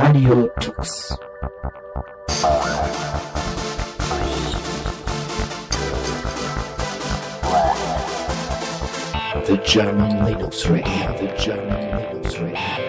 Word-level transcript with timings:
Radio 0.00 0.48
Tux. 0.60 1.18
The 9.46 9.56
German 9.64 10.24
Linux 10.24 10.70
Radio, 10.70 11.18
the 11.18 11.34
German 11.36 11.82
Linux 11.98 12.40
Radio. 12.40 12.87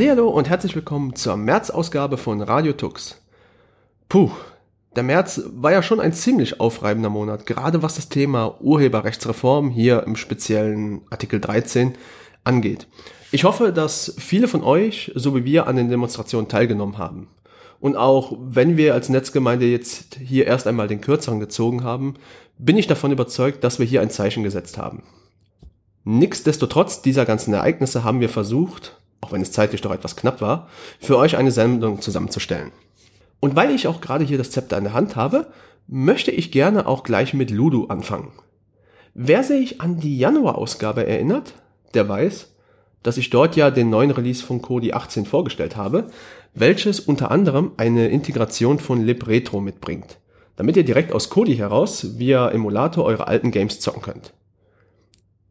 Hallihallo 0.00 0.30
und 0.30 0.48
herzlich 0.48 0.74
willkommen 0.74 1.14
zur 1.14 1.36
März-Ausgabe 1.36 2.16
von 2.16 2.40
Radio 2.40 2.72
Tux. 2.72 3.20
Puh, 4.08 4.30
der 4.96 5.02
März 5.02 5.42
war 5.52 5.72
ja 5.72 5.82
schon 5.82 6.00
ein 6.00 6.14
ziemlich 6.14 6.58
aufreibender 6.58 7.10
Monat, 7.10 7.44
gerade 7.44 7.82
was 7.82 7.96
das 7.96 8.08
Thema 8.08 8.56
Urheberrechtsreform 8.62 9.68
hier 9.68 10.04
im 10.04 10.16
speziellen 10.16 11.02
Artikel 11.10 11.38
13 11.38 11.96
angeht. 12.44 12.86
Ich 13.30 13.44
hoffe, 13.44 13.74
dass 13.74 14.14
viele 14.16 14.48
von 14.48 14.62
euch, 14.62 15.12
so 15.16 15.36
wie 15.36 15.44
wir, 15.44 15.66
an 15.66 15.76
den 15.76 15.90
Demonstrationen 15.90 16.48
teilgenommen 16.48 16.96
haben. 16.96 17.28
Und 17.78 17.96
auch 17.96 18.38
wenn 18.40 18.78
wir 18.78 18.94
als 18.94 19.10
Netzgemeinde 19.10 19.66
jetzt 19.66 20.14
hier 20.14 20.46
erst 20.46 20.66
einmal 20.66 20.88
den 20.88 21.02
Kürzeren 21.02 21.40
gezogen 21.40 21.84
haben, 21.84 22.14
bin 22.56 22.78
ich 22.78 22.86
davon 22.86 23.12
überzeugt, 23.12 23.64
dass 23.64 23.78
wir 23.78 23.84
hier 23.84 24.00
ein 24.00 24.08
Zeichen 24.08 24.44
gesetzt 24.44 24.78
haben. 24.78 25.02
Nichtsdestotrotz 26.04 27.02
dieser 27.02 27.26
ganzen 27.26 27.52
Ereignisse 27.52 28.02
haben 28.02 28.20
wir 28.20 28.30
versucht, 28.30 28.96
auch 29.20 29.32
wenn 29.32 29.42
es 29.42 29.52
zeitlich 29.52 29.80
doch 29.80 29.92
etwas 29.92 30.16
knapp 30.16 30.40
war, 30.40 30.68
für 30.98 31.16
euch 31.18 31.36
eine 31.36 31.52
Sendung 31.52 32.00
zusammenzustellen. 32.00 32.72
Und 33.40 33.56
weil 33.56 33.74
ich 33.74 33.86
auch 33.86 34.00
gerade 34.00 34.24
hier 34.24 34.38
das 34.38 34.50
Zepter 34.50 34.78
in 34.78 34.84
der 34.84 34.92
Hand 34.92 35.16
habe, 35.16 35.46
möchte 35.86 36.30
ich 36.30 36.52
gerne 36.52 36.86
auch 36.86 37.02
gleich 37.02 37.34
mit 37.34 37.50
Ludo 37.50 37.86
anfangen. 37.86 38.32
Wer 39.14 39.42
sich 39.42 39.80
an 39.80 39.98
die 39.98 40.18
Januar-Ausgabe 40.18 41.06
erinnert, 41.06 41.54
der 41.94 42.08
weiß, 42.08 42.48
dass 43.02 43.16
ich 43.16 43.30
dort 43.30 43.56
ja 43.56 43.70
den 43.70 43.90
neuen 43.90 44.10
Release 44.10 44.44
von 44.44 44.62
Kodi 44.62 44.92
18 44.92 45.26
vorgestellt 45.26 45.76
habe, 45.76 46.10
welches 46.54 47.00
unter 47.00 47.30
anderem 47.30 47.72
eine 47.76 48.08
Integration 48.08 48.78
von 48.78 49.04
libretro 49.04 49.60
mitbringt, 49.60 50.18
damit 50.56 50.76
ihr 50.76 50.84
direkt 50.84 51.12
aus 51.12 51.30
Kodi 51.30 51.56
heraus 51.56 52.18
via 52.18 52.48
Emulator 52.50 53.04
eure 53.04 53.26
alten 53.26 53.50
Games 53.50 53.80
zocken 53.80 54.02
könnt. 54.02 54.32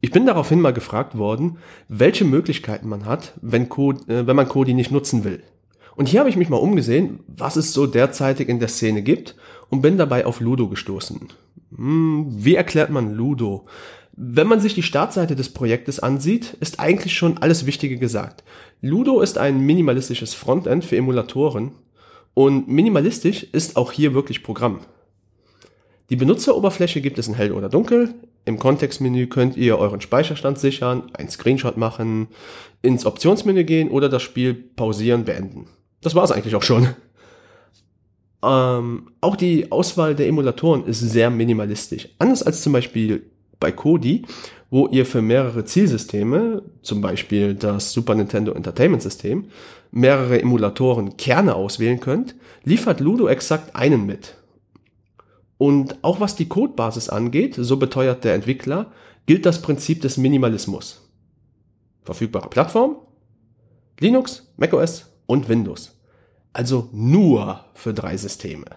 Ich 0.01 0.11
bin 0.11 0.25
daraufhin 0.25 0.61
mal 0.61 0.73
gefragt 0.73 1.17
worden, 1.17 1.57
welche 1.87 2.23
Möglichkeiten 2.25 2.87
man 2.87 3.05
hat, 3.05 3.33
wenn, 3.41 3.67
Code, 3.69 4.01
äh, 4.07 4.27
wenn 4.27 4.35
man 4.35 4.47
Kodi 4.47 4.73
nicht 4.73 4.91
nutzen 4.91 5.23
will. 5.23 5.41
Und 5.95 6.07
hier 6.07 6.21
habe 6.21 6.29
ich 6.29 6.37
mich 6.37 6.49
mal 6.49 6.57
umgesehen, 6.57 7.19
was 7.27 7.57
es 7.57 7.73
so 7.73 7.85
derzeitig 7.85 8.47
in 8.47 8.59
der 8.59 8.69
Szene 8.69 9.01
gibt 9.01 9.35
und 9.69 9.81
bin 9.81 9.97
dabei 9.97 10.25
auf 10.25 10.39
Ludo 10.39 10.69
gestoßen. 10.69 11.27
Hm, 11.75 12.27
wie 12.29 12.55
erklärt 12.55 12.89
man 12.89 13.13
Ludo? 13.13 13.65
Wenn 14.15 14.47
man 14.47 14.61
sich 14.61 14.73
die 14.73 14.83
Startseite 14.83 15.35
des 15.35 15.49
Projektes 15.49 15.99
ansieht, 15.99 16.55
ist 16.61 16.79
eigentlich 16.79 17.13
schon 17.13 17.37
alles 17.39 17.65
Wichtige 17.65 17.97
gesagt. 17.97 18.43
Ludo 18.81 19.19
ist 19.19 19.37
ein 19.37 19.59
minimalistisches 19.59 20.33
Frontend 20.33 20.85
für 20.85 20.95
Emulatoren 20.95 21.71
und 22.33 22.69
minimalistisch 22.69 23.43
ist 23.43 23.75
auch 23.75 23.91
hier 23.91 24.13
wirklich 24.13 24.43
Programm. 24.43 24.79
Die 26.09 26.15
Benutzeroberfläche 26.15 27.01
gibt 27.01 27.19
es 27.19 27.27
in 27.27 27.33
hell 27.33 27.51
oder 27.51 27.69
dunkel, 27.69 28.13
Im 28.49 28.57
Kontextmenü 28.57 29.27
könnt 29.27 29.57
ihr 29.57 29.77
euren 29.77 30.01
Speicherstand 30.01 30.57
sichern, 30.57 31.03
einen 31.13 31.29
Screenshot 31.29 31.77
machen, 31.77 32.29
ins 32.81 33.05
Optionsmenü 33.05 33.63
gehen 33.63 33.91
oder 33.91 34.09
das 34.09 34.23
Spiel 34.23 34.55
pausieren, 34.55 35.23
beenden. 35.23 35.67
Das 36.01 36.15
war's 36.15 36.31
eigentlich 36.31 36.55
auch 36.55 36.63
schon. 36.63 36.87
Ähm, 38.41 39.11
auch 39.21 39.35
die 39.35 39.71
Auswahl 39.71 40.15
der 40.15 40.27
Emulatoren 40.27 40.83
ist 40.85 41.01
sehr 41.01 41.29
minimalistisch. 41.29 42.09
Anders 42.17 42.41
als 42.41 42.63
zum 42.63 42.73
Beispiel 42.73 43.29
bei 43.59 43.71
Kodi, 43.71 44.25
wo 44.71 44.87
ihr 44.87 45.05
für 45.05 45.21
mehrere 45.21 45.63
Zielsysteme, 45.65 46.63
zum 46.81 47.01
Beispiel 47.01 47.53
das 47.53 47.91
Super 47.91 48.15
Nintendo 48.15 48.53
Entertainment 48.53 49.03
System, 49.03 49.45
mehrere 49.91 50.41
Emulatoren 50.41 51.17
Kerne 51.17 51.53
auswählen 51.53 51.99
könnt, 51.99 52.33
liefert 52.63 52.99
Ludo 52.99 53.27
exakt 53.27 53.75
einen 53.75 54.07
mit. 54.07 54.38
Und 55.59 56.01
auch 56.03 56.21
was 56.21 56.37
die 56.37 56.47
Codebasis 56.47 57.09
angeht, 57.09 57.55
so 57.57 57.75
beteuert 57.75 58.23
der 58.23 58.33
Entwickler, 58.33 58.93
gilt 59.25 59.45
das 59.45 59.61
Prinzip 59.61 60.01
des 60.01 60.15
Minimalismus. 60.15 61.01
Verfügbare 62.01 62.49
Plattform, 62.49 62.95
Linux, 63.99 64.47
macOS 64.55 65.11
und 65.25 65.49
Windows. 65.49 65.99
Also 66.53 66.87
nur 66.93 67.65
für 67.73 67.93
drei 67.93 68.15
Systeme. 68.15 68.67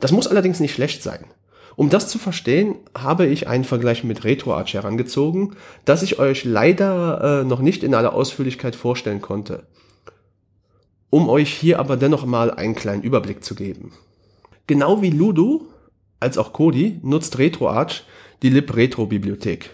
Das 0.00 0.10
muss 0.10 0.26
allerdings 0.26 0.58
nicht 0.58 0.72
schlecht 0.72 1.02
sein. 1.02 1.26
Um 1.76 1.90
das 1.90 2.08
zu 2.08 2.18
verstehen, 2.18 2.76
habe 2.96 3.26
ich 3.26 3.46
einen 3.46 3.64
Vergleich 3.64 4.04
mit 4.04 4.24
RetroArch 4.24 4.72
herangezogen, 4.72 5.54
das 5.84 6.02
ich 6.02 6.18
euch 6.18 6.44
leider 6.44 7.42
äh, 7.42 7.44
noch 7.44 7.60
nicht 7.60 7.84
in 7.84 7.94
aller 7.94 8.14
Ausführlichkeit 8.14 8.74
vorstellen 8.74 9.20
konnte. 9.20 9.66
Um 11.10 11.28
euch 11.28 11.52
hier 11.52 11.78
aber 11.78 11.98
dennoch 11.98 12.24
mal 12.24 12.50
einen 12.50 12.74
kleinen 12.74 13.02
Überblick 13.02 13.44
zu 13.44 13.54
geben. 13.54 13.92
Genau 14.68 15.00
wie 15.00 15.10
Ludo, 15.10 15.66
als 16.20 16.36
auch 16.36 16.52
Kodi, 16.52 17.00
nutzt 17.02 17.38
RetroArch 17.38 18.04
die 18.42 18.50
libretro-Bibliothek. 18.50 19.70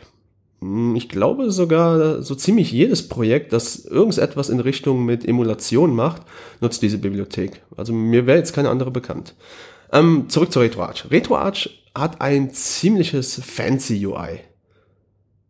Hm, 0.60 0.94
ich 0.94 1.08
glaube 1.08 1.50
sogar, 1.50 2.22
so 2.22 2.36
ziemlich 2.36 2.70
jedes 2.70 3.08
Projekt, 3.08 3.52
das 3.52 3.84
irgendetwas 3.84 4.50
in 4.50 4.60
Richtung 4.60 5.04
mit 5.04 5.26
Emulation 5.26 5.94
macht, 5.96 6.22
nutzt 6.60 6.80
diese 6.80 6.98
Bibliothek. 6.98 7.62
Also 7.76 7.92
mir 7.92 8.26
wäre 8.26 8.38
jetzt 8.38 8.54
keine 8.54 8.70
andere 8.70 8.92
bekannt. 8.92 9.34
Ähm, 9.92 10.28
zurück 10.28 10.52
zu 10.52 10.60
RetroArch. 10.60 11.10
RetroArch 11.10 11.84
hat 11.92 12.20
ein 12.20 12.52
ziemliches 12.52 13.40
fancy 13.44 14.06
UI. 14.06 14.40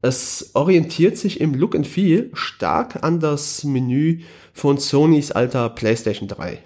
Es 0.01 0.53
orientiert 0.55 1.19
sich 1.19 1.39
im 1.39 1.55
Look 1.55 1.75
and 1.75 1.87
Feel 1.87 2.31
stark 2.33 3.03
an 3.03 3.21
das 3.21 3.63
Menü 3.65 4.21
von 4.55 4.79
Sonys 4.79 5.33
alter 5.33 5.69
PlayStation 5.69 6.29
3. 6.29 6.61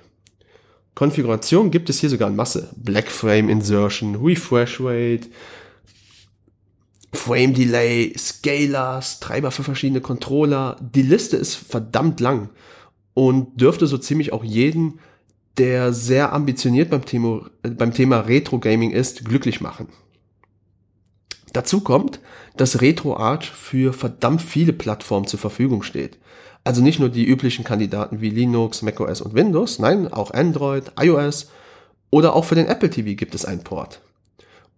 Konfiguration 0.99 1.71
gibt 1.71 1.89
es 1.91 2.00
hier 2.00 2.11
sogar 2.11 2.29
in 2.29 2.35
Masse. 2.35 2.71
Black 2.75 3.09
Frame 3.09 3.50
Insertion, 3.50 4.17
Refresh 4.17 4.81
Rate, 4.81 5.29
Frame 7.12 7.55
Delay, 7.55 8.12
Scalers, 8.19 9.21
Treiber 9.21 9.53
für 9.53 9.62
verschiedene 9.62 10.00
Controller. 10.00 10.77
Die 10.81 11.03
Liste 11.03 11.37
ist 11.37 11.55
verdammt 11.55 12.19
lang 12.19 12.49
und 13.15 13.61
dürfte 13.61 13.87
so 13.87 13.97
ziemlich 13.97 14.33
auch 14.33 14.43
jeden, 14.43 14.99
der 15.56 15.93
sehr 15.93 16.33
ambitioniert 16.33 16.91
beim 16.91 17.05
Thema, 17.05 17.49
beim 17.62 17.95
Thema 17.95 18.19
Retro 18.19 18.59
Gaming 18.59 18.91
ist, 18.91 19.25
glücklich 19.25 19.61
machen. 19.61 19.87
Dazu 21.53 21.81
kommt, 21.81 22.19
dass 22.56 22.81
RetroArch 22.81 23.53
für 23.53 23.93
verdammt 23.93 24.43
viele 24.43 24.73
Plattformen 24.73 25.29
zur 25.29 25.39
Verfügung 25.39 25.85
steht. 25.85 26.19
Also 26.69 26.82
nicht 26.82 27.00
nur 27.00 27.09
die 27.09 27.25
üblichen 27.25 27.65
Kandidaten 27.65 28.20
wie 28.20 28.29
Linux, 28.29 28.82
macOS 28.82 29.23
und 29.23 29.32
Windows, 29.32 29.79
nein, 29.79 30.12
auch 30.12 30.35
Android, 30.35 30.93
iOS 31.00 31.49
oder 32.11 32.37
auch 32.37 32.44
für 32.44 32.56
den 32.56 32.67
Apple 32.67 32.91
TV 32.91 33.17
gibt 33.17 33.35
es 33.35 33.47
einen 33.47 33.65
Port. 33.65 34.03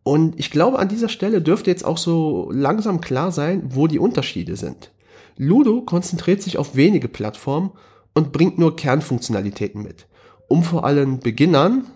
Und 0.05 0.39
ich 0.39 0.53
glaube, 0.53 0.79
an 0.79 0.87
dieser 0.87 1.09
Stelle 1.09 1.43
dürfte 1.43 1.69
jetzt 1.69 1.85
auch 1.85 1.99
so 1.99 2.49
langsam 2.53 3.01
klar 3.01 3.33
sein, 3.33 3.63
wo 3.71 3.89
die 3.89 3.99
Unterschiede 3.99 4.55
sind. 4.55 4.93
Ludo 5.37 5.83
konzentriert 5.83 6.43
sich 6.43 6.59
auf 6.59 6.77
wenige 6.77 7.09
Plattformen 7.09 7.73
und 8.15 8.31
bringt 8.31 8.57
nur 8.57 8.77
Kernfunktionalitäten 8.77 9.83
mit, 9.83 10.07
um 10.47 10.63
vor 10.63 10.85
allem 10.85 11.19
Beginnern 11.19 11.87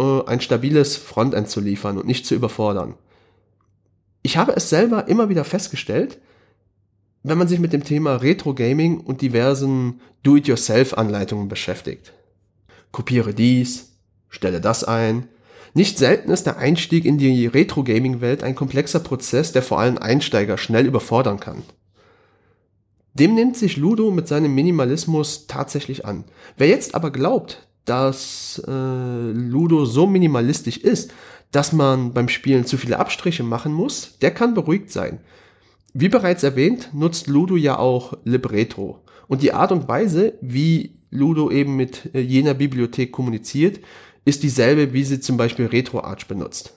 äh, 0.00 0.24
ein 0.26 0.40
stabiles 0.40 0.96
Frontend 0.96 1.48
zu 1.48 1.60
liefern 1.60 1.98
und 1.98 2.08
nicht 2.08 2.26
zu 2.26 2.34
überfordern. 2.34 2.94
Ich 4.22 4.38
habe 4.38 4.56
es 4.56 4.70
selber 4.70 5.06
immer 5.06 5.28
wieder 5.28 5.44
festgestellt, 5.44 6.18
wenn 7.24 7.38
man 7.38 7.48
sich 7.48 7.58
mit 7.58 7.72
dem 7.72 7.82
Thema 7.82 8.16
Retro 8.16 8.54
Gaming 8.54 9.00
und 9.00 9.22
diversen 9.22 10.00
Do-it-yourself-Anleitungen 10.22 11.48
beschäftigt. 11.48 12.12
Kopiere 12.92 13.34
dies, 13.34 13.96
stelle 14.28 14.60
das 14.60 14.84
ein, 14.84 15.28
nicht 15.72 15.98
selten 15.98 16.30
ist 16.30 16.44
der 16.44 16.58
Einstieg 16.58 17.04
in 17.04 17.18
die 17.18 17.46
Retro-Gaming-Welt 17.46 18.44
ein 18.44 18.54
komplexer 18.54 19.00
Prozess, 19.00 19.50
der 19.50 19.62
vor 19.62 19.80
allem 19.80 19.98
Einsteiger 19.98 20.56
schnell 20.56 20.86
überfordern 20.86 21.40
kann. 21.40 21.64
Dem 23.14 23.34
nimmt 23.34 23.56
sich 23.56 23.76
Ludo 23.76 24.12
mit 24.12 24.28
seinem 24.28 24.54
Minimalismus 24.54 25.48
tatsächlich 25.48 26.04
an. 26.04 26.24
Wer 26.56 26.68
jetzt 26.68 26.94
aber 26.94 27.10
glaubt, 27.10 27.66
dass 27.86 28.62
äh, 28.66 28.70
Ludo 28.70 29.84
so 29.84 30.06
minimalistisch 30.06 30.76
ist, 30.76 31.12
dass 31.50 31.72
man 31.72 32.12
beim 32.12 32.28
Spielen 32.28 32.66
zu 32.66 32.76
viele 32.76 32.98
Abstriche 32.98 33.42
machen 33.42 33.72
muss, 33.72 34.18
der 34.20 34.32
kann 34.32 34.54
beruhigt 34.54 34.90
sein. 34.90 35.20
Wie 35.96 36.08
bereits 36.08 36.42
erwähnt, 36.42 36.90
nutzt 36.92 37.28
Ludo 37.28 37.54
ja 37.54 37.78
auch 37.78 38.14
Libretro. 38.24 39.04
Und 39.28 39.42
die 39.42 39.52
Art 39.52 39.70
und 39.70 39.86
Weise, 39.86 40.34
wie 40.40 40.96
Ludo 41.10 41.52
eben 41.52 41.76
mit 41.76 42.10
äh, 42.14 42.20
jener 42.20 42.54
Bibliothek 42.54 43.12
kommuniziert, 43.12 43.78
ist 44.24 44.42
dieselbe, 44.42 44.92
wie 44.92 45.04
sie 45.04 45.20
zum 45.20 45.36
Beispiel 45.36 45.66
RetroArch 45.66 46.26
benutzt. 46.26 46.74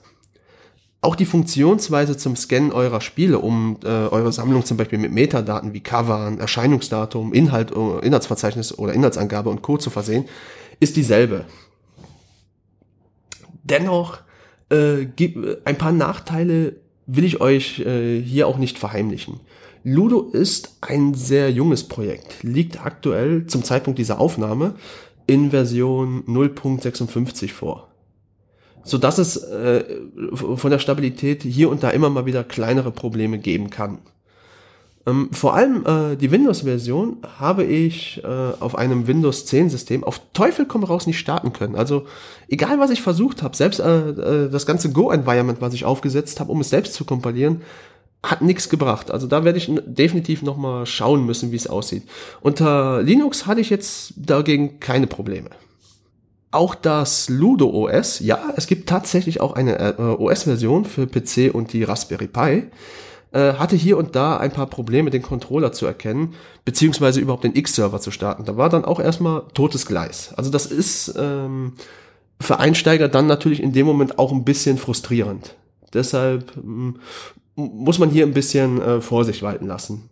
Auch 1.00 1.16
die 1.16 1.26
Funktionsweise 1.26 2.16
zum 2.16 2.36
Scannen 2.36 2.70
eurer 2.70 3.00
Spiele, 3.00 3.40
um 3.40 3.78
äh, 3.82 3.88
eure 3.88 4.32
Sammlung 4.32 4.64
zum 4.64 4.76
Beispiel 4.76 4.98
mit 5.00 5.12
Metadaten 5.12 5.74
wie 5.74 5.80
Covern, 5.80 6.38
Erscheinungsdatum, 6.38 7.32
Inhalt, 7.32 7.72
äh, 7.72 8.06
Inhaltsverzeichnis 8.06 8.78
oder 8.78 8.92
Inhaltsangabe 8.92 9.50
und 9.50 9.62
Co. 9.62 9.78
zu 9.78 9.90
versehen, 9.90 10.26
ist 10.78 10.96
dieselbe. 10.96 11.44
Dennoch 13.64 14.18
äh, 14.70 15.06
gibt 15.06 15.66
ein 15.66 15.76
paar 15.76 15.92
Nachteile 15.92 16.76
will 17.08 17.24
ich 17.24 17.40
euch 17.40 17.80
äh, 17.80 18.22
hier 18.22 18.46
auch 18.46 18.58
nicht 18.58 18.78
verheimlichen. 18.78 19.40
Ludo 19.82 20.20
ist 20.20 20.76
ein 20.82 21.14
sehr 21.14 21.50
junges 21.50 21.84
Projekt, 21.84 22.42
liegt 22.42 22.84
aktuell 22.84 23.46
zum 23.46 23.64
Zeitpunkt 23.64 23.98
dieser 23.98 24.20
Aufnahme 24.20 24.74
in 25.26 25.50
Version 25.50 26.22
0.56 26.26 27.50
vor. 27.52 27.88
So 28.84 28.98
dass 28.98 29.18
es 29.18 29.36
äh, 29.36 29.84
von 30.34 30.70
der 30.70 30.78
Stabilität 30.78 31.42
hier 31.42 31.70
und 31.70 31.82
da 31.82 31.90
immer 31.90 32.10
mal 32.10 32.26
wieder 32.26 32.44
kleinere 32.44 32.90
Probleme 32.90 33.38
geben 33.38 33.70
kann. 33.70 33.98
Ähm, 35.08 35.30
vor 35.32 35.54
allem 35.54 35.84
äh, 35.86 36.16
die 36.16 36.30
Windows-Version 36.30 37.18
habe 37.38 37.64
ich 37.64 38.22
äh, 38.22 38.26
auf 38.26 38.76
einem 38.76 39.06
Windows 39.06 39.46
10 39.46 39.70
System 39.70 40.04
auf 40.04 40.20
Teufel 40.34 40.66
komm 40.66 40.84
raus 40.84 41.06
nicht 41.06 41.18
starten 41.18 41.52
können. 41.52 41.76
Also 41.76 42.06
egal 42.48 42.78
was 42.78 42.90
ich 42.90 43.00
versucht 43.00 43.42
habe, 43.42 43.56
selbst 43.56 43.80
äh, 43.80 44.10
äh, 44.10 44.50
das 44.50 44.66
ganze 44.66 44.90
Go-Environment, 44.92 45.60
was 45.60 45.72
ich 45.72 45.84
aufgesetzt 45.84 46.40
habe, 46.40 46.52
um 46.52 46.60
es 46.60 46.70
selbst 46.70 46.94
zu 46.94 47.04
kompilieren, 47.04 47.62
hat 48.22 48.42
nichts 48.42 48.68
gebracht. 48.68 49.10
Also 49.10 49.26
da 49.26 49.44
werde 49.44 49.58
ich 49.58 49.70
definitiv 49.86 50.42
noch 50.42 50.56
mal 50.56 50.84
schauen 50.84 51.24
müssen, 51.24 51.52
wie 51.52 51.56
es 51.56 51.68
aussieht. 51.68 52.02
Unter 52.40 53.02
Linux 53.02 53.46
hatte 53.46 53.60
ich 53.60 53.70
jetzt 53.70 54.12
dagegen 54.16 54.80
keine 54.80 55.06
Probleme. 55.06 55.50
Auch 56.50 56.74
das 56.74 57.28
Ludo 57.28 57.70
OS, 57.70 58.20
ja, 58.20 58.52
es 58.56 58.66
gibt 58.66 58.88
tatsächlich 58.88 59.40
auch 59.40 59.52
eine 59.52 59.78
äh, 59.78 60.02
OS-Version 60.02 60.84
für 60.84 61.06
PC 61.06 61.54
und 61.54 61.72
die 61.72 61.84
Raspberry 61.84 62.26
Pi, 62.26 62.64
äh, 63.32 63.54
hatte 63.54 63.76
hier 63.76 63.98
und 63.98 64.16
da 64.16 64.38
ein 64.38 64.52
paar 64.52 64.66
Probleme, 64.66 65.10
den 65.10 65.22
Controller 65.22 65.72
zu 65.72 65.86
erkennen, 65.86 66.34
beziehungsweise 66.64 67.20
überhaupt 67.20 67.44
den 67.44 67.54
X-Server 67.54 68.00
zu 68.00 68.10
starten. 68.10 68.44
Da 68.44 68.56
war 68.56 68.68
dann 68.68 68.84
auch 68.84 69.00
erstmal 69.00 69.42
totes 69.54 69.86
Gleis. 69.86 70.32
Also 70.36 70.50
das 70.50 70.66
ist 70.66 71.14
ähm, 71.18 71.74
für 72.40 72.58
Einsteiger 72.58 73.08
dann 73.08 73.26
natürlich 73.26 73.62
in 73.62 73.72
dem 73.72 73.86
Moment 73.86 74.18
auch 74.18 74.32
ein 74.32 74.44
bisschen 74.44 74.78
frustrierend. 74.78 75.56
Deshalb 75.92 76.54
hm, 76.56 76.96
muss 77.56 77.98
man 77.98 78.10
hier 78.10 78.24
ein 78.24 78.34
bisschen 78.34 78.80
äh, 78.80 79.00
Vorsicht 79.00 79.42
walten 79.42 79.66
lassen. 79.66 80.08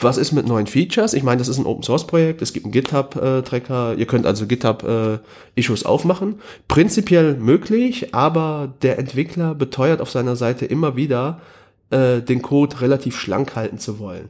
Was 0.00 0.16
ist 0.16 0.32
mit 0.32 0.46
neuen 0.46 0.68
Features? 0.68 1.12
Ich 1.12 1.24
meine, 1.24 1.38
das 1.38 1.48
ist 1.48 1.58
ein 1.58 1.66
Open 1.66 1.82
Source 1.82 2.06
Projekt, 2.06 2.40
es 2.40 2.52
gibt 2.52 2.64
einen 2.64 2.72
GitHub-Tracker, 2.72 3.96
ihr 3.96 4.06
könnt 4.06 4.26
also 4.26 4.46
GitHub-Issues 4.46 5.82
äh, 5.82 5.86
aufmachen. 5.86 6.40
Prinzipiell 6.68 7.34
möglich, 7.34 8.14
aber 8.14 8.72
der 8.82 9.00
Entwickler 9.00 9.56
beteuert 9.56 10.00
auf 10.00 10.10
seiner 10.10 10.36
Seite 10.36 10.66
immer 10.66 10.94
wieder, 10.94 11.40
äh, 11.90 12.20
den 12.20 12.42
Code 12.42 12.80
relativ 12.80 13.18
schlank 13.18 13.56
halten 13.56 13.78
zu 13.78 13.98
wollen. 13.98 14.28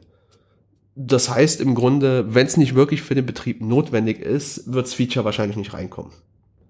Das 0.94 1.30
heißt 1.30 1.60
im 1.60 1.74
Grunde, 1.74 2.34
wenn 2.34 2.46
es 2.46 2.56
nicht 2.56 2.74
wirklich 2.74 3.02
für 3.02 3.14
den 3.14 3.26
Betrieb 3.26 3.60
notwendig 3.60 4.20
ist, 4.20 4.72
wirds 4.72 4.94
Feature 4.94 5.24
wahrscheinlich 5.24 5.56
nicht 5.56 5.72
reinkommen. 5.72 6.12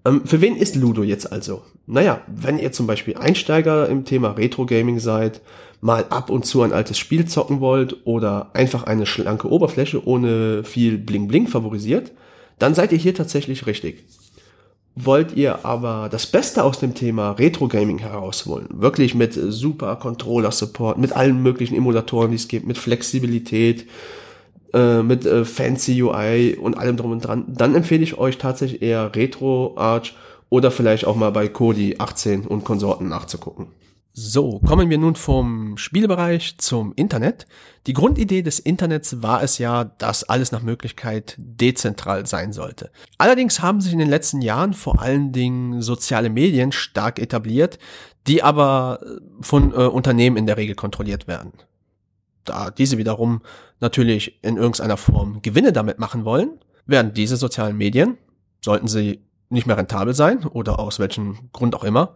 Ähm, 0.05 0.21
für 0.25 0.41
wen 0.41 0.55
ist 0.55 0.75
Ludo 0.75 1.03
jetzt 1.03 1.31
also? 1.31 1.63
Naja, 1.87 2.21
wenn 2.27 2.59
ihr 2.59 2.71
zum 2.71 2.87
Beispiel 2.87 3.17
Einsteiger 3.17 3.89
im 3.89 4.05
Thema 4.05 4.31
Retro 4.31 4.65
Gaming 4.65 4.99
seid, 4.99 5.41
mal 5.81 6.05
ab 6.09 6.29
und 6.29 6.45
zu 6.45 6.61
ein 6.61 6.73
altes 6.73 6.97
Spiel 6.97 7.25
zocken 7.25 7.59
wollt 7.59 8.05
oder 8.05 8.51
einfach 8.53 8.83
eine 8.83 9.05
schlanke 9.05 9.49
Oberfläche 9.49 10.05
ohne 10.05 10.63
viel 10.63 10.97
Bling 10.97 11.27
Bling 11.27 11.47
favorisiert, 11.47 12.11
dann 12.59 12.75
seid 12.75 12.91
ihr 12.91 12.97
hier 12.97 13.15
tatsächlich 13.15 13.65
richtig. 13.65 14.05
Wollt 15.01 15.37
ihr 15.37 15.63
aber 15.65 16.09
das 16.11 16.27
Beste 16.27 16.61
aus 16.61 16.79
dem 16.79 16.93
Thema 16.93 17.31
Retro 17.31 17.69
Gaming 17.69 17.99
herausholen, 17.99 18.67
wirklich 18.69 19.15
mit 19.15 19.33
super 19.33 19.95
Controller 19.95 20.51
Support, 20.51 20.97
mit 20.97 21.13
allen 21.13 21.41
möglichen 21.41 21.75
Emulatoren, 21.75 22.31
die 22.31 22.35
es 22.35 22.49
gibt, 22.49 22.67
mit 22.67 22.77
Flexibilität, 22.77 23.85
äh, 24.73 25.01
mit 25.01 25.25
äh, 25.25 25.45
fancy 25.45 26.03
UI 26.03 26.57
und 26.61 26.77
allem 26.77 26.97
drum 26.97 27.11
und 27.11 27.21
dran, 27.21 27.45
dann 27.47 27.75
empfehle 27.75 28.03
ich 28.03 28.17
euch 28.17 28.39
tatsächlich 28.39 28.81
eher 28.81 29.15
Retro 29.15 29.73
Arch 29.77 30.15
oder 30.49 30.69
vielleicht 30.69 31.05
auch 31.05 31.15
mal 31.15 31.31
bei 31.31 31.47
Kodi 31.47 31.95
18 31.97 32.45
und 32.45 32.65
Konsorten 32.65 33.07
nachzugucken. 33.07 33.67
So, 34.21 34.59
kommen 34.59 34.89
wir 34.89 34.97
nun 34.97 35.15
vom 35.15 35.77
Spielbereich 35.77 36.57
zum 36.57 36.91
Internet. 36.97 37.47
Die 37.87 37.93
Grundidee 37.93 38.41
des 38.41 38.59
Internets 38.59 39.21
war 39.21 39.41
es 39.41 39.59
ja, 39.59 39.85
dass 39.85 40.25
alles 40.25 40.51
nach 40.51 40.61
Möglichkeit 40.61 41.35
dezentral 41.37 42.25
sein 42.25 42.51
sollte. 42.51 42.91
Allerdings 43.17 43.61
haben 43.61 43.79
sich 43.79 43.93
in 43.93 43.99
den 43.99 44.09
letzten 44.09 44.41
Jahren 44.41 44.73
vor 44.73 45.01
allen 45.01 45.31
Dingen 45.31 45.81
soziale 45.81 46.29
Medien 46.29 46.73
stark 46.73 47.17
etabliert, 47.17 47.79
die 48.27 48.43
aber 48.43 48.99
von 49.39 49.71
äh, 49.71 49.75
Unternehmen 49.75 50.35
in 50.35 50.47
der 50.47 50.57
Regel 50.57 50.75
kontrolliert 50.75 51.29
werden. 51.29 51.53
Da 52.43 52.71
diese 52.71 52.97
wiederum 52.97 53.41
natürlich 53.79 54.43
in 54.43 54.57
irgendeiner 54.57 54.97
Form 54.97 55.41
Gewinne 55.41 55.71
damit 55.71 55.97
machen 55.97 56.25
wollen, 56.25 56.59
werden 56.85 57.13
diese 57.13 57.37
sozialen 57.37 57.77
Medien, 57.77 58.17
sollten 58.59 58.89
sie 58.89 59.21
nicht 59.49 59.65
mehr 59.65 59.77
rentabel 59.77 60.13
sein 60.13 60.45
oder 60.45 60.79
aus 60.79 60.99
welchem 60.99 61.49
Grund 61.53 61.75
auch 61.75 61.83
immer, 61.83 62.15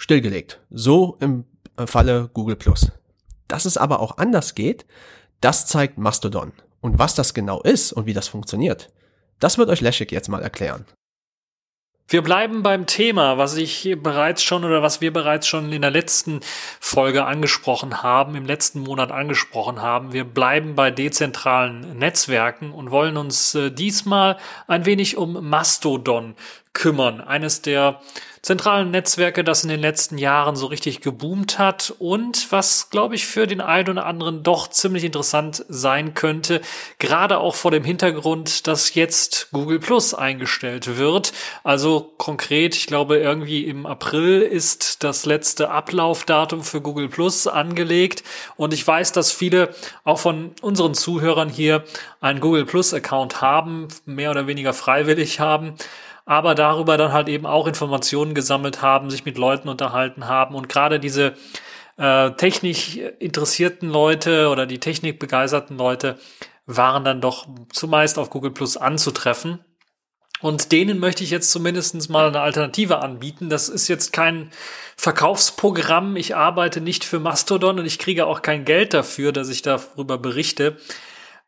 stillgelegt. 0.00 0.60
So 0.70 1.16
im 1.20 1.44
Falle 1.86 2.30
Google 2.32 2.56
Plus. 2.56 2.90
Dass 3.48 3.64
es 3.64 3.76
aber 3.76 4.00
auch 4.00 4.18
anders 4.18 4.54
geht, 4.54 4.86
das 5.40 5.66
zeigt 5.66 5.98
Mastodon. 5.98 6.52
Und 6.80 6.98
was 6.98 7.14
das 7.14 7.34
genau 7.34 7.60
ist 7.60 7.92
und 7.92 8.06
wie 8.06 8.14
das 8.14 8.28
funktioniert, 8.28 8.90
das 9.38 9.58
wird 9.58 9.68
euch 9.68 9.80
Leszek 9.80 10.12
jetzt 10.12 10.28
mal 10.28 10.42
erklären. 10.42 10.86
Wir 12.12 12.22
bleiben 12.22 12.64
beim 12.64 12.86
Thema, 12.86 13.38
was 13.38 13.56
ich 13.56 13.96
bereits 14.02 14.42
schon 14.42 14.64
oder 14.64 14.82
was 14.82 15.00
wir 15.00 15.12
bereits 15.12 15.46
schon 15.46 15.70
in 15.70 15.82
der 15.82 15.92
letzten 15.92 16.40
Folge 16.80 17.24
angesprochen 17.24 18.02
haben, 18.02 18.34
im 18.34 18.46
letzten 18.46 18.80
Monat 18.80 19.12
angesprochen 19.12 19.80
haben. 19.80 20.12
Wir 20.12 20.24
bleiben 20.24 20.74
bei 20.74 20.90
dezentralen 20.90 21.96
Netzwerken 21.98 22.72
und 22.72 22.90
wollen 22.90 23.16
uns 23.16 23.54
äh, 23.54 23.70
diesmal 23.70 24.38
ein 24.66 24.86
wenig 24.86 25.18
um 25.18 25.48
Mastodon 25.48 26.34
kümmern. 26.72 27.20
Eines 27.20 27.62
der 27.62 28.00
zentralen 28.42 28.90
Netzwerke, 28.90 29.44
das 29.44 29.64
in 29.64 29.68
den 29.68 29.80
letzten 29.80 30.16
Jahren 30.16 30.56
so 30.56 30.66
richtig 30.66 31.02
geboomt 31.02 31.58
hat 31.58 31.94
und 31.98 32.50
was, 32.50 32.88
glaube 32.88 33.14
ich, 33.14 33.26
für 33.26 33.46
den 33.46 33.60
einen 33.60 33.90
oder 33.90 34.06
anderen 34.06 34.42
doch 34.42 34.68
ziemlich 34.68 35.04
interessant 35.04 35.64
sein 35.68 36.14
könnte, 36.14 36.62
gerade 36.98 37.38
auch 37.38 37.54
vor 37.54 37.70
dem 37.70 37.84
Hintergrund, 37.84 38.66
dass 38.66 38.94
jetzt 38.94 39.48
Google 39.52 39.78
Plus 39.78 40.14
eingestellt 40.14 40.96
wird. 40.96 41.34
Also 41.64 42.12
konkret, 42.16 42.74
ich 42.74 42.86
glaube, 42.86 43.18
irgendwie 43.18 43.66
im 43.66 43.84
April 43.84 44.40
ist 44.40 45.04
das 45.04 45.26
letzte 45.26 45.70
Ablaufdatum 45.70 46.62
für 46.62 46.80
Google 46.80 47.08
Plus 47.08 47.46
angelegt 47.46 48.24
und 48.56 48.72
ich 48.72 48.86
weiß, 48.86 49.12
dass 49.12 49.32
viele 49.32 49.74
auch 50.04 50.18
von 50.18 50.52
unseren 50.62 50.94
Zuhörern 50.94 51.50
hier 51.50 51.84
einen 52.22 52.40
Google 52.40 52.64
Plus 52.64 52.94
Account 52.94 53.42
haben, 53.42 53.88
mehr 54.06 54.30
oder 54.30 54.46
weniger 54.46 54.72
freiwillig 54.72 55.40
haben 55.40 55.74
aber 56.30 56.54
darüber 56.54 56.96
dann 56.96 57.12
halt 57.12 57.28
eben 57.28 57.44
auch 57.44 57.66
Informationen 57.66 58.34
gesammelt 58.34 58.82
haben, 58.82 59.10
sich 59.10 59.24
mit 59.24 59.36
Leuten 59.36 59.68
unterhalten 59.68 60.28
haben 60.28 60.54
und 60.54 60.68
gerade 60.68 61.00
diese 61.00 61.34
äh, 61.96 62.30
technisch 62.30 62.98
interessierten 63.18 63.90
Leute 63.90 64.48
oder 64.48 64.64
die 64.64 64.78
technikbegeisterten 64.78 65.76
Leute 65.76 66.20
waren 66.66 67.02
dann 67.02 67.20
doch 67.20 67.48
zumeist 67.72 68.16
auf 68.16 68.30
Google 68.30 68.52
Plus 68.52 68.76
anzutreffen. 68.76 69.58
Und 70.40 70.70
denen 70.70 71.00
möchte 71.00 71.24
ich 71.24 71.30
jetzt 71.30 71.50
zumindest 71.50 72.08
mal 72.10 72.28
eine 72.28 72.40
Alternative 72.40 73.00
anbieten. 73.00 73.50
Das 73.50 73.68
ist 73.68 73.88
jetzt 73.88 74.12
kein 74.12 74.52
Verkaufsprogramm. 74.96 76.14
Ich 76.14 76.36
arbeite 76.36 76.80
nicht 76.80 77.02
für 77.04 77.18
Mastodon 77.18 77.80
und 77.80 77.86
ich 77.86 77.98
kriege 77.98 78.26
auch 78.26 78.40
kein 78.40 78.64
Geld 78.64 78.94
dafür, 78.94 79.32
dass 79.32 79.48
ich 79.48 79.62
darüber 79.62 80.16
berichte. 80.16 80.78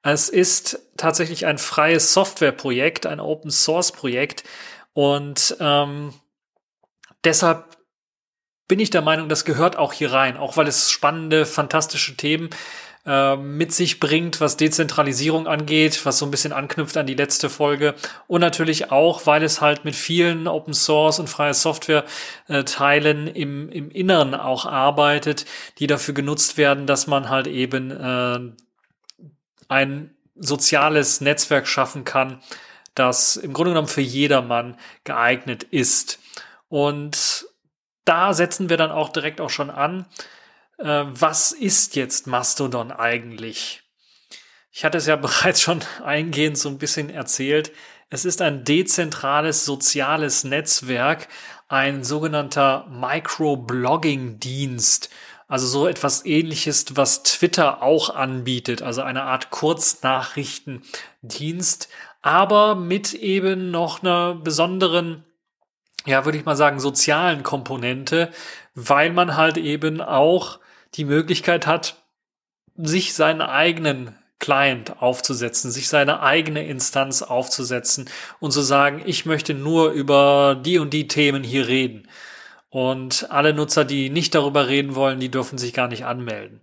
Es 0.02 0.28
ist 0.28 0.80
tatsächlich 0.96 1.46
ein 1.46 1.58
freies 1.58 2.12
Softwareprojekt, 2.12 3.06
ein 3.06 3.20
Open 3.20 3.50
Source 3.50 3.92
Projekt, 3.92 4.44
und 4.94 5.56
ähm, 5.60 6.12
deshalb 7.24 7.64
bin 8.68 8.80
ich 8.80 8.90
der 8.90 9.02
Meinung, 9.02 9.28
das 9.28 9.44
gehört 9.44 9.76
auch 9.76 9.92
hier 9.92 10.12
rein, 10.12 10.36
auch 10.36 10.56
weil 10.56 10.66
es 10.66 10.90
spannende, 10.90 11.46
fantastische 11.46 12.16
Themen 12.16 12.50
äh, 13.04 13.36
mit 13.36 13.72
sich 13.72 14.00
bringt, 14.00 14.40
was 14.40 14.56
Dezentralisierung 14.56 15.46
angeht, 15.46 16.04
was 16.04 16.18
so 16.18 16.26
ein 16.26 16.30
bisschen 16.30 16.52
anknüpft 16.52 16.96
an 16.96 17.06
die 17.06 17.14
letzte 17.14 17.50
Folge 17.50 17.94
und 18.28 18.40
natürlich 18.40 18.92
auch, 18.92 19.26
weil 19.26 19.42
es 19.42 19.60
halt 19.60 19.84
mit 19.84 19.96
vielen 19.96 20.46
Open 20.46 20.74
Source 20.74 21.18
und 21.18 21.28
freie 21.28 21.54
Software 21.54 22.04
äh, 22.48 22.64
Teilen 22.64 23.26
im, 23.26 23.68
im 23.70 23.90
Inneren 23.90 24.34
auch 24.34 24.66
arbeitet, 24.66 25.46
die 25.78 25.86
dafür 25.86 26.14
genutzt 26.14 26.56
werden, 26.56 26.86
dass 26.86 27.06
man 27.06 27.28
halt 27.28 27.46
eben 27.46 27.90
äh, 27.90 28.62
ein 29.72 30.14
soziales 30.36 31.20
Netzwerk 31.20 31.66
schaffen 31.66 32.04
kann, 32.04 32.40
das 32.94 33.36
im 33.36 33.52
Grunde 33.52 33.72
genommen 33.72 33.88
für 33.88 34.02
jedermann 34.02 34.78
geeignet 35.04 35.64
ist. 35.64 36.20
Und 36.68 37.46
da 38.04 38.34
setzen 38.34 38.68
wir 38.68 38.76
dann 38.76 38.90
auch 38.90 39.08
direkt 39.08 39.40
auch 39.40 39.48
schon 39.50 39.70
an, 39.70 40.06
äh, 40.78 41.04
was 41.06 41.52
ist 41.52 41.94
jetzt 41.96 42.26
Mastodon 42.26 42.92
eigentlich? 42.92 43.82
Ich 44.70 44.84
hatte 44.84 44.98
es 44.98 45.06
ja 45.06 45.16
bereits 45.22 45.62
schon 45.62 45.80
eingehend 46.04 46.58
so 46.58 46.68
ein 46.68 46.78
bisschen 46.78 47.08
erzählt. 47.10 47.72
Es 48.10 48.26
ist 48.26 48.42
ein 48.42 48.64
dezentrales 48.64 49.64
soziales 49.64 50.44
Netzwerk, 50.44 51.28
ein 51.68 52.04
sogenannter 52.04 52.86
Microblogging-Dienst. 52.90 55.08
Also 55.52 55.66
so 55.66 55.86
etwas 55.86 56.24
ähnliches, 56.24 56.96
was 56.96 57.24
Twitter 57.24 57.82
auch 57.82 58.08
anbietet, 58.08 58.80
also 58.80 59.02
eine 59.02 59.24
Art 59.24 59.50
Kurznachrichtendienst, 59.50 61.90
aber 62.22 62.74
mit 62.74 63.12
eben 63.12 63.70
noch 63.70 64.02
einer 64.02 64.34
besonderen, 64.34 65.24
ja, 66.06 66.24
würde 66.24 66.38
ich 66.38 66.46
mal 66.46 66.56
sagen, 66.56 66.80
sozialen 66.80 67.42
Komponente, 67.42 68.30
weil 68.74 69.12
man 69.12 69.36
halt 69.36 69.58
eben 69.58 70.00
auch 70.00 70.58
die 70.94 71.04
Möglichkeit 71.04 71.66
hat, 71.66 71.96
sich 72.74 73.12
seinen 73.12 73.42
eigenen 73.42 74.16
Client 74.38 75.02
aufzusetzen, 75.02 75.70
sich 75.70 75.90
seine 75.90 76.22
eigene 76.22 76.66
Instanz 76.66 77.20
aufzusetzen 77.20 78.08
und 78.40 78.52
zu 78.52 78.62
sagen, 78.62 79.02
ich 79.04 79.26
möchte 79.26 79.52
nur 79.52 79.90
über 79.90 80.58
die 80.58 80.78
und 80.78 80.94
die 80.94 81.08
Themen 81.08 81.44
hier 81.44 81.68
reden. 81.68 82.08
Und 82.72 83.30
alle 83.30 83.52
Nutzer, 83.52 83.84
die 83.84 84.08
nicht 84.08 84.34
darüber 84.34 84.66
reden 84.66 84.94
wollen, 84.94 85.20
die 85.20 85.30
dürfen 85.30 85.58
sich 85.58 85.74
gar 85.74 85.88
nicht 85.88 86.06
anmelden. 86.06 86.62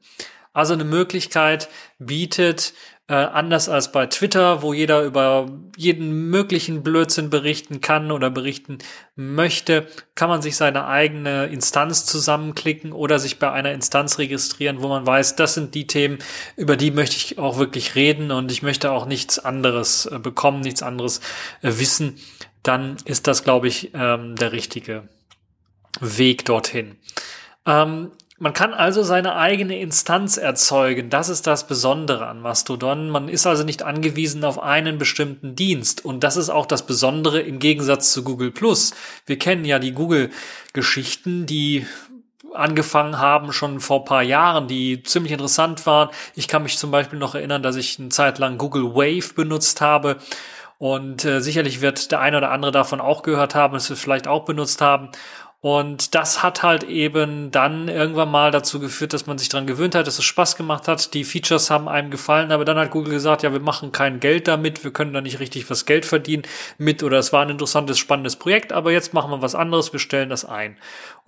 Also 0.53 0.73
eine 0.73 0.83
Möglichkeit 0.83 1.69
bietet 1.99 2.73
äh, 3.07 3.13
anders 3.13 3.69
als 3.69 3.91
bei 3.91 4.07
Twitter, 4.07 4.63
wo 4.63 4.73
jeder 4.73 5.03
über 5.03 5.51
jeden 5.77 6.31
möglichen 6.31 6.81
Blödsinn 6.81 7.29
berichten 7.29 7.79
kann 7.81 8.11
oder 8.11 8.31
berichten 8.31 8.79
möchte, 9.15 9.85
kann 10.15 10.29
man 10.29 10.41
sich 10.41 10.55
seine 10.57 10.87
eigene 10.87 11.45
Instanz 11.45 12.07
zusammenklicken 12.07 12.91
oder 12.91 13.19
sich 13.19 13.37
bei 13.37 13.51
einer 13.51 13.71
Instanz 13.71 14.17
registrieren, 14.17 14.81
wo 14.81 14.87
man 14.87 15.05
weiß, 15.05 15.35
das 15.35 15.53
sind 15.53 15.75
die 15.75 15.85
Themen, 15.85 16.17
über 16.55 16.75
die 16.75 16.89
möchte 16.89 17.17
ich 17.17 17.37
auch 17.37 17.59
wirklich 17.59 17.93
reden 17.93 18.31
und 18.31 18.51
ich 18.51 18.63
möchte 18.63 18.91
auch 18.91 19.05
nichts 19.05 19.37
anderes 19.37 20.07
äh, 20.07 20.17
bekommen, 20.17 20.61
nichts 20.61 20.81
anderes 20.81 21.19
äh, 21.61 21.73
wissen. 21.77 22.17
Dann 22.63 22.97
ist 23.05 23.27
das, 23.27 23.43
glaube 23.43 23.67
ich, 23.67 23.91
ähm, 23.93 24.35
der 24.35 24.53
richtige 24.53 25.07
Weg 25.99 26.45
dorthin. 26.45 26.97
Ähm, 27.65 28.11
man 28.41 28.53
kann 28.53 28.73
also 28.73 29.03
seine 29.03 29.35
eigene 29.35 29.79
Instanz 29.79 30.37
erzeugen. 30.37 31.09
Das 31.09 31.27
ist 31.27 31.45
das 31.45 31.67
Besondere 31.67 32.27
an 32.27 32.39
Mastodon. 32.39 33.09
Man 33.09 33.27
ist 33.27 33.45
also 33.45 33.65
nicht 33.65 33.83
angewiesen 33.83 34.45
auf 34.45 34.63
einen 34.63 34.97
bestimmten 34.97 35.55
Dienst. 35.55 36.05
Und 36.05 36.23
das 36.23 36.37
ist 36.37 36.49
auch 36.49 36.65
das 36.65 36.85
Besondere 36.85 37.41
im 37.41 37.59
Gegensatz 37.59 38.13
zu 38.13 38.23
Google 38.23 38.51
Plus. 38.51 38.93
Wir 39.25 39.37
kennen 39.37 39.65
ja 39.65 39.77
die 39.77 39.91
Google-Geschichten, 39.91 41.47
die 41.47 41.85
angefangen 42.53 43.19
haben 43.19 43.51
schon 43.51 43.81
vor 43.81 44.05
paar 44.05 44.23
Jahren, 44.23 44.69
die 44.69 45.03
ziemlich 45.03 45.33
interessant 45.33 45.85
waren. 45.85 46.09
Ich 46.33 46.47
kann 46.47 46.63
mich 46.63 46.77
zum 46.77 46.91
Beispiel 46.91 47.19
noch 47.19 47.35
erinnern, 47.35 47.61
dass 47.61 47.75
ich 47.75 47.99
eine 47.99 48.09
Zeit 48.09 48.39
lang 48.39 48.57
Google 48.57 48.95
Wave 48.95 49.33
benutzt 49.33 49.81
habe. 49.81 50.15
Und 50.77 51.25
äh, 51.25 51.41
sicherlich 51.41 51.81
wird 51.81 52.09
der 52.09 52.21
eine 52.21 52.37
oder 52.37 52.51
andere 52.51 52.71
davon 52.71 53.01
auch 53.01 53.21
gehört 53.21 53.53
haben, 53.53 53.75
es 53.75 53.91
vielleicht 53.95 54.29
auch 54.29 54.45
benutzt 54.45 54.79
haben. 54.79 55.09
Und 55.61 56.15
das 56.15 56.41
hat 56.41 56.63
halt 56.63 56.83
eben 56.83 57.51
dann 57.51 57.89
irgendwann 57.89 58.31
mal 58.31 58.49
dazu 58.49 58.79
geführt, 58.79 59.11
dass 59.11 59.27
man 59.27 59.37
sich 59.37 59.49
dran 59.49 59.67
gewöhnt 59.67 59.93
hat, 59.93 60.07
dass 60.07 60.17
es 60.17 60.23
Spaß 60.23 60.55
gemacht 60.55 60.87
hat. 60.87 61.13
Die 61.13 61.25
Features 61.25 61.69
haben 61.69 61.89
einem 61.89 62.11
gefallen, 62.11 62.53
aber 62.53 62.63
dann 62.63 62.77
hat 62.77 62.91
Google 62.91 63.11
gesagt, 63.13 63.43
ja, 63.43 63.51
wir 63.51 63.59
machen 63.59 63.91
kein 63.91 64.21
Geld 64.21 64.47
damit, 64.47 64.85
wir 64.85 64.91
können 64.91 65.11
da 65.11 65.19
nicht 65.19 65.41
richtig 65.41 65.69
was 65.69 65.85
Geld 65.85 66.05
verdienen 66.05 66.43
mit 66.77 67.03
oder 67.03 67.17
es 67.17 67.33
war 67.33 67.41
ein 67.41 67.49
interessantes, 67.49 67.99
spannendes 67.99 68.37
Projekt, 68.37 68.71
aber 68.71 68.93
jetzt 68.93 69.13
machen 69.13 69.31
wir 69.31 69.41
was 69.41 69.53
anderes, 69.53 69.91
wir 69.91 69.99
stellen 69.99 70.29
das 70.29 70.45
ein. 70.45 70.77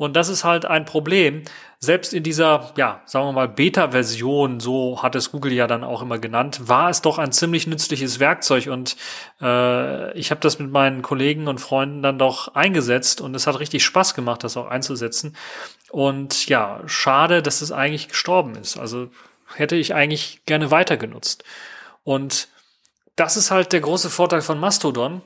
Und 0.01 0.15
das 0.15 0.29
ist 0.29 0.43
halt 0.43 0.65
ein 0.65 0.85
Problem, 0.85 1.43
selbst 1.77 2.11
in 2.11 2.23
dieser, 2.23 2.71
ja, 2.75 3.03
sagen 3.05 3.27
wir 3.27 3.33
mal, 3.33 3.47
Beta-Version, 3.47 4.59
so 4.59 5.03
hat 5.03 5.13
es 5.13 5.31
Google 5.31 5.53
ja 5.53 5.67
dann 5.67 5.83
auch 5.83 6.01
immer 6.01 6.17
genannt, 6.17 6.67
war 6.67 6.89
es 6.89 7.03
doch 7.03 7.19
ein 7.19 7.31
ziemlich 7.31 7.67
nützliches 7.67 8.19
Werkzeug 8.19 8.65
und 8.65 8.97
äh, 9.43 10.11
ich 10.17 10.31
habe 10.31 10.41
das 10.41 10.57
mit 10.57 10.71
meinen 10.71 11.03
Kollegen 11.03 11.47
und 11.47 11.59
Freunden 11.59 12.01
dann 12.01 12.17
doch 12.17 12.55
eingesetzt 12.55 13.21
und 13.21 13.35
es 13.35 13.45
hat 13.45 13.59
richtig 13.59 13.85
Spaß 13.85 14.15
gemacht, 14.15 14.43
das 14.43 14.57
auch 14.57 14.65
einzusetzen. 14.65 15.37
Und 15.91 16.47
ja, 16.47 16.81
schade, 16.87 17.43
dass 17.43 17.61
es 17.61 17.71
eigentlich 17.71 18.07
gestorben 18.07 18.55
ist. 18.55 18.79
Also 18.79 19.11
hätte 19.53 19.75
ich 19.75 19.93
eigentlich 19.93 20.41
gerne 20.47 20.71
weiter 20.71 20.97
genutzt. 20.97 21.43
Und 22.03 22.47
das 23.15 23.37
ist 23.37 23.51
halt 23.51 23.71
der 23.71 23.81
große 23.81 24.09
Vorteil 24.09 24.41
von 24.41 24.59
Mastodon 24.59 25.21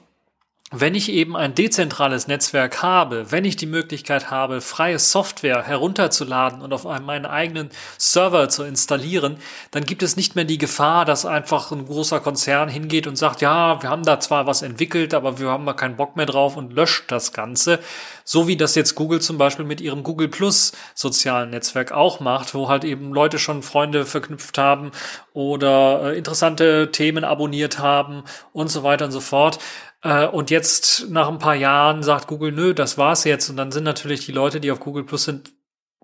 wenn 0.72 0.95
ich 0.95 1.12
eben 1.12 1.38
ein 1.38 1.53
dezentrales 1.53 2.27
Netzwerk 2.27 2.81
habe, 2.81 3.31
wenn 3.31 3.45
ich 3.45 3.55
die 3.55 3.67
Möglichkeit 3.67 4.31
habe, 4.31 4.62
freie 4.62 4.98
Software 4.98 5.62
herunterzuladen 5.62 6.62
und 6.62 6.74
auf 6.74 6.86
meinen 6.86 7.27
eigenen 7.27 7.69
Server 8.00 8.50
zu 8.50 8.63
installieren, 8.63 9.38
dann 9.69 9.86
gibt 9.86 10.01
es 10.01 10.17
nicht 10.17 10.36
mehr 10.36 10.43
die 10.43 10.57
Gefahr, 10.57 11.05
dass 11.05 11.27
einfach 11.27 11.72
ein 11.72 11.86
großer 11.86 12.19
Konzern 12.19 12.67
hingeht 12.67 13.05
und 13.05 13.15
sagt, 13.15 13.41
ja, 13.41 13.79
wir 13.84 13.91
haben 13.91 14.03
da 14.03 14.19
zwar 14.19 14.48
was 14.48 14.63
entwickelt, 14.63 15.13
aber 15.13 15.38
wir 15.38 15.50
haben 15.50 15.67
da 15.67 15.74
keinen 15.74 15.98
Bock 15.98 16.15
mehr 16.15 16.25
drauf 16.25 16.57
und 16.57 16.74
löscht 16.74 17.12
das 17.12 17.31
Ganze. 17.31 17.79
So 18.24 18.48
wie 18.48 18.57
das 18.57 18.74
jetzt 18.74 18.95
Google 18.95 19.22
zum 19.22 19.38
Beispiel 19.38 19.65
mit 19.65 19.81
ihrem 19.81 20.01
Google 20.01 20.29
Plus 20.29 20.72
sozialen 20.95 21.51
Netzwerk 21.51 21.91
auch 21.91 22.19
macht, 22.19 22.55
wo 22.55 22.69
halt 22.69 22.86
eben 22.86 23.13
Leute 23.13 23.38
schon 23.38 23.62
Freunde 23.62 24.03
verknüpft 24.03 24.57
haben 24.57 24.91
oder 25.34 26.13
äh, 26.13 26.17
interessante 26.17 26.91
Themen 26.91 27.24
abonniert 27.24 27.77
haben 27.77 28.24
und 28.51 28.69
so 28.69 28.81
weiter 28.81 29.05
und 29.05 29.12
so 29.12 29.22
fort. 29.22 29.60
Äh, 30.05 30.27
und 30.27 30.51
jetzt 30.51 31.09
nach 31.09 31.27
ein 31.27 31.39
paar 31.39 31.55
Jahren 31.55 32.03
sagt 32.03 32.27
Google, 32.27 32.51
nö, 32.51 32.74
das 32.74 32.97
war's 32.97 33.24
jetzt. 33.25 33.50
Und 33.50 33.57
dann 33.57 33.71
sind 33.71 33.83
natürlich 33.83 34.25
die 34.25 34.31
Leute, 34.31 34.62
die 34.62 34.71
auf 34.71 34.79
Google 34.79 35.03
Plus 35.03 35.25
sind, 35.25 35.51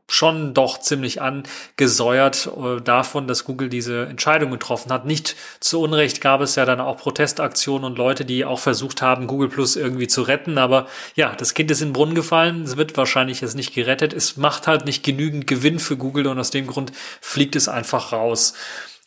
schon 0.10 0.53
doch 0.53 0.77
ziemlich 0.79 1.22
angesäuert 1.22 2.50
äh, 2.58 2.81
davon, 2.81 3.27
dass 3.27 3.46
Google 3.46 3.70
diese 3.70 4.08
Entscheidung 4.08 4.51
getroffen 4.51 4.91
hat. 4.91 5.05
Nicht 5.05 5.38
zu 5.62 5.81
Unrecht 5.81 6.20
gab 6.20 6.41
es 6.41 6.55
ja 6.55 6.65
dann 6.65 6.81
auch 6.81 6.98
Protestaktionen 6.98 7.86
und 7.86 7.98
Leute, 7.98 8.25
die 8.25 8.43
auch 8.43 8.60
versucht 8.60 9.01
haben, 9.01 9.27
Google 9.27 9.48
Plus 9.48 9.77
irgendwie 9.77 10.08
zu 10.08 10.24
retten. 10.24 10.58
Aber 10.58 10.88
ja, 11.15 11.34
das 11.38 11.53
Kind 11.53 11.72
ist 11.72 11.81
in 11.81 11.89
den 11.89 11.93
Brunnen 11.93 12.15
gefallen. 12.15 12.63
Es 12.63 12.75
wird 12.75 12.98
wahrscheinlich 12.98 13.39
jetzt 13.39 13.55
nicht 13.55 13.74
gerettet. 13.74 14.12
Es 14.12 14.36
macht 14.36 14.67
halt 14.67 14.86
nicht 14.86 15.03
genügend 15.03 15.48
Gewinn 15.48 15.79
für 15.79 15.96
Google 15.96 16.27
und 16.27 16.39
aus 16.39 16.50
dem 16.50 16.67
Grund 16.67 16.91
fliegt 17.22 17.55
es 17.55 17.70
einfach 17.70 18.12
raus. 18.12 18.53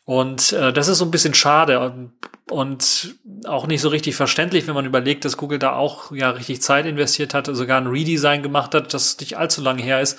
Und 0.04 0.52
äh, 0.52 0.72
das 0.72 0.88
ist 0.88 0.98
so 0.98 1.04
ein 1.04 1.10
bisschen 1.10 1.34
schade 1.34 1.80
und, 1.80 2.12
und 2.50 3.16
auch 3.46 3.66
nicht 3.66 3.80
so 3.80 3.88
richtig 3.88 4.14
verständlich, 4.16 4.66
wenn 4.66 4.74
man 4.74 4.84
überlegt, 4.84 5.24
dass 5.24 5.38
Google 5.38 5.58
da 5.58 5.74
auch 5.74 6.12
ja 6.12 6.30
richtig 6.30 6.60
Zeit 6.60 6.84
investiert 6.84 7.32
hat, 7.32 7.46
sogar 7.46 7.80
ein 7.80 7.86
Redesign 7.86 8.42
gemacht 8.42 8.74
hat, 8.74 8.92
das 8.92 9.18
nicht 9.18 9.38
allzu 9.38 9.62
lange 9.62 9.82
her 9.82 10.00
ist 10.00 10.18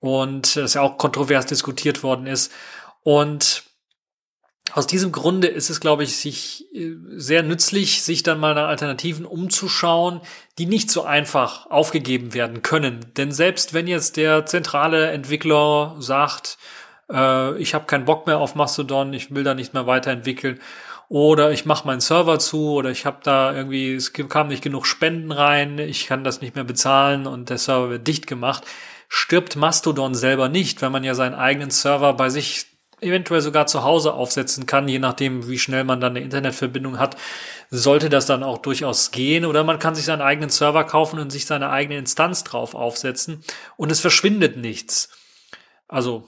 und 0.00 0.56
das 0.56 0.74
ja 0.74 0.82
auch 0.82 0.98
kontrovers 0.98 1.46
diskutiert 1.46 2.02
worden 2.02 2.26
ist. 2.26 2.52
Und 3.02 3.64
aus 4.72 4.88
diesem 4.88 5.12
Grunde 5.12 5.46
ist 5.46 5.70
es, 5.70 5.80
glaube 5.80 6.02
ich, 6.02 6.16
sich 6.16 6.66
äh, 6.74 6.96
sehr 7.14 7.44
nützlich, 7.44 8.02
sich 8.02 8.24
dann 8.24 8.40
mal 8.40 8.54
nach 8.54 8.68
Alternativen 8.68 9.24
umzuschauen, 9.24 10.20
die 10.58 10.66
nicht 10.66 10.90
so 10.90 11.04
einfach 11.04 11.70
aufgegeben 11.70 12.34
werden 12.34 12.62
können. 12.62 13.06
Denn 13.16 13.30
selbst 13.30 13.72
wenn 13.72 13.86
jetzt 13.86 14.16
der 14.16 14.46
zentrale 14.46 15.10
Entwickler 15.12 15.94
sagt, 16.00 16.58
äh, 17.10 17.56
ich 17.58 17.74
habe 17.74 17.86
keinen 17.86 18.04
Bock 18.04 18.26
mehr 18.26 18.38
auf 18.38 18.54
Mastodon, 18.54 19.12
ich 19.12 19.34
will 19.34 19.44
da 19.44 19.54
nicht 19.54 19.74
mehr 19.74 19.86
weiterentwickeln 19.86 20.60
oder 21.08 21.52
ich 21.52 21.66
mache 21.66 21.86
meinen 21.86 22.00
Server 22.00 22.38
zu 22.38 22.72
oder 22.72 22.90
ich 22.90 23.06
habe 23.06 23.18
da 23.22 23.54
irgendwie, 23.54 23.94
es 23.94 24.12
kam 24.12 24.48
nicht 24.48 24.62
genug 24.62 24.86
Spenden 24.86 25.32
rein, 25.32 25.78
ich 25.78 26.06
kann 26.06 26.24
das 26.24 26.40
nicht 26.40 26.54
mehr 26.54 26.64
bezahlen 26.64 27.26
und 27.26 27.50
der 27.50 27.58
Server 27.58 27.90
wird 27.90 28.06
dicht 28.06 28.26
gemacht, 28.26 28.64
stirbt 29.08 29.56
Mastodon 29.56 30.14
selber 30.14 30.48
nicht, 30.48 30.82
wenn 30.82 30.92
man 30.92 31.04
ja 31.04 31.14
seinen 31.14 31.34
eigenen 31.34 31.70
Server 31.70 32.14
bei 32.14 32.28
sich 32.28 32.66
eventuell 33.00 33.40
sogar 33.40 33.66
zu 33.66 33.84
Hause 33.84 34.14
aufsetzen 34.14 34.66
kann, 34.66 34.88
je 34.88 34.98
nachdem, 34.98 35.48
wie 35.48 35.58
schnell 35.58 35.84
man 35.84 36.00
dann 36.00 36.12
eine 36.12 36.24
Internetverbindung 36.24 36.98
hat, 36.98 37.16
sollte 37.70 38.08
das 38.08 38.26
dann 38.26 38.42
auch 38.42 38.58
durchaus 38.58 39.10
gehen. 39.10 39.44
Oder 39.44 39.64
man 39.64 39.78
kann 39.78 39.94
sich 39.94 40.06
seinen 40.06 40.22
eigenen 40.22 40.50
Server 40.50 40.84
kaufen 40.84 41.18
und 41.18 41.30
sich 41.30 41.46
seine 41.46 41.70
eigene 41.70 41.98
Instanz 41.98 42.42
drauf 42.44 42.74
aufsetzen 42.74 43.44
und 43.76 43.92
es 43.92 44.00
verschwindet 44.00 44.56
nichts. 44.56 45.10
Also 45.88 46.26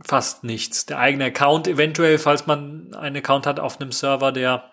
fast 0.00 0.44
nichts. 0.44 0.86
Der 0.86 0.98
eigene 0.98 1.26
Account 1.26 1.68
eventuell, 1.68 2.18
falls 2.18 2.46
man 2.46 2.94
einen 2.94 3.16
Account 3.16 3.46
hat 3.46 3.60
auf 3.60 3.80
einem 3.80 3.92
Server, 3.92 4.32
der 4.32 4.70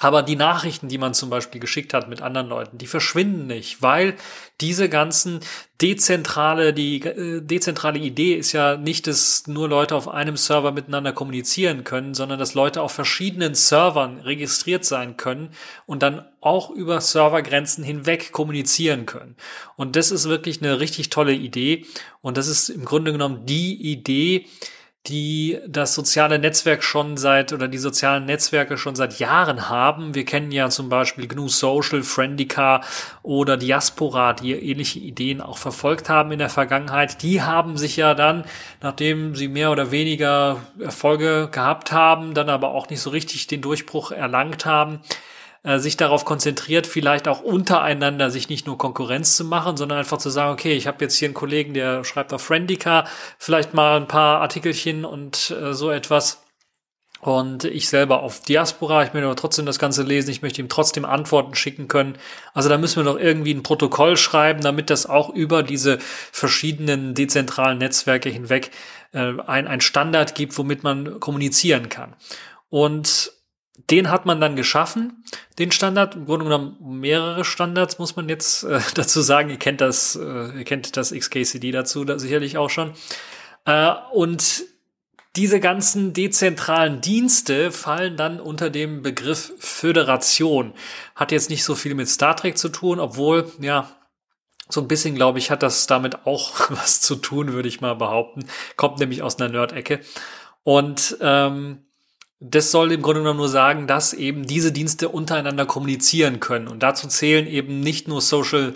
aber 0.00 0.22
die 0.22 0.36
Nachrichten, 0.36 0.88
die 0.88 0.98
man 0.98 1.14
zum 1.14 1.30
Beispiel 1.30 1.60
geschickt 1.60 1.94
hat 1.94 2.08
mit 2.08 2.22
anderen 2.22 2.48
Leuten, 2.48 2.78
die 2.78 2.86
verschwinden 2.86 3.46
nicht, 3.46 3.82
weil 3.82 4.14
diese 4.60 4.88
ganzen 4.88 5.40
dezentrale, 5.80 6.72
die 6.72 7.00
äh, 7.02 7.40
dezentrale 7.40 7.98
Idee 7.98 8.34
ist 8.34 8.52
ja 8.52 8.76
nicht, 8.76 9.06
dass 9.06 9.46
nur 9.46 9.68
Leute 9.68 9.94
auf 9.94 10.08
einem 10.08 10.36
Server 10.36 10.72
miteinander 10.72 11.12
kommunizieren 11.12 11.84
können, 11.84 12.14
sondern 12.14 12.38
dass 12.38 12.54
Leute 12.54 12.82
auf 12.82 12.92
verschiedenen 12.92 13.54
Servern 13.54 14.20
registriert 14.20 14.84
sein 14.84 15.16
können 15.16 15.50
und 15.86 16.02
dann 16.02 16.24
auch 16.40 16.70
über 16.70 17.00
Servergrenzen 17.00 17.84
hinweg 17.84 18.32
kommunizieren 18.32 19.06
können. 19.06 19.36
Und 19.76 19.96
das 19.96 20.10
ist 20.10 20.28
wirklich 20.28 20.62
eine 20.62 20.80
richtig 20.80 21.10
tolle 21.10 21.34
Idee. 21.34 21.86
Und 22.20 22.36
das 22.36 22.48
ist 22.48 22.68
im 22.68 22.84
Grunde 22.84 23.12
genommen 23.12 23.46
die 23.46 23.74
Idee, 23.74 24.46
die 25.06 25.58
das 25.66 25.94
soziale 25.94 26.38
Netzwerk 26.38 26.82
schon 26.82 27.16
seit 27.16 27.52
oder 27.52 27.68
die 27.68 27.78
sozialen 27.78 28.26
Netzwerke 28.26 28.76
schon 28.76 28.94
seit 28.94 29.18
Jahren 29.18 29.68
haben. 29.68 30.14
Wir 30.14 30.24
kennen 30.24 30.52
ja 30.52 30.68
zum 30.68 30.88
Beispiel 30.88 31.26
GNU 31.26 31.48
Social, 31.48 32.02
Friendica 32.02 32.82
oder 33.22 33.56
Diaspora, 33.56 34.34
die 34.34 34.52
ähnliche 34.52 34.98
Ideen 34.98 35.40
auch 35.40 35.56
verfolgt 35.56 36.10
haben 36.10 36.32
in 36.32 36.38
der 36.38 36.50
Vergangenheit. 36.50 37.22
Die 37.22 37.40
haben 37.42 37.78
sich 37.78 37.96
ja 37.96 38.14
dann, 38.14 38.44
nachdem 38.82 39.34
sie 39.34 39.48
mehr 39.48 39.70
oder 39.70 39.90
weniger 39.90 40.60
Erfolge 40.78 41.48
gehabt 41.50 41.92
haben, 41.92 42.34
dann 42.34 42.50
aber 42.50 42.72
auch 42.72 42.90
nicht 42.90 43.00
so 43.00 43.10
richtig 43.10 43.46
den 43.46 43.62
Durchbruch 43.62 44.10
erlangt 44.10 44.66
haben, 44.66 45.00
äh, 45.68 45.78
sich 45.80 45.98
darauf 45.98 46.24
konzentriert, 46.24 46.86
vielleicht 46.86 47.28
auch 47.28 47.42
untereinander 47.42 48.30
sich 48.30 48.48
nicht 48.48 48.66
nur 48.66 48.78
Konkurrenz 48.78 49.36
zu 49.36 49.44
machen, 49.44 49.76
sondern 49.76 49.98
einfach 49.98 50.16
zu 50.16 50.30
sagen, 50.30 50.50
okay, 50.50 50.72
ich 50.72 50.86
habe 50.86 51.04
jetzt 51.04 51.16
hier 51.16 51.28
einen 51.28 51.34
Kollegen, 51.34 51.74
der 51.74 52.04
schreibt 52.04 52.32
auf 52.32 52.40
Friendica 52.40 53.04
vielleicht 53.36 53.74
mal 53.74 53.98
ein 53.98 54.08
paar 54.08 54.40
Artikelchen 54.40 55.04
und 55.04 55.50
äh, 55.50 55.74
so 55.74 55.90
etwas. 55.90 56.42
Und 57.20 57.64
ich 57.64 57.90
selber 57.90 58.22
auf 58.22 58.40
Diaspora, 58.40 59.02
ich 59.02 59.12
möchte 59.12 59.26
aber 59.26 59.36
trotzdem 59.36 59.66
das 59.66 59.78
Ganze 59.78 60.04
lesen, 60.04 60.30
ich 60.30 60.40
möchte 60.40 60.62
ihm 60.62 60.70
trotzdem 60.70 61.04
Antworten 61.04 61.54
schicken 61.54 61.86
können. 61.86 62.16
Also 62.54 62.70
da 62.70 62.78
müssen 62.78 63.04
wir 63.04 63.12
doch 63.12 63.18
irgendwie 63.18 63.52
ein 63.52 63.62
Protokoll 63.62 64.16
schreiben, 64.16 64.62
damit 64.62 64.88
das 64.88 65.04
auch 65.04 65.28
über 65.28 65.62
diese 65.62 65.98
verschiedenen 66.00 67.14
dezentralen 67.14 67.76
Netzwerke 67.76 68.30
hinweg 68.30 68.70
äh, 69.12 69.34
ein, 69.46 69.66
ein 69.66 69.82
Standard 69.82 70.34
gibt, 70.34 70.56
womit 70.56 70.82
man 70.82 71.20
kommunizieren 71.20 71.90
kann. 71.90 72.14
Und 72.70 73.32
den 73.90 74.10
hat 74.10 74.26
man 74.26 74.40
dann 74.40 74.56
geschaffen, 74.56 75.24
den 75.58 75.70
Standard. 75.70 76.16
Im 76.16 76.26
Grunde 76.26 76.44
genommen 76.44 76.76
mehrere 77.00 77.44
Standards, 77.44 77.98
muss 77.98 78.16
man 78.16 78.28
jetzt 78.28 78.64
äh, 78.64 78.80
dazu 78.94 79.20
sagen. 79.20 79.50
Ihr 79.50 79.58
kennt 79.58 79.80
das, 79.80 80.16
äh, 80.16 80.58
ihr 80.58 80.64
kennt 80.64 80.96
das 80.96 81.12
XKCD 81.12 81.70
dazu 81.70 82.04
da 82.04 82.18
sicherlich 82.18 82.58
auch 82.58 82.70
schon. 82.70 82.92
Äh, 83.64 83.92
und 84.12 84.64
diese 85.36 85.60
ganzen 85.60 86.12
dezentralen 86.12 87.00
Dienste 87.00 87.70
fallen 87.70 88.16
dann 88.16 88.40
unter 88.40 88.70
dem 88.70 89.02
Begriff 89.02 89.52
Föderation. 89.58 90.74
Hat 91.14 91.32
jetzt 91.32 91.50
nicht 91.50 91.64
so 91.64 91.74
viel 91.74 91.94
mit 91.94 92.08
Star 92.08 92.34
Trek 92.34 92.58
zu 92.58 92.70
tun, 92.70 92.98
obwohl, 92.98 93.50
ja, 93.60 93.90
so 94.68 94.80
ein 94.80 94.88
bisschen, 94.88 95.14
glaube 95.14 95.38
ich, 95.38 95.50
hat 95.50 95.62
das 95.62 95.86
damit 95.86 96.26
auch 96.26 96.70
was 96.70 97.00
zu 97.00 97.16
tun, 97.16 97.52
würde 97.52 97.68
ich 97.68 97.80
mal 97.80 97.94
behaupten. 97.94 98.46
Kommt 98.76 98.98
nämlich 98.98 99.22
aus 99.22 99.38
einer 99.38 99.50
Nerd-Ecke. 99.50 100.00
Und 100.64 101.16
ähm, 101.20 101.84
das 102.40 102.70
soll 102.70 102.92
im 102.92 103.02
Grunde 103.02 103.20
genommen 103.20 103.38
nur 103.38 103.48
sagen, 103.48 103.88
dass 103.88 104.12
eben 104.12 104.46
diese 104.46 104.70
Dienste 104.70 105.08
untereinander 105.08 105.66
kommunizieren 105.66 106.38
können. 106.38 106.68
Und 106.68 106.84
dazu 106.84 107.08
zählen 107.08 107.48
eben 107.48 107.80
nicht 107.80 108.06
nur 108.06 108.20
Social, 108.20 108.74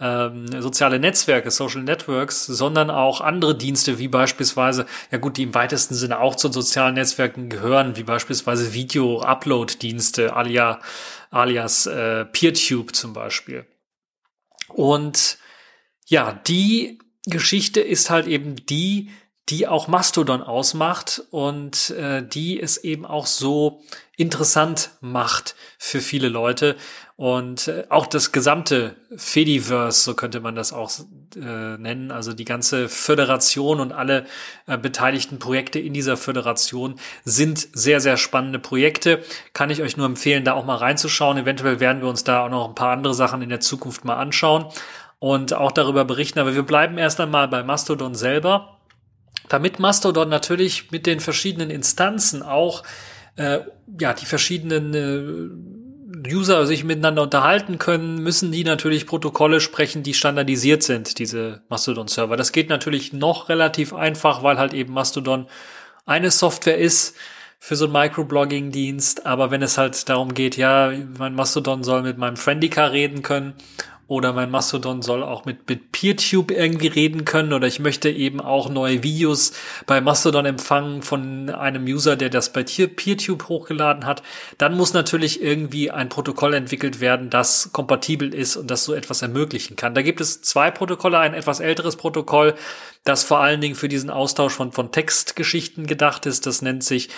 ähm, 0.00 0.48
soziale 0.60 0.98
Netzwerke, 0.98 1.52
Social 1.52 1.82
Networks, 1.82 2.44
sondern 2.44 2.90
auch 2.90 3.20
andere 3.20 3.56
Dienste, 3.56 4.00
wie 4.00 4.08
beispielsweise, 4.08 4.86
ja 5.12 5.18
gut, 5.18 5.36
die 5.36 5.44
im 5.44 5.54
weitesten 5.54 5.94
Sinne 5.94 6.18
auch 6.18 6.34
zu 6.34 6.50
sozialen 6.50 6.94
Netzwerken 6.94 7.48
gehören, 7.48 7.96
wie 7.96 8.02
beispielsweise 8.02 8.74
Video-Upload-Dienste, 8.74 10.34
alias, 10.34 10.78
alias 11.30 11.86
äh, 11.86 12.24
PeerTube 12.24 12.96
zum 12.96 13.12
Beispiel. 13.12 13.64
Und 14.68 15.38
ja, 16.06 16.32
die 16.32 16.98
Geschichte 17.26 17.80
ist 17.80 18.10
halt 18.10 18.26
eben 18.26 18.56
die, 18.66 19.10
die 19.50 19.68
auch 19.68 19.88
Mastodon 19.88 20.42
ausmacht 20.42 21.22
und 21.30 21.90
äh, 21.90 22.26
die 22.26 22.60
es 22.60 22.78
eben 22.78 23.04
auch 23.04 23.26
so 23.26 23.82
interessant 24.16 24.90
macht 25.00 25.54
für 25.78 26.00
viele 26.00 26.28
Leute 26.28 26.76
und 27.16 27.68
äh, 27.68 27.84
auch 27.90 28.06
das 28.06 28.32
gesamte 28.32 28.96
Fediverse, 29.16 30.00
so 30.00 30.14
könnte 30.14 30.40
man 30.40 30.56
das 30.56 30.72
auch 30.72 30.90
äh, 31.36 31.78
nennen, 31.78 32.10
also 32.10 32.32
die 32.32 32.44
ganze 32.44 32.88
Föderation 32.88 33.78
und 33.78 33.92
alle 33.92 34.26
äh, 34.66 34.76
beteiligten 34.76 35.38
Projekte 35.38 35.78
in 35.78 35.92
dieser 35.92 36.16
Föderation 36.16 36.96
sind 37.24 37.68
sehr, 37.72 38.00
sehr 38.00 38.16
spannende 38.16 38.58
Projekte. 38.58 39.22
Kann 39.52 39.70
ich 39.70 39.80
euch 39.80 39.96
nur 39.96 40.06
empfehlen, 40.06 40.44
da 40.44 40.54
auch 40.54 40.64
mal 40.64 40.76
reinzuschauen. 40.76 41.38
Eventuell 41.38 41.78
werden 41.78 42.02
wir 42.02 42.08
uns 42.08 42.24
da 42.24 42.46
auch 42.46 42.50
noch 42.50 42.68
ein 42.68 42.74
paar 42.74 42.92
andere 42.92 43.14
Sachen 43.14 43.42
in 43.42 43.48
der 43.48 43.60
Zukunft 43.60 44.04
mal 44.04 44.16
anschauen. 44.16 44.66
und 45.20 45.54
auch 45.54 45.72
darüber 45.72 46.04
berichten. 46.04 46.38
Aber 46.38 46.54
wir 46.54 46.64
bleiben 46.64 46.98
erst 46.98 47.18
einmal 47.18 47.48
bei 47.48 47.62
Mastodon 47.62 48.14
selber, 48.14 48.73
damit 49.48 49.78
Mastodon 49.78 50.28
natürlich 50.28 50.90
mit 50.90 51.06
den 51.06 51.20
verschiedenen 51.20 51.70
Instanzen 51.70 52.42
auch 52.42 52.82
äh, 53.36 53.60
ja 54.00 54.12
die 54.12 54.26
verschiedenen 54.26 54.94
äh, 54.94 56.32
User 56.32 56.66
sich 56.66 56.84
miteinander 56.84 57.22
unterhalten 57.22 57.78
können, 57.78 58.22
müssen 58.22 58.52
die 58.52 58.64
natürlich 58.64 59.06
Protokolle 59.06 59.60
sprechen, 59.60 60.02
die 60.02 60.14
standardisiert 60.14 60.82
sind, 60.82 61.18
diese 61.18 61.62
Mastodon-Server. 61.68 62.36
Das 62.36 62.52
geht 62.52 62.68
natürlich 62.68 63.12
noch 63.12 63.48
relativ 63.48 63.92
einfach, 63.92 64.42
weil 64.42 64.58
halt 64.58 64.72
eben 64.72 64.94
Mastodon 64.94 65.46
eine 66.06 66.30
Software 66.30 66.78
ist 66.78 67.16
für 67.58 67.76
so 67.76 67.86
einen 67.86 67.94
Microblogging-Dienst. 67.94 69.26
Aber 69.26 69.50
wenn 69.50 69.62
es 69.62 69.76
halt 69.76 70.08
darum 70.08 70.34
geht, 70.34 70.56
ja, 70.56 70.92
mein 71.18 71.34
Mastodon 71.34 71.82
soll 71.82 72.02
mit 72.02 72.16
meinem 72.18 72.36
Friendica 72.36 72.86
reden 72.86 73.22
können 73.22 73.54
oder 74.06 74.32
mein 74.32 74.50
Mastodon 74.50 75.00
soll 75.00 75.22
auch 75.22 75.44
mit, 75.44 75.68
mit 75.68 75.92
PeerTube 75.92 76.50
irgendwie 76.50 76.88
reden 76.88 77.24
können 77.24 77.52
oder 77.52 77.66
ich 77.66 77.80
möchte 77.80 78.10
eben 78.10 78.40
auch 78.40 78.68
neue 78.68 79.02
Videos 79.02 79.52
bei 79.86 80.00
Mastodon 80.00 80.44
empfangen 80.44 81.02
von 81.02 81.48
einem 81.48 81.84
User, 81.84 82.16
der 82.16 82.28
das 82.28 82.52
bei 82.52 82.64
PeerTube 82.64 83.48
hochgeladen 83.48 84.04
hat, 84.04 84.22
dann 84.58 84.76
muss 84.76 84.92
natürlich 84.92 85.42
irgendwie 85.42 85.90
ein 85.90 86.10
Protokoll 86.10 86.54
entwickelt 86.54 87.00
werden, 87.00 87.30
das 87.30 87.70
kompatibel 87.72 88.34
ist 88.34 88.56
und 88.56 88.70
das 88.70 88.84
so 88.84 88.92
etwas 88.92 89.22
ermöglichen 89.22 89.76
kann. 89.76 89.94
Da 89.94 90.02
gibt 90.02 90.20
es 90.20 90.42
zwei 90.42 90.70
Protokolle, 90.70 91.18
ein 91.18 91.34
etwas 91.34 91.60
älteres 91.60 91.96
Protokoll, 91.96 92.54
das 93.04 93.24
vor 93.24 93.40
allen 93.40 93.60
Dingen 93.60 93.74
für 93.74 93.88
diesen 93.88 94.10
Austausch 94.10 94.52
von, 94.52 94.72
von 94.72 94.92
Textgeschichten 94.92 95.86
gedacht 95.86 96.26
ist. 96.26 96.46
Das 96.46 96.60
nennt 96.60 96.84
sich 96.84 97.08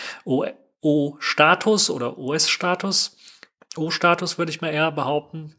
O-Status 0.80 1.90
oder 1.90 2.16
OS-Status. 2.16 3.16
O-Status 3.76 4.38
würde 4.38 4.50
ich 4.50 4.60
mal 4.60 4.72
eher 4.72 4.92
behaupten 4.92 5.56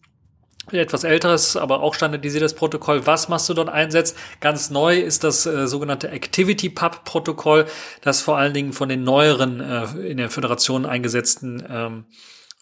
etwas 0.72 1.04
älteres, 1.04 1.56
aber 1.56 1.82
auch 1.82 1.94
standardisiertes 1.94 2.54
Protokoll, 2.54 3.06
was 3.06 3.30
Mastodon 3.30 3.70
einsetzt. 3.70 4.18
Ganz 4.40 4.70
neu 4.70 5.00
ist 5.00 5.24
das 5.24 5.46
äh, 5.46 5.68
sogenannte 5.68 6.12
ActivityPub-Protokoll, 6.12 7.66
das 8.02 8.22
vor 8.22 8.38
allen 8.38 8.54
Dingen 8.54 8.74
von 8.74 8.90
den 8.90 9.04
neueren 9.04 9.60
äh, 9.60 9.86
in 10.08 10.18
der 10.18 10.30
Föderation 10.30 10.86
eingesetzten 10.86 11.66
ähm, 11.70 12.06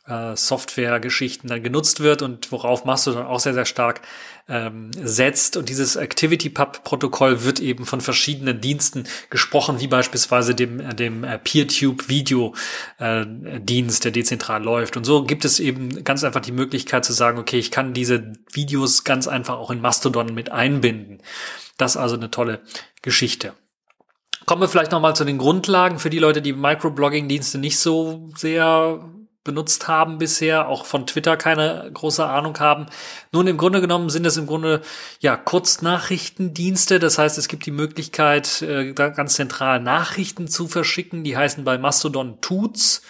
äh, 0.07 0.35
Software-Geschichten 0.35 1.47
dann 1.47 1.63
genutzt 1.63 2.01
wird 2.01 2.21
und 2.21 2.51
worauf 2.51 2.85
Mastodon 2.85 3.25
auch 3.25 3.39
sehr, 3.39 3.55
sehr 3.55 3.65
stark 3.65 4.01
ähm, 4.47 4.91
setzt. 4.93 5.57
Und 5.57 5.67
dieses 5.69 5.97
ActivityPub-Protokoll 5.97 7.43
wird 7.43 7.59
eben 7.59 7.85
von 7.85 8.01
verschiedenen 8.01 8.61
Diensten 8.61 9.05
gesprochen, 9.29 9.79
wie 9.79 9.87
beispielsweise 9.87 10.53
dem, 10.53 10.79
äh, 10.79 10.93
dem 10.93 11.23
äh, 11.23 11.39
PeerTube-Video-Dienst, 11.39 14.05
der 14.05 14.11
dezentral 14.11 14.63
läuft. 14.63 14.95
Und 14.97 15.05
so 15.05 15.23
gibt 15.23 15.45
es 15.45 15.59
eben 15.59 16.03
ganz 16.03 16.23
einfach 16.23 16.41
die 16.41 16.51
Möglichkeit 16.51 17.03
zu 17.05 17.13
sagen, 17.13 17.39
okay, 17.39 17.57
ich 17.57 17.71
kann 17.71 17.93
diese 17.93 18.33
Videos 18.51 19.03
ganz 19.03 19.27
einfach 19.27 19.57
auch 19.57 19.71
in 19.71 19.81
Mastodon 19.81 20.35
mit 20.35 20.51
einbinden. 20.51 21.23
Das 21.77 21.95
ist 21.95 21.97
also 21.97 22.15
eine 22.15 22.31
tolle 22.31 22.61
Geschichte. 23.01 23.53
Kommen 24.45 24.61
wir 24.61 24.69
vielleicht 24.69 24.91
nochmal 24.91 25.15
zu 25.15 25.25
den 25.25 25.39
Grundlagen 25.39 25.97
für 25.97 26.11
die 26.11 26.19
Leute, 26.19 26.43
die 26.43 26.53
Microblogging-Dienste 26.53 27.57
nicht 27.57 27.79
so 27.79 28.29
sehr 28.35 29.03
benutzt 29.45 29.87
haben 29.87 30.17
bisher, 30.17 30.67
auch 30.67 30.85
von 30.85 31.07
Twitter 31.07 31.37
keine 31.37 31.89
große 31.93 32.25
Ahnung 32.25 32.59
haben. 32.59 32.87
Nun, 33.31 33.47
im 33.47 33.57
Grunde 33.57 33.79
genommen 33.79 34.09
sind 34.09 34.25
es 34.25 34.35
im 34.35 34.47
Grunde 34.47 34.81
ja 35.21 35.37
Kurznachrichtendienste. 35.37 36.99
Das 36.99 37.17
heißt, 37.17 37.37
es 37.37 37.47
gibt 37.47 37.65
die 37.65 37.71
Möglichkeit, 37.71 38.61
äh, 38.61 38.91
ganz 38.91 39.35
zentral 39.35 39.79
Nachrichten 39.79 40.49
zu 40.49 40.67
verschicken. 40.67 41.23
Die 41.23 41.37
heißen 41.37 41.63
bei 41.63 41.77
Mastodon 41.77 42.41
Tuts 42.41 43.03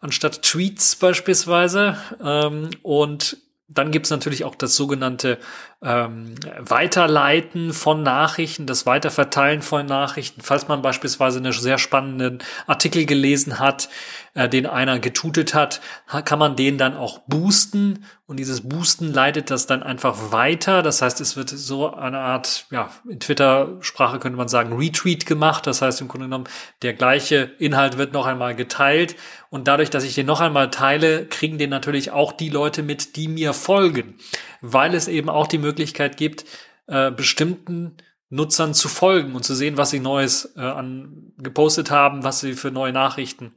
anstatt 0.00 0.42
Tweets 0.42 0.96
beispielsweise. 0.96 1.98
Ähm, 2.22 2.70
und 2.82 3.38
dann 3.68 3.90
gibt's 3.90 4.10
natürlich 4.10 4.44
auch 4.44 4.54
das 4.54 4.76
sogenannte 4.76 5.38
ähm, 5.82 6.36
Weiterleiten 6.60 7.72
von 7.72 8.04
Nachrichten, 8.04 8.66
das 8.66 8.86
Weiterverteilen 8.86 9.60
von 9.60 9.86
Nachrichten. 9.86 10.40
Falls 10.40 10.68
man 10.68 10.82
beispielsweise 10.82 11.38
einen 11.38 11.52
sehr 11.52 11.78
spannenden 11.78 12.38
Artikel 12.68 13.06
gelesen 13.06 13.58
hat, 13.58 13.88
äh, 14.36 14.48
den 14.48 14.66
einer 14.66 14.98
getutet 14.98 15.54
hat, 15.54 15.80
kann 16.24 16.38
man 16.38 16.56
den 16.56 16.78
dann 16.78 16.96
auch 16.96 17.20
boosten 17.26 18.04
und 18.26 18.38
dieses 18.38 18.68
Boosten 18.68 19.12
leitet 19.12 19.50
das 19.50 19.66
dann 19.66 19.82
einfach 19.82 20.32
weiter. 20.32 20.82
Das 20.82 21.00
heißt, 21.00 21.20
es 21.20 21.36
wird 21.36 21.48
so 21.48 21.94
eine 21.94 22.18
Art, 22.18 22.66
ja, 22.70 22.90
in 23.08 23.18
Twitter-Sprache 23.18 24.18
könnte 24.18 24.36
man 24.36 24.48
sagen, 24.48 24.76
Retweet 24.76 25.26
gemacht. 25.26 25.66
Das 25.66 25.80
heißt, 25.80 26.00
im 26.00 26.08
Grunde 26.08 26.26
genommen, 26.26 26.48
der 26.82 26.92
gleiche 26.92 27.52
Inhalt 27.58 27.98
wird 27.98 28.12
noch 28.12 28.26
einmal 28.26 28.56
geteilt. 28.56 29.16
Und 29.48 29.68
dadurch, 29.68 29.90
dass 29.90 30.04
ich 30.04 30.16
den 30.16 30.26
noch 30.26 30.40
einmal 30.40 30.70
teile, 30.70 31.26
kriegen 31.26 31.56
den 31.56 31.70
natürlich 31.70 32.10
auch 32.10 32.32
die 32.32 32.50
Leute 32.50 32.82
mit, 32.82 33.16
die 33.16 33.28
mir 33.28 33.52
folgen. 33.52 34.16
Weil 34.60 34.94
es 34.94 35.08
eben 35.08 35.30
auch 35.30 35.46
die 35.46 35.58
Möglichkeit 35.58 36.16
gibt, 36.16 36.44
äh, 36.88 37.10
bestimmten 37.12 37.96
Nutzern 38.28 38.74
zu 38.74 38.88
folgen 38.88 39.36
und 39.36 39.44
zu 39.44 39.54
sehen, 39.54 39.76
was 39.76 39.90
sie 39.90 40.00
Neues 40.00 40.52
äh, 40.56 40.60
an, 40.60 41.32
gepostet 41.38 41.92
haben, 41.92 42.24
was 42.24 42.40
sie 42.40 42.54
für 42.54 42.72
neue 42.72 42.92
Nachrichten 42.92 43.54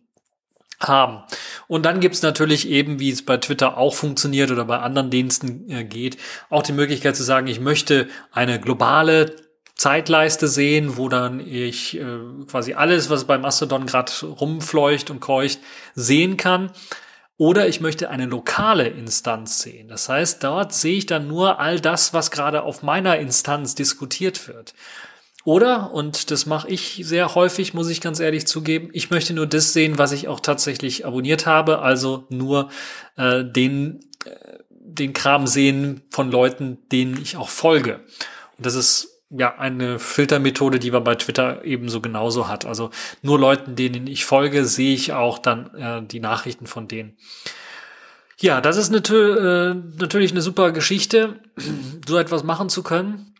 haben. 0.82 1.24
Und 1.68 1.86
dann 1.86 2.00
gibt's 2.00 2.22
natürlich 2.22 2.68
eben, 2.70 3.00
wie 3.00 3.10
es 3.10 3.26
bei 3.26 3.38
Twitter 3.38 3.78
auch 3.78 3.94
funktioniert 3.94 4.52
oder 4.52 4.66
bei 4.66 4.80
anderen 4.80 5.10
Diensten 5.10 5.70
äh, 5.70 5.84
geht, 5.84 6.18
auch 6.50 6.64
die 6.64 6.74
Möglichkeit 6.74 7.16
zu 7.16 7.24
sagen, 7.24 7.48
ich 7.48 7.60
möchte 7.60 8.08
eine 8.32 8.60
globale 8.60 9.36
Zeitleiste 9.76 10.48
sehen, 10.48 10.98
wo 10.98 11.08
dann 11.08 11.40
ich 11.40 11.98
äh, 11.98 12.04
quasi 12.50 12.74
alles, 12.74 13.10
was 13.10 13.26
bei 13.26 13.38
Mastodon 13.38 13.86
gerade 13.86 14.12
rumfleucht 14.26 15.10
und 15.10 15.22
keucht, 15.22 15.60
sehen 15.96 16.36
kann. 16.36 16.72
Oder 17.38 17.70
ich 17.70 17.80
möchte 17.80 18.10
eine 18.10 18.26
lokale 18.26 18.90
Instanz 18.90 19.62
sehen. 19.62 19.88
Das 19.88 20.10
heißt, 20.10 20.44
dort 20.44 20.74
sehe 20.74 20.98
ich 20.98 21.06
dann 21.06 21.30
nur 21.30 21.60
all 21.62 21.80
das, 21.80 22.14
was 22.14 22.32
gerade 22.32 22.64
auf 22.64 22.84
meiner 22.84 23.18
Instanz 23.18 23.76
diskutiert 23.76 24.50
wird. 24.50 24.74
Oder, 25.50 25.92
und 25.94 26.30
das 26.30 26.46
mache 26.46 26.70
ich 26.70 27.02
sehr 27.04 27.34
häufig, 27.34 27.74
muss 27.74 27.90
ich 27.90 28.02
ganz 28.02 28.20
ehrlich 28.20 28.46
zugeben, 28.46 28.90
ich 28.94 29.10
möchte 29.10 29.34
nur 29.34 29.48
das 29.48 29.74
sehen, 29.74 29.98
was 29.98 30.12
ich 30.12 30.28
auch 30.28 30.42
tatsächlich 30.42 31.08
abonniert 31.08 31.48
habe, 31.48 31.80
also 31.80 32.28
nur 32.30 32.70
äh, 33.16 33.44
den, 33.44 34.02
äh, 34.26 34.60
den 34.70 35.12
Kram 35.14 35.48
sehen 35.48 36.04
von 36.12 36.30
Leuten, 36.30 36.78
denen 36.92 37.20
ich 37.20 37.36
auch 37.36 37.50
folge. 37.50 38.02
Und 38.58 38.68
das 38.68 38.76
ist 38.76 39.24
ja 39.32 39.58
eine 39.58 39.98
Filtermethode, 39.98 40.78
die 40.78 40.92
man 40.92 41.04
bei 41.04 41.16
Twitter 41.16 41.66
ebenso 41.66 42.00
genauso 42.00 42.48
hat. 42.48 42.68
Also 42.68 42.92
nur 43.24 43.40
Leuten, 43.40 43.76
denen 43.76 44.06
ich 44.06 44.26
folge, 44.26 44.66
sehe 44.66 44.94
ich 44.94 45.14
auch 45.14 45.40
dann 45.40 45.74
äh, 45.74 46.06
die 46.06 46.20
Nachrichten 46.20 46.68
von 46.68 46.88
denen. 46.88 47.18
Ja, 48.40 48.62
das 48.62 48.78
ist 48.78 48.92
natür 48.92 49.72
äh, 49.72 50.00
natürlich 50.00 50.30
eine 50.30 50.44
super 50.44 50.72
Geschichte, 50.74 51.40
so 52.08 52.20
etwas 52.20 52.44
machen 52.44 52.70
zu 52.70 52.84
können. 52.84 53.34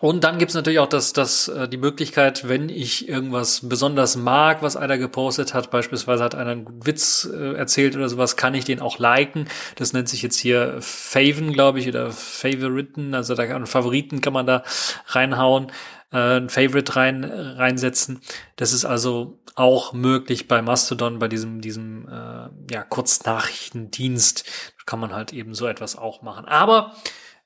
Und 0.00 0.22
dann 0.22 0.38
gibt's 0.38 0.54
natürlich 0.54 0.78
auch 0.78 0.88
das, 0.88 1.12
das, 1.12 1.48
äh, 1.48 1.68
die 1.68 1.76
Möglichkeit, 1.76 2.48
wenn 2.48 2.68
ich 2.68 3.08
irgendwas 3.08 3.68
besonders 3.68 4.14
mag, 4.16 4.62
was 4.62 4.76
einer 4.76 4.96
gepostet 4.96 5.54
hat, 5.54 5.72
beispielsweise 5.72 6.22
hat 6.22 6.36
einer 6.36 6.52
einen 6.52 6.86
Witz 6.86 7.28
äh, 7.32 7.54
erzählt 7.54 7.96
oder 7.96 8.08
sowas, 8.08 8.36
kann 8.36 8.54
ich 8.54 8.64
den 8.64 8.78
auch 8.78 9.00
liken. 9.00 9.48
Das 9.74 9.92
nennt 9.92 10.08
sich 10.08 10.22
jetzt 10.22 10.38
hier 10.38 10.76
Faven, 10.80 11.52
glaube 11.52 11.80
ich, 11.80 11.88
oder 11.88 12.12
Favoriten, 12.12 13.12
also 13.12 13.34
da 13.34 13.46
kann 13.46 13.66
Favoriten 13.66 14.20
kann 14.20 14.32
man 14.32 14.46
da 14.46 14.62
reinhauen, 15.08 15.72
äh, 16.12 16.36
ein 16.36 16.48
Favorite 16.48 16.94
rein 16.94 17.24
reinsetzen. 17.24 18.20
Das 18.54 18.72
ist 18.72 18.84
also 18.84 19.40
auch 19.56 19.92
möglich 19.92 20.46
bei 20.46 20.62
Mastodon, 20.62 21.18
bei 21.18 21.26
diesem 21.26 21.60
diesem 21.60 22.06
äh, 22.06 22.72
ja 22.72 22.84
Kurznachrichtendienst 22.88 24.44
kann 24.86 25.00
man 25.00 25.12
halt 25.12 25.32
eben 25.32 25.54
so 25.54 25.66
etwas 25.66 25.96
auch 25.96 26.22
machen. 26.22 26.44
Aber 26.44 26.92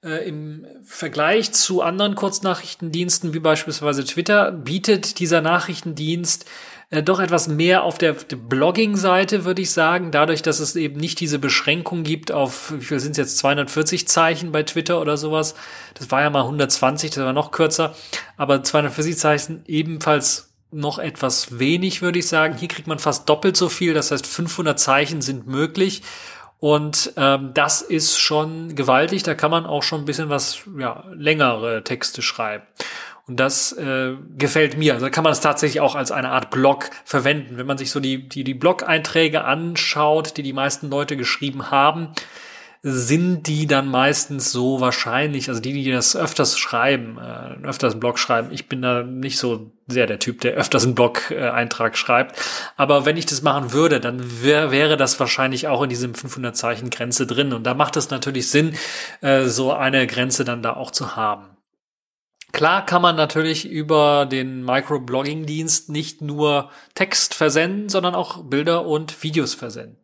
äh, 0.04 0.28
im 0.28 0.66
Vergleich 0.84 1.52
zu 1.52 1.82
anderen 1.82 2.14
Kurznachrichtendiensten 2.14 3.34
wie 3.34 3.40
beispielsweise 3.40 4.04
Twitter 4.04 4.52
bietet 4.52 5.18
dieser 5.18 5.40
Nachrichtendienst 5.40 6.46
äh, 6.90 7.02
doch 7.02 7.20
etwas 7.20 7.48
mehr 7.48 7.84
auf 7.84 7.96
der, 7.98 8.12
der 8.12 8.36
Blogging-Seite, 8.36 9.44
würde 9.44 9.62
ich 9.62 9.70
sagen, 9.70 10.10
dadurch, 10.10 10.42
dass 10.42 10.60
es 10.60 10.76
eben 10.76 11.00
nicht 11.00 11.20
diese 11.20 11.38
Beschränkung 11.38 12.02
gibt 12.02 12.32
auf, 12.32 12.72
wie 12.72 12.84
viel 12.84 13.00
sind 13.00 13.12
es 13.12 13.16
jetzt, 13.16 13.38
240 13.38 14.06
Zeichen 14.06 14.52
bei 14.52 14.62
Twitter 14.62 15.00
oder 15.00 15.16
sowas. 15.16 15.54
Das 15.94 16.10
war 16.10 16.20
ja 16.20 16.30
mal 16.30 16.42
120, 16.42 17.10
das 17.10 17.24
war 17.24 17.32
noch 17.32 17.50
kürzer, 17.50 17.94
aber 18.36 18.62
240 18.62 19.16
Zeichen 19.16 19.62
ebenfalls 19.66 20.52
noch 20.70 20.98
etwas 20.98 21.58
wenig, 21.58 22.02
würde 22.02 22.18
ich 22.18 22.28
sagen. 22.28 22.56
Hier 22.56 22.68
kriegt 22.68 22.88
man 22.88 22.98
fast 22.98 23.28
doppelt 23.28 23.56
so 23.56 23.68
viel, 23.68 23.94
das 23.94 24.10
heißt 24.10 24.26
500 24.26 24.78
Zeichen 24.78 25.22
sind 25.22 25.46
möglich. 25.46 26.02
Und 26.62 27.14
ähm, 27.16 27.50
das 27.54 27.82
ist 27.82 28.16
schon 28.16 28.76
gewaltig. 28.76 29.24
Da 29.24 29.34
kann 29.34 29.50
man 29.50 29.66
auch 29.66 29.82
schon 29.82 30.02
ein 30.02 30.04
bisschen 30.04 30.28
was 30.28 30.60
ja, 30.78 31.02
längere 31.12 31.82
Texte 31.82 32.22
schreiben. 32.22 32.62
Und 33.26 33.40
das 33.40 33.72
äh, 33.72 34.12
gefällt 34.38 34.78
mir. 34.78 34.94
Also 34.94 35.06
da 35.06 35.10
kann 35.10 35.24
man 35.24 35.32
es 35.32 35.40
tatsächlich 35.40 35.80
auch 35.80 35.96
als 35.96 36.12
eine 36.12 36.30
Art 36.30 36.50
Blog 36.50 36.90
verwenden. 37.04 37.56
Wenn 37.56 37.66
man 37.66 37.78
sich 37.78 37.90
so 37.90 37.98
die, 37.98 38.28
die, 38.28 38.44
die 38.44 38.54
Blog-Einträge 38.54 39.42
anschaut, 39.42 40.36
die 40.36 40.44
die 40.44 40.52
meisten 40.52 40.88
Leute 40.88 41.16
geschrieben 41.16 41.72
haben, 41.72 42.10
sind 42.84 43.46
die 43.46 43.68
dann 43.68 43.86
meistens 43.86 44.50
so 44.50 44.80
wahrscheinlich, 44.80 45.48
also 45.48 45.60
die, 45.60 45.72
die 45.72 45.92
das 45.92 46.16
öfters 46.16 46.58
schreiben, 46.58 47.16
äh, 47.16 47.64
öfters 47.64 47.92
einen 47.92 48.00
Blog 48.00 48.18
schreiben, 48.18 48.48
ich 48.50 48.68
bin 48.68 48.82
da 48.82 49.04
nicht 49.04 49.38
so 49.38 49.70
sehr 49.86 50.08
der 50.08 50.18
Typ, 50.18 50.40
der 50.40 50.54
öfters 50.54 50.82
einen 50.82 50.96
Blog-Eintrag 50.96 51.96
schreibt, 51.96 52.36
aber 52.76 53.06
wenn 53.06 53.16
ich 53.16 53.26
das 53.26 53.40
machen 53.40 53.72
würde, 53.72 54.00
dann 54.00 54.42
wär, 54.42 54.72
wäre 54.72 54.96
das 54.96 55.20
wahrscheinlich 55.20 55.68
auch 55.68 55.82
in 55.82 55.90
diesem 55.90 56.14
500 56.14 56.56
Zeichen 56.56 56.90
Grenze 56.90 57.24
drin 57.24 57.52
und 57.52 57.62
da 57.64 57.74
macht 57.74 57.96
es 57.96 58.10
natürlich 58.10 58.50
Sinn, 58.50 58.74
äh, 59.20 59.44
so 59.44 59.72
eine 59.72 60.08
Grenze 60.08 60.44
dann 60.44 60.62
da 60.62 60.74
auch 60.74 60.90
zu 60.90 61.14
haben. 61.14 61.50
Klar 62.50 62.84
kann 62.84 63.00
man 63.00 63.14
natürlich 63.14 63.64
über 63.64 64.26
den 64.26 64.64
Microblogging-Dienst 64.64 65.88
nicht 65.88 66.20
nur 66.20 66.70
Text 66.94 67.34
versenden, 67.34 67.88
sondern 67.88 68.16
auch 68.16 68.42
Bilder 68.42 68.84
und 68.86 69.22
Videos 69.22 69.54
versenden. 69.54 69.96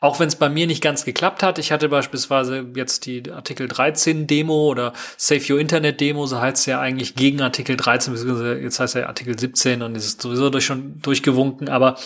Auch 0.00 0.20
wenn 0.20 0.28
es 0.28 0.36
bei 0.36 0.48
mir 0.48 0.66
nicht 0.66 0.82
ganz 0.82 1.04
geklappt 1.04 1.42
hat. 1.42 1.58
Ich 1.58 1.72
hatte 1.72 1.88
beispielsweise 1.88 2.66
jetzt 2.74 3.06
die 3.06 3.30
Artikel 3.32 3.66
13 3.66 4.26
Demo 4.26 4.68
oder 4.68 4.92
Save 5.16 5.42
Your 5.52 5.60
Internet 5.60 6.00
Demo, 6.00 6.26
so 6.26 6.40
heißt 6.40 6.58
es 6.58 6.66
ja 6.66 6.80
eigentlich 6.80 7.14
gegen 7.14 7.40
Artikel 7.40 7.76
13, 7.76 8.12
beziehungsweise 8.12 8.58
jetzt 8.58 8.78
heißt 8.78 8.96
er 8.96 9.08
Artikel 9.08 9.38
17 9.38 9.82
und 9.82 9.94
ist 9.96 10.20
sowieso 10.20 10.50
durch, 10.50 10.66
schon 10.66 11.00
durchgewunken, 11.00 11.68
aber 11.68 11.96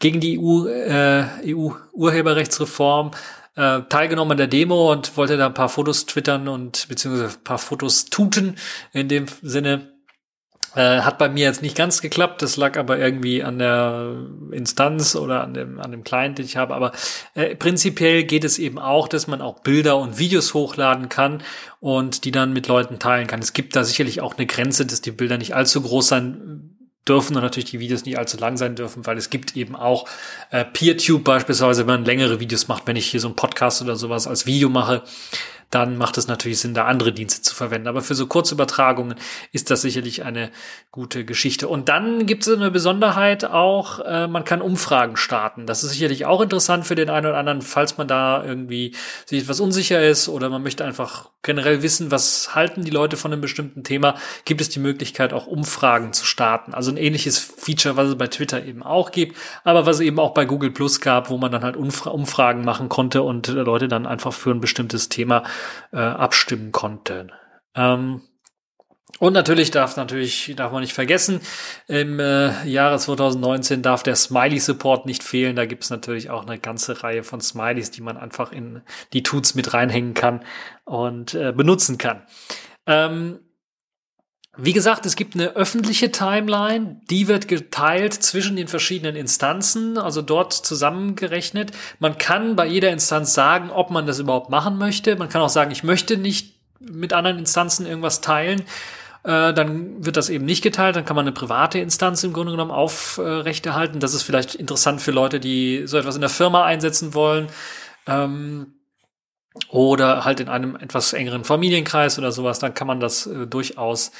gegen 0.00 0.20
die 0.20 0.38
EU, 0.38 0.66
äh, 0.66 1.24
EU-Urheberrechtsreform 1.46 3.12
äh, 3.56 3.82
teilgenommen 3.88 4.32
an 4.32 4.36
der 4.38 4.46
Demo 4.46 4.92
und 4.92 5.16
wollte 5.16 5.36
da 5.36 5.46
ein 5.46 5.54
paar 5.54 5.68
Fotos 5.68 6.06
twittern 6.06 6.48
und 6.48 6.86
beziehungsweise 6.88 7.36
ein 7.36 7.44
paar 7.44 7.58
Fotos 7.58 8.06
tuten 8.06 8.56
in 8.92 9.08
dem 9.08 9.26
Sinne. 9.42 9.97
Äh, 10.74 11.00
hat 11.00 11.18
bei 11.18 11.28
mir 11.28 11.44
jetzt 11.44 11.62
nicht 11.62 11.76
ganz 11.76 12.02
geklappt, 12.02 12.42
das 12.42 12.56
lag 12.56 12.76
aber 12.76 12.98
irgendwie 12.98 13.42
an 13.42 13.58
der 13.58 14.16
Instanz 14.50 15.16
oder 15.16 15.42
an 15.42 15.54
dem, 15.54 15.80
an 15.80 15.90
dem 15.90 16.04
Client, 16.04 16.38
den 16.38 16.44
ich 16.44 16.56
habe. 16.56 16.74
Aber 16.74 16.92
äh, 17.34 17.56
prinzipiell 17.56 18.24
geht 18.24 18.44
es 18.44 18.58
eben 18.58 18.78
auch, 18.78 19.08
dass 19.08 19.26
man 19.26 19.40
auch 19.40 19.60
Bilder 19.60 19.96
und 19.96 20.18
Videos 20.18 20.54
hochladen 20.54 21.08
kann 21.08 21.42
und 21.80 22.24
die 22.24 22.30
dann 22.30 22.52
mit 22.52 22.68
Leuten 22.68 22.98
teilen 22.98 23.26
kann. 23.26 23.40
Es 23.40 23.52
gibt 23.52 23.76
da 23.76 23.84
sicherlich 23.84 24.20
auch 24.20 24.36
eine 24.36 24.46
Grenze, 24.46 24.84
dass 24.84 25.00
die 25.00 25.10
Bilder 25.10 25.38
nicht 25.38 25.54
allzu 25.54 25.80
groß 25.80 26.08
sein 26.08 26.74
dürfen 27.08 27.36
und 27.36 27.42
natürlich 27.42 27.70
die 27.70 27.80
Videos 27.80 28.04
nicht 28.04 28.18
allzu 28.18 28.36
lang 28.36 28.56
sein 28.56 28.74
dürfen, 28.74 29.06
weil 29.06 29.16
es 29.16 29.30
gibt 29.30 29.56
eben 29.56 29.74
auch 29.74 30.06
äh, 30.50 30.64
PeerTube 30.64 31.24
beispielsweise, 31.24 31.86
wenn 31.86 31.94
man 31.94 32.04
längere 32.04 32.40
Videos 32.40 32.68
macht, 32.68 32.86
wenn 32.86 32.96
ich 32.96 33.06
hier 33.06 33.20
so 33.20 33.28
einen 33.28 33.36
Podcast 33.36 33.82
oder 33.82 33.96
sowas 33.96 34.26
als 34.26 34.46
Video 34.46 34.68
mache, 34.68 35.02
dann 35.70 35.98
macht 35.98 36.16
es 36.16 36.28
natürlich 36.28 36.60
Sinn, 36.60 36.72
da 36.72 36.86
andere 36.86 37.12
Dienste 37.12 37.42
zu 37.42 37.54
verwenden. 37.54 37.88
Aber 37.88 38.00
für 38.00 38.14
so 38.14 38.26
Kurzübertragungen 38.26 39.16
ist 39.52 39.70
das 39.70 39.82
sicherlich 39.82 40.24
eine 40.24 40.50
gute 40.90 41.24
Geschichte. 41.24 41.68
Und 41.68 41.88
dann 41.88 42.24
gibt 42.26 42.46
es 42.46 42.54
eine 42.54 42.70
Besonderheit 42.70 43.44
auch, 43.44 44.00
äh, 44.00 44.26
man 44.26 44.44
kann 44.44 44.62
Umfragen 44.62 45.16
starten. 45.16 45.66
Das 45.66 45.84
ist 45.84 45.90
sicherlich 45.90 46.24
auch 46.24 46.40
interessant 46.40 46.86
für 46.86 46.94
den 46.94 47.10
einen 47.10 47.26
oder 47.26 47.36
anderen, 47.36 47.60
falls 47.60 47.98
man 47.98 48.08
da 48.08 48.42
irgendwie 48.44 48.94
sich 49.26 49.42
etwas 49.42 49.60
unsicher 49.60 50.02
ist 50.06 50.28
oder 50.28 50.48
man 50.48 50.62
möchte 50.62 50.84
einfach 50.84 51.28
generell 51.42 51.82
wissen, 51.82 52.10
was 52.10 52.54
halten 52.54 52.84
die 52.84 52.90
Leute 52.90 53.16
von 53.16 53.32
einem 53.32 53.42
bestimmten 53.42 53.84
Thema, 53.84 54.14
gibt 54.44 54.60
es 54.60 54.70
die 54.70 54.80
Möglichkeit, 54.80 55.32
auch 55.32 55.46
Umfragen 55.46 56.12
zu 56.12 56.24
starten. 56.24 56.72
Also 56.74 56.90
ein 56.90 56.96
ähnliches 56.96 57.38
Feature, 57.38 57.96
was 57.96 58.08
es 58.08 58.18
bei 58.18 58.26
Twitter 58.26 58.64
eben 58.64 58.82
auch 58.82 59.12
gibt, 59.12 59.36
aber 59.64 59.86
was 59.86 59.96
es 59.96 60.02
eben 60.02 60.18
auch 60.18 60.32
bei 60.32 60.46
Google 60.46 60.70
Plus 60.70 61.00
gab, 61.00 61.28
wo 61.30 61.36
man 61.36 61.52
dann 61.52 61.62
halt 61.62 61.76
Umfra 61.76 62.10
Umfragen 62.10 62.64
machen 62.64 62.88
konnte 62.88 63.22
und 63.22 63.48
Leute 63.48 63.88
dann 63.88 64.06
einfach 64.06 64.32
für 64.32 64.50
ein 64.50 64.60
bestimmtes 64.60 65.08
Thema 65.08 65.44
äh, 65.92 65.98
abstimmen 65.98 66.72
konnten. 66.72 67.32
Ähm, 67.74 68.22
und 69.18 69.32
natürlich 69.32 69.70
darf 69.70 69.96
natürlich 69.96 70.52
darf 70.54 70.70
man 70.70 70.82
nicht 70.82 70.92
vergessen, 70.92 71.40
im 71.88 72.20
äh, 72.20 72.64
Jahre 72.64 72.98
2019 72.98 73.82
darf 73.82 74.02
der 74.02 74.14
Smiley 74.14 74.60
Support 74.60 75.06
nicht 75.06 75.24
fehlen. 75.24 75.56
Da 75.56 75.66
gibt 75.66 75.82
es 75.82 75.90
natürlich 75.90 76.30
auch 76.30 76.46
eine 76.46 76.58
ganze 76.58 77.02
Reihe 77.02 77.24
von 77.24 77.40
Smileys, 77.40 77.90
die 77.90 78.00
man 78.00 78.16
einfach 78.16 78.52
in 78.52 78.82
die 79.12 79.24
Tuts 79.24 79.54
mit 79.54 79.74
reinhängen 79.74 80.14
kann 80.14 80.44
und 80.84 81.34
äh, 81.34 81.52
benutzen 81.52 81.98
kann. 81.98 82.22
Ähm, 82.86 83.40
wie 84.60 84.72
gesagt, 84.72 85.06
es 85.06 85.14
gibt 85.14 85.34
eine 85.34 85.54
öffentliche 85.54 86.10
Timeline, 86.10 87.00
die 87.08 87.28
wird 87.28 87.46
geteilt 87.46 88.12
zwischen 88.12 88.56
den 88.56 88.66
verschiedenen 88.66 89.14
Instanzen, 89.14 89.96
also 89.96 90.20
dort 90.20 90.52
zusammengerechnet. 90.52 91.70
Man 92.00 92.18
kann 92.18 92.56
bei 92.56 92.66
jeder 92.66 92.90
Instanz 92.90 93.34
sagen, 93.34 93.70
ob 93.70 93.90
man 93.90 94.06
das 94.06 94.18
überhaupt 94.18 94.50
machen 94.50 94.76
möchte. 94.76 95.14
Man 95.14 95.28
kann 95.28 95.42
auch 95.42 95.48
sagen, 95.48 95.70
ich 95.70 95.84
möchte 95.84 96.16
nicht 96.16 96.56
mit 96.80 97.12
anderen 97.12 97.38
Instanzen 97.38 97.86
irgendwas 97.86 98.20
teilen. 98.20 98.62
Äh, 99.22 99.54
dann 99.54 100.04
wird 100.04 100.16
das 100.16 100.28
eben 100.28 100.44
nicht 100.44 100.62
geteilt, 100.62 100.96
dann 100.96 101.04
kann 101.04 101.14
man 101.14 101.24
eine 101.24 101.32
private 101.32 101.78
Instanz 101.78 102.24
im 102.24 102.32
Grunde 102.32 102.50
genommen 102.50 102.72
aufrechterhalten. 102.72 104.00
Das 104.00 104.12
ist 104.12 104.24
vielleicht 104.24 104.56
interessant 104.56 105.00
für 105.00 105.12
Leute, 105.12 105.38
die 105.38 105.82
so 105.86 105.98
etwas 105.98 106.16
in 106.16 106.20
der 106.20 106.30
Firma 106.30 106.64
einsetzen 106.64 107.14
wollen. 107.14 107.46
Ähm, 108.08 108.74
oder 109.68 110.24
halt 110.24 110.40
in 110.40 110.48
einem 110.48 110.76
etwas 110.76 111.12
engeren 111.12 111.44
Familienkreis 111.44 112.18
oder 112.18 112.32
sowas, 112.32 112.58
dann 112.58 112.74
kann 112.74 112.86
man 112.86 113.00
das 113.00 113.26
äh, 113.26 113.46
durchaus 113.46 114.12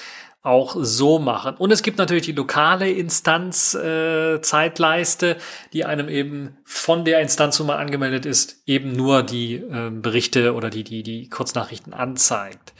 auch 0.42 0.76
so 0.78 1.18
machen. 1.18 1.56
Und 1.56 1.72
es 1.72 1.82
gibt 1.82 1.98
natürlich 1.98 2.26
die 2.26 2.32
lokale 2.32 2.90
Instanz 2.90 3.74
äh, 3.74 4.40
Zeitleiste, 4.40 5.36
die 5.72 5.84
einem 5.84 6.08
eben 6.08 6.56
von 6.64 7.04
der 7.04 7.20
Instanz, 7.20 7.58
wo 7.58 7.64
man 7.64 7.78
angemeldet 7.78 8.24
ist, 8.24 8.62
eben 8.66 8.92
nur 8.92 9.22
die 9.22 9.56
äh, 9.56 9.90
Berichte 9.90 10.54
oder 10.54 10.70
die, 10.70 10.84
die, 10.84 11.02
die 11.02 11.28
Kurznachrichten 11.28 11.92
anzeigt. 11.92 12.72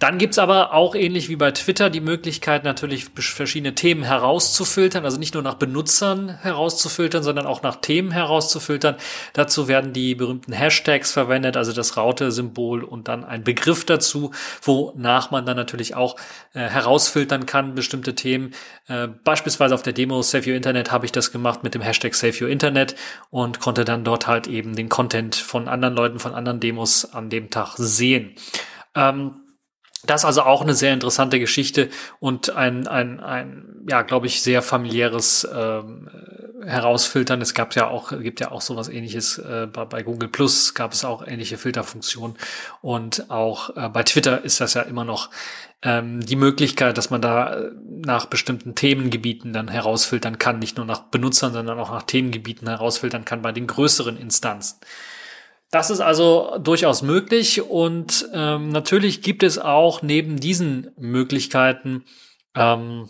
Dann 0.00 0.16
gibt's 0.16 0.38
aber 0.38 0.72
auch 0.72 0.94
ähnlich 0.94 1.28
wie 1.28 1.36
bei 1.36 1.50
Twitter 1.50 1.90
die 1.90 2.00
Möglichkeit, 2.00 2.64
natürlich 2.64 3.08
verschiedene 3.14 3.74
Themen 3.74 4.02
herauszufiltern, 4.02 5.04
also 5.04 5.18
nicht 5.18 5.34
nur 5.34 5.42
nach 5.42 5.54
Benutzern 5.54 6.30
herauszufiltern, 6.40 7.22
sondern 7.22 7.44
auch 7.44 7.62
nach 7.62 7.76
Themen 7.76 8.10
herauszufiltern. 8.10 8.96
Dazu 9.34 9.68
werden 9.68 9.92
die 9.92 10.14
berühmten 10.14 10.54
Hashtags 10.54 11.12
verwendet, 11.12 11.58
also 11.58 11.74
das 11.74 11.98
Raute-Symbol 11.98 12.82
und 12.82 13.08
dann 13.08 13.26
ein 13.26 13.44
Begriff 13.44 13.84
dazu, 13.84 14.30
wonach 14.62 15.32
man 15.32 15.44
dann 15.44 15.56
natürlich 15.56 15.94
auch 15.94 16.16
äh, 16.54 16.60
herausfiltern 16.60 17.44
kann, 17.44 17.74
bestimmte 17.74 18.14
Themen. 18.14 18.54
Äh, 18.88 19.08
beispielsweise 19.22 19.74
auf 19.74 19.82
der 19.82 19.92
Demo 19.92 20.22
Save 20.22 20.48
Your 20.48 20.56
Internet 20.56 20.90
habe 20.92 21.04
ich 21.04 21.12
das 21.12 21.30
gemacht 21.30 21.62
mit 21.62 21.74
dem 21.74 21.82
Hashtag 21.82 22.14
Save 22.14 22.42
Your 22.42 22.48
Internet 22.48 22.96
und 23.28 23.60
konnte 23.60 23.84
dann 23.84 24.02
dort 24.02 24.26
halt 24.26 24.46
eben 24.46 24.74
den 24.74 24.88
Content 24.88 25.34
von 25.34 25.68
anderen 25.68 25.94
Leuten, 25.94 26.18
von 26.18 26.34
anderen 26.34 26.58
Demos 26.58 27.04
an 27.12 27.28
dem 27.28 27.50
Tag 27.50 27.74
sehen. 27.76 28.34
Ähm, 28.94 29.39
das 30.04 30.22
ist 30.22 30.24
also 30.24 30.42
auch 30.42 30.62
eine 30.62 30.74
sehr 30.74 30.94
interessante 30.94 31.38
Geschichte 31.38 31.90
und 32.20 32.50
ein, 32.50 32.86
ein, 32.86 33.20
ein 33.20 33.84
ja, 33.88 34.02
glaube 34.02 34.26
ich, 34.26 34.42
sehr 34.42 34.62
familiäres 34.62 35.46
ähm, 35.54 36.08
Herausfiltern. 36.64 37.40
Es 37.40 37.54
gab 37.54 37.74
ja 37.74 37.88
auch, 37.88 38.10
gibt 38.20 38.40
ja 38.40 38.50
auch 38.50 38.60
sowas 38.60 38.88
ähnliches 38.88 39.38
äh, 39.38 39.66
bei, 39.70 39.84
bei 39.84 40.02
Google 40.02 40.28
Plus 40.28 40.74
gab 40.74 40.92
es 40.92 41.04
auch 41.04 41.26
ähnliche 41.26 41.58
Filterfunktionen. 41.58 42.36
Und 42.80 43.30
auch 43.30 43.76
äh, 43.76 43.88
bei 43.88 44.02
Twitter 44.02 44.42
ist 44.42 44.60
das 44.60 44.74
ja 44.74 44.82
immer 44.82 45.04
noch 45.04 45.30
ähm, 45.82 46.20
die 46.20 46.36
Möglichkeit, 46.36 46.98
dass 46.98 47.10
man 47.10 47.22
da 47.22 47.54
äh, 47.54 47.70
nach 47.86 48.26
bestimmten 48.26 48.74
Themengebieten 48.74 49.52
dann 49.52 49.68
herausfiltern 49.68 50.38
kann, 50.38 50.58
nicht 50.58 50.76
nur 50.76 50.86
nach 50.86 51.00
Benutzern, 51.04 51.52
sondern 51.52 51.78
auch 51.78 51.90
nach 51.90 52.02
Themengebieten 52.02 52.68
herausfiltern 52.68 53.24
kann 53.24 53.42
bei 53.42 53.52
den 53.52 53.66
größeren 53.66 54.16
Instanzen. 54.16 54.78
Das 55.70 55.90
ist 55.90 56.00
also 56.00 56.58
durchaus 56.58 57.02
möglich 57.02 57.62
und 57.62 58.28
ähm, 58.34 58.70
natürlich 58.70 59.22
gibt 59.22 59.44
es 59.44 59.58
auch 59.58 60.02
neben 60.02 60.40
diesen 60.40 60.90
Möglichkeiten, 60.96 62.04
ähm, 62.56 63.08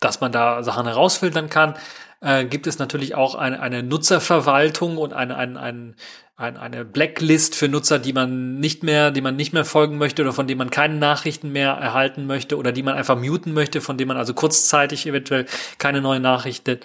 dass 0.00 0.20
man 0.20 0.30
da 0.30 0.62
Sachen 0.62 0.86
herausfiltern 0.86 1.48
kann, 1.48 1.74
äh, 2.20 2.44
gibt 2.44 2.66
es 2.66 2.78
natürlich 2.78 3.14
auch 3.14 3.34
eine, 3.34 3.60
eine 3.60 3.82
Nutzerverwaltung 3.82 4.98
und 4.98 5.14
eine, 5.14 5.36
ein, 5.36 5.56
ein, 5.56 5.96
ein, 6.38 6.56
eine 6.56 6.84
Blacklist 6.84 7.56
für 7.56 7.68
Nutzer, 7.68 7.98
die 7.98 8.12
man 8.12 8.60
nicht 8.60 8.84
mehr, 8.84 9.10
die 9.10 9.20
man 9.20 9.34
nicht 9.34 9.52
mehr 9.52 9.64
folgen 9.64 9.98
möchte 9.98 10.22
oder 10.22 10.32
von 10.32 10.46
denen 10.46 10.58
man 10.58 10.70
keine 10.70 10.94
Nachrichten 10.94 11.50
mehr 11.50 11.72
erhalten 11.72 12.26
möchte 12.26 12.56
oder 12.56 12.70
die 12.70 12.84
man 12.84 12.94
einfach 12.94 13.18
muten 13.18 13.52
möchte, 13.52 13.80
von 13.80 13.98
denen 13.98 14.08
man 14.08 14.16
also 14.16 14.34
kurzzeitig 14.34 15.08
eventuell 15.08 15.46
keine 15.78 16.00
neuen 16.00 16.22
Nachrichten 16.22 16.78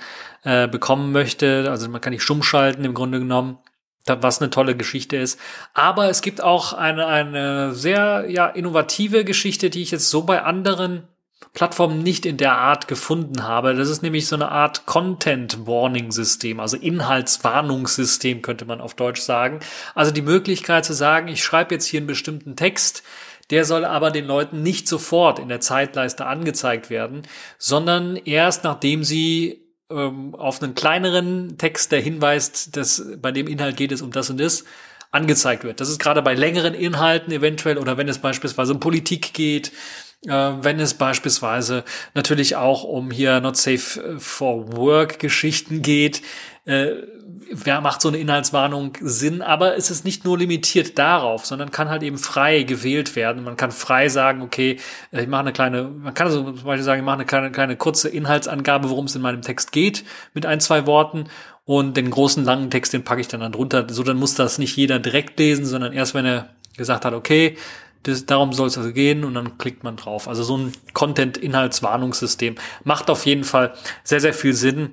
äh, 0.44 0.68
bekommen 0.68 1.12
möchte. 1.12 1.68
Also 1.70 1.88
man 1.88 2.02
kann 2.02 2.13
nicht 2.13 2.24
stumm 2.24 2.42
schalten 2.42 2.84
im 2.84 2.96
Grunde 2.96 3.20
genommen 3.20 3.60
was 4.06 4.42
eine 4.42 4.50
tolle 4.50 4.76
Geschichte 4.76 5.16
ist. 5.16 5.39
Aber 5.74 6.10
es 6.10 6.22
gibt 6.22 6.42
auch 6.42 6.74
eine, 6.74 7.06
eine 7.06 7.74
sehr 7.74 8.26
ja, 8.28 8.48
innovative 8.48 9.24
Geschichte, 9.24 9.70
die 9.70 9.82
ich 9.82 9.92
jetzt 9.92 10.10
so 10.10 10.24
bei 10.24 10.42
anderen 10.42 11.08
Plattformen 11.54 12.02
nicht 12.02 12.26
in 12.26 12.38
der 12.38 12.58
Art 12.58 12.88
gefunden 12.88 13.44
habe. 13.44 13.76
Das 13.76 13.88
ist 13.88 14.02
nämlich 14.02 14.28
so 14.28 14.36
eine 14.36 14.50
Art 14.50 14.88
Content 14.88 15.68
Warning 15.68 16.12
System, 16.12 16.60
also 16.60 16.78
Inhaltswarnungssystem 16.78 18.42
könnte 18.42 18.66
man 18.66 18.82
auf 18.82 18.96
Deutsch 18.96 19.22
sagen. 19.22 19.60
Also 19.94 20.12
die 20.12 20.24
Möglichkeit 20.24 20.84
zu 20.84 20.94
sagen, 20.94 21.28
ich 21.28 21.44
schreibe 21.44 21.76
jetzt 21.76 21.86
hier 21.86 22.00
einen 22.00 22.08
bestimmten 22.08 22.56
Text, 22.56 23.04
der 23.52 23.66
soll 23.66 23.86
aber 23.86 24.10
den 24.10 24.26
Leuten 24.26 24.63
nicht 24.63 24.88
sofort 24.88 25.38
in 25.38 25.48
der 25.48 25.60
Zeitleiste 25.60 26.26
angezeigt 26.26 26.89
werden, 26.89 27.22
sondern 27.60 28.16
erst 28.16 28.63
nachdem 28.63 29.04
sie 29.04 29.62
ähm, 29.92 30.34
auf 30.34 30.62
einen 30.62 30.74
kleineren 30.74 31.60
Text, 31.60 31.92
der 31.92 32.02
hinweist, 32.02 32.76
dass 32.76 33.06
bei 33.22 33.32
dem 33.32 33.48
Inhalt 33.48 33.78
geht 33.78 33.92
es 33.92 34.02
um 34.02 34.12
das 34.12 34.32
und 34.32 34.39
das, 34.39 34.63
angezeigt 35.13 35.63
wird. 35.63 35.80
Das 35.80 35.89
ist 35.89 36.00
gerade 36.00 36.24
bei 36.24 36.34
längeren 36.34 36.74
Inhalten 36.74 37.32
eventuell 37.32 37.78
oder 37.78 37.98
wenn 37.98 38.10
es 38.10 38.18
beispielsweise 38.18 38.74
um 38.74 38.80
Politik 38.80 39.34
geht, 39.34 39.72
wenn 40.26 40.80
es 40.80 40.94
beispielsweise 40.94 41.84
natürlich 42.14 42.56
auch 42.56 42.84
um 42.84 43.12
hier 43.12 43.42
Not 43.42 43.58
Safe 43.58 44.20
for 44.20 44.76
Work 44.78 45.20
Geschichten 45.20 45.82
geht, 45.82 46.22
äh, 46.66 46.94
wer 47.52 47.82
macht 47.82 48.02
so 48.02 48.08
eine 48.08 48.18
Inhaltswarnung 48.18 48.98
Sinn, 49.02 49.42
aber 49.42 49.76
es 49.76 49.92
ist 49.92 50.06
nicht 50.06 50.26
nur 50.26 50.38
limitiert 50.38 50.98
darauf, 50.98 51.46
sondern 51.46 51.72
kann 51.72 51.90
halt 51.90 52.04
eben 52.04 52.18
frei 52.18 52.64
gewählt 52.64 53.16
werden. 53.16 53.44
Man 53.44 53.58
kann 53.58 53.72
frei 53.72 54.10
sagen, 54.10 54.42
okay, 54.42 54.78
ich 55.12 55.28
mache 55.28 55.42
eine 55.42 55.54
kleine, 55.54 55.84
man 55.84 56.14
kann 56.14 56.28
also 56.28 56.44
zum 56.44 56.64
Beispiel 56.64 56.84
sagen, 56.84 57.02
ich 57.02 57.06
mache 57.06 57.18
eine 57.18 57.26
kleine, 57.26 57.52
kleine 57.52 57.76
kurze 57.76 58.10
Inhaltsangabe, 58.10 58.90
worum 58.90 59.06
es 59.06 59.16
in 59.16 59.22
meinem 59.22 59.42
Text 59.42 59.72
geht, 59.72 60.04
mit 60.34 60.46
ein, 60.46 60.60
zwei 60.60 60.86
Worten 60.86 61.26
und 61.66 61.98
den 61.98 62.10
großen 62.10 62.44
langen 62.44 62.70
Text, 62.70 62.94
den 62.94 63.04
packe 63.04 63.22
ich 63.22 63.28
dann, 63.28 63.42
dann 63.42 63.52
drunter. 63.52 63.86
So, 63.90 64.04
dann 64.04 64.18
muss 64.18 64.36
das 64.36 64.58
nicht 64.58 64.76
jeder 64.76 65.00
direkt 65.00 65.40
lesen, 65.40 65.66
sondern 65.66 65.94
erst 65.94 66.14
wenn 66.14 66.26
er 66.26 66.50
gesagt 66.78 67.06
hat, 67.06 67.14
okay, 67.14 67.58
das, 68.04 68.26
darum 68.26 68.54
soll 68.54 68.68
es 68.68 68.78
also 68.78 68.92
gehen 68.92 69.24
und 69.24 69.34
dann 69.34 69.58
klickt 69.58 69.84
man 69.84 69.96
drauf. 69.96 70.28
Also 70.28 70.44
so 70.44 70.58
ein 70.58 70.74
Content-Inhaltswarnungssystem 70.94 72.56
macht 72.84 73.10
auf 73.10 73.26
jeden 73.26 73.44
Fall 73.44 73.74
sehr, 74.04 74.20
sehr 74.20 74.34
viel 74.34 74.54
Sinn 74.54 74.92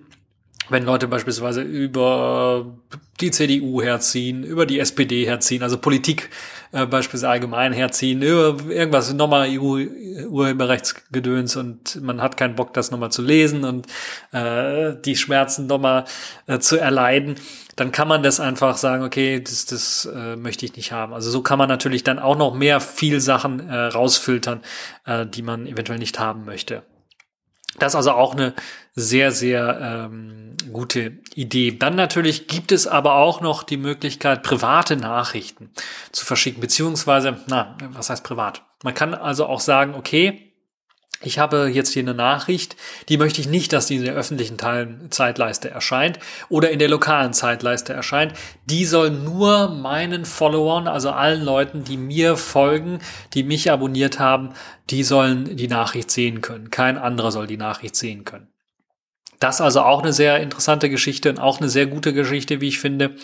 wenn 0.71 0.85
Leute 0.85 1.09
beispielsweise 1.09 1.63
über 1.63 2.67
die 3.21 3.31
CDU 3.31 3.83
herziehen, 3.83 4.45
über 4.45 4.67
die 4.67 4.79
SPD 4.79 5.27
herziehen, 5.27 5.63
also 5.63 5.79
Politik 5.79 6.31
äh, 6.73 6.87
beispielsweise 6.87 7.31
allgemein 7.31 7.73
herziehen, 7.73 8.23
über 8.23 8.57
irgendwas 8.71 9.13
nochmal 9.13 9.49
EU-Urheberrechtsgedöns 9.51 11.57
und 11.57 12.01
man 12.03 12.23
hat 12.23 12.37
keinen 12.37 12.55
Bock, 12.55 12.73
das 12.73 12.91
nochmal 12.91 13.13
zu 13.13 13.23
lesen 13.23 13.65
und 13.65 13.87
äh, 14.33 14.95
die 15.05 15.17
Schmerzen 15.17 15.67
nochmal 15.67 16.05
äh, 16.47 16.59
zu 16.61 16.79
erleiden, 16.79 17.35
dann 17.77 17.93
kann 17.93 18.09
man 18.09 18.23
das 18.23 18.41
einfach 18.41 18.77
sagen, 18.77 19.05
okay, 19.05 19.41
das, 19.41 19.67
das 19.67 20.07
äh, 20.07 20.37
möchte 20.37 20.65
ich 20.65 20.77
nicht 20.77 20.93
haben. 20.93 21.13
Also 21.13 21.31
so 21.31 21.43
kann 21.43 21.59
man 21.59 21.69
natürlich 21.69 22.05
dann 22.05 22.19
auch 22.19 22.37
noch 22.37 22.55
mehr 22.55 22.81
viel 22.81 23.21
Sachen 23.21 23.69
äh, 23.69 23.75
rausfiltern, 23.75 24.61
äh, 25.07 25.27
die 25.27 25.43
man 25.43 25.67
eventuell 25.67 25.99
nicht 25.99 26.19
haben 26.19 26.45
möchte. 26.45 26.83
Das 27.79 27.93
ist 27.93 27.97
also 27.97 28.13
auch 28.13 28.35
eine 28.35 28.55
sehr, 28.95 29.31
sehr 29.31 30.09
ähm, 30.11 30.57
gute 30.73 31.19
Idee. 31.35 31.73
Dann 31.73 31.95
natürlich 31.95 32.49
gibt 32.49 32.73
es 32.73 32.87
aber 32.87 33.15
auch 33.15 33.41
noch 33.41 33.63
die 33.63 33.77
Möglichkeit, 33.77 34.43
private 34.43 34.97
Nachrichten 34.97 35.71
zu 36.13 36.27
verschicken, 36.27 36.61
beziehungsweise, 36.61 37.39
na, 37.47 37.77
was 37.93 38.11
heißt 38.11 38.25
privat? 38.25 38.63
Man 38.83 38.95
kann 38.95 39.15
also 39.15 39.47
auch 39.47 39.61
sagen, 39.61 39.95
okay, 39.95 40.50
ich 41.23 41.39
habe 41.39 41.71
jetzt 41.73 41.93
hier 41.93 42.03
eine 42.03 42.15
Nachricht, 42.15 42.77
die 43.11 43.19
möchte 43.19 43.43
ich 43.43 43.49
nicht, 43.49 43.75
dass 43.75 43.87
die 43.87 43.97
in 43.97 44.05
der 44.05 44.15
öffentlichen 44.15 44.57
Zeitleiste 45.11 45.71
erscheint 45.71 46.19
oder 46.49 46.71
in 46.71 46.79
der 46.79 46.89
lokalen 46.89 47.35
Zeitleiste 47.35 47.93
erscheint. 47.93 48.33
Die 48.65 48.87
soll 48.87 49.11
nur 49.11 49.69
meinen 49.69 50.25
Followern, 50.25 50.89
also 50.89 51.11
allen 51.11 51.43
Leuten, 51.43 51.85
die 51.85 51.99
mir 51.99 52.39
folgen, 52.39 53.01
die 53.35 53.43
mich 53.43 53.71
abonniert 53.71 54.19
haben, 54.19 54.55
die 54.89 55.03
sollen 55.03 55.57
die 55.57 55.69
Nachricht 55.69 56.11
sehen 56.11 56.41
können. 56.41 56.71
Kein 56.71 56.97
anderer 56.97 57.33
soll 57.33 57.47
die 57.47 57.59
Nachricht 57.59 57.97
sehen 57.97 58.25
können. 58.25 58.49
Das 59.41 59.61
also 59.61 59.81
auch 59.81 60.03
eine 60.03 60.13
sehr 60.13 60.41
interessante 60.41 60.91
Geschichte 60.91 61.31
und 61.31 61.39
auch 61.39 61.61
eine 61.61 61.71
sehr 61.71 61.87
gute 61.87 62.13
Geschichte, 62.13 62.61
wie 62.61 62.69
ich 62.69 62.79
finde 62.79 63.17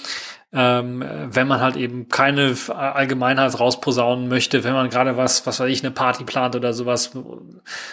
ähm, 0.53 1.05
wenn 1.27 1.49
man 1.49 1.61
halt 1.61 1.77
eben 1.77 2.09
keine 2.09 2.55
Allgemeinheit 2.69 3.59
rausposaunen 3.59 4.29
möchte, 4.29 4.63
wenn 4.63 4.75
man 4.75 4.89
gerade 4.89 5.17
was, 5.17 5.45
was 5.45 5.59
weiß 5.59 5.69
ich, 5.69 5.83
eine 5.83 5.91
Party 5.91 6.25
plant 6.25 6.55
oder 6.55 6.73
sowas 6.73 7.13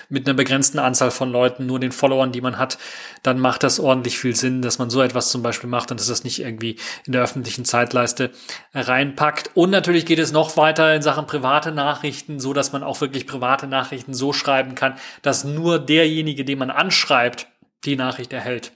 mit 0.08 0.28
einer 0.28 0.36
begrenzten 0.36 0.78
Anzahl 0.78 1.10
von 1.10 1.32
Leuten, 1.32 1.66
nur 1.66 1.80
den 1.80 1.92
Followern, 1.92 2.32
die 2.32 2.42
man 2.42 2.60
hat, 2.60 2.78
dann 3.24 3.40
macht 3.40 3.64
das 3.64 3.80
ordentlich 3.80 4.20
viel 4.20 4.36
Sinn, 4.36 4.62
dass 4.62 4.78
man 4.78 4.92
so 4.92 5.02
etwas 5.02 5.30
zum 5.30 5.42
Beispiel 5.42 5.70
macht 5.70 5.90
und 5.90 6.00
dass 6.00 6.08
das 6.08 6.24
nicht 6.24 6.40
irgendwie 6.40 6.78
in 7.06 7.14
der 7.14 7.24
öffentlichen 7.24 7.66
Zeitleiste 7.66 8.32
reinpackt. 8.74 9.52
Und 9.56 9.72
natürlich 9.72 10.06
geht 10.06 10.20
es 10.20 10.32
noch 10.32 10.56
weiter 10.56 10.94
in 10.94 11.02
Sachen 11.02 11.26
private 11.26 11.72
Nachrichten, 11.72 12.40
so 12.40 12.54
dass 12.54 12.72
man 12.72 12.84
auch 12.84 13.02
wirklich 13.02 13.26
private 13.26 13.66
Nachrichten 13.66 14.14
so 14.14 14.32
schreiben 14.32 14.76
kann, 14.76 14.96
dass 15.24 15.44
nur 15.44 15.80
derjenige, 15.80 16.46
den 16.46 16.60
man 16.60 16.70
anschreibt, 16.70 17.48
die 17.84 17.96
Nachricht 17.96 18.32
erhält 18.32 18.74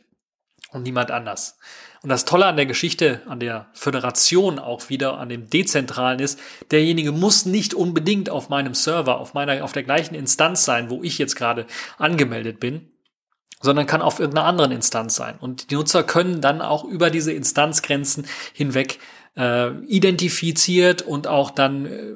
und 0.72 0.84
niemand 0.84 1.12
anders. 1.12 1.58
Und 2.04 2.10
das 2.10 2.26
Tolle 2.26 2.46
an 2.46 2.56
der 2.56 2.66
Geschichte, 2.66 3.22
an 3.28 3.40
der 3.40 3.68
Föderation 3.74 4.60
auch 4.60 4.90
wieder, 4.90 5.18
an 5.18 5.30
dem 5.30 5.50
Dezentralen 5.50 6.20
ist, 6.20 6.40
derjenige 6.72 7.12
muss 7.12 7.46
nicht 7.46 7.74
unbedingt 7.74 8.30
auf 8.30 8.50
meinem 8.50 8.74
Server, 8.74 9.20
auf 9.20 9.34
meiner, 9.34 9.64
auf 9.64 9.74
der 9.74 9.84
gleichen 9.84 10.16
Instanz 10.16 10.64
sein, 10.64 10.90
wo 10.90 11.04
ich 11.04 11.18
jetzt 11.18 11.36
gerade 11.36 11.66
angemeldet 11.98 12.60
bin, 12.60 12.92
sondern 13.62 13.88
kann 13.88 14.02
auf 14.02 14.20
irgendeiner 14.20 14.48
anderen 14.48 14.72
Instanz 14.72 15.16
sein. 15.16 15.36
Und 15.40 15.72
die 15.72 15.76
Nutzer 15.76 16.04
können 16.04 16.42
dann 16.42 16.62
auch 16.62 16.84
über 16.84 17.10
diese 17.10 17.34
Instanzgrenzen 17.34 18.28
hinweg 18.54 19.00
äh, 19.36 19.72
identifiziert 19.86 21.02
und 21.02 21.28
auch 21.28 21.52
dann 21.52 21.86
äh, 21.86 22.14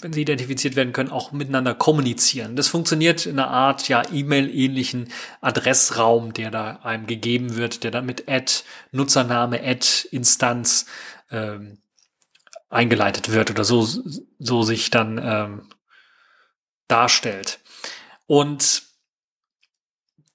wenn 0.00 0.12
sie 0.12 0.22
identifiziert 0.22 0.76
werden 0.76 0.92
können, 0.92 1.10
auch 1.10 1.32
miteinander 1.32 1.74
kommunizieren. 1.74 2.56
Das 2.56 2.68
funktioniert 2.68 3.26
in 3.26 3.38
einer 3.38 3.50
Art 3.50 3.88
ja 3.88 4.02
E-Mail-ähnlichen 4.10 5.08
Adressraum, 5.40 6.32
der 6.32 6.50
da 6.50 6.76
einem 6.82 7.06
gegeben 7.06 7.56
wird, 7.56 7.84
der 7.84 7.90
dann 7.90 8.06
mit 8.06 8.28
Add, 8.28 8.52
Nutzername, 8.90 9.62
Add, 9.62 10.08
Instanz 10.10 10.86
ähm, 11.30 11.78
eingeleitet 12.70 13.30
wird 13.32 13.50
oder 13.50 13.64
so, 13.64 13.86
so 14.38 14.62
sich 14.62 14.90
dann 14.90 15.20
ähm, 15.22 15.68
darstellt. 16.88 17.60
Und 18.26 18.91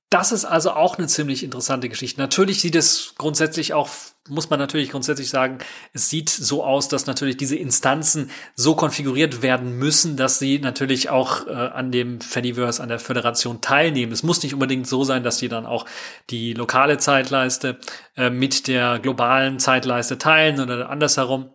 das 0.10 0.32
ist 0.32 0.46
also 0.46 0.72
auch 0.72 0.98
eine 0.98 1.08
ziemlich 1.08 1.44
interessante 1.44 1.90
Geschichte. 1.90 2.22
Natürlich 2.22 2.62
sieht 2.62 2.76
es 2.76 3.14
grundsätzlich 3.18 3.74
auch, 3.74 3.90
muss 4.30 4.50
man 4.50 4.58
natürlich 4.58 4.92
grundsätzlich 4.92 5.30
sagen, 5.30 5.58
es 5.92 6.10
sieht 6.10 6.30
so 6.30 6.64
aus, 6.64 6.88
dass 6.88 7.08
natürlich 7.08 7.36
diese 7.36 7.58
Instanzen 7.58 8.32
so 8.56 8.74
konfiguriert 8.76 9.42
werden 9.42 9.78
müssen, 9.78 10.16
dass 10.16 10.40
sie 10.40 10.60
natürlich 10.60 11.10
auch 11.10 11.46
äh, 11.48 11.52
an 11.52 11.92
dem 11.92 12.22
Fediverse, 12.22 12.82
an 12.82 12.88
der 12.88 13.00
Föderation 13.00 13.60
teilnehmen. 13.60 14.14
Es 14.14 14.24
muss 14.24 14.44
nicht 14.44 14.54
unbedingt 14.54 14.88
so 14.88 15.04
sein, 15.04 15.24
dass 15.24 15.40
sie 15.40 15.50
dann 15.50 15.66
auch 15.66 15.86
die 16.30 16.54
lokale 16.54 16.98
Zeitleiste 16.98 17.78
äh, 18.16 18.30
mit 18.30 18.68
der 18.68 19.00
globalen 19.00 19.60
Zeitleiste 19.60 20.18
teilen 20.18 20.62
oder 20.62 20.90
andersherum 20.90 21.50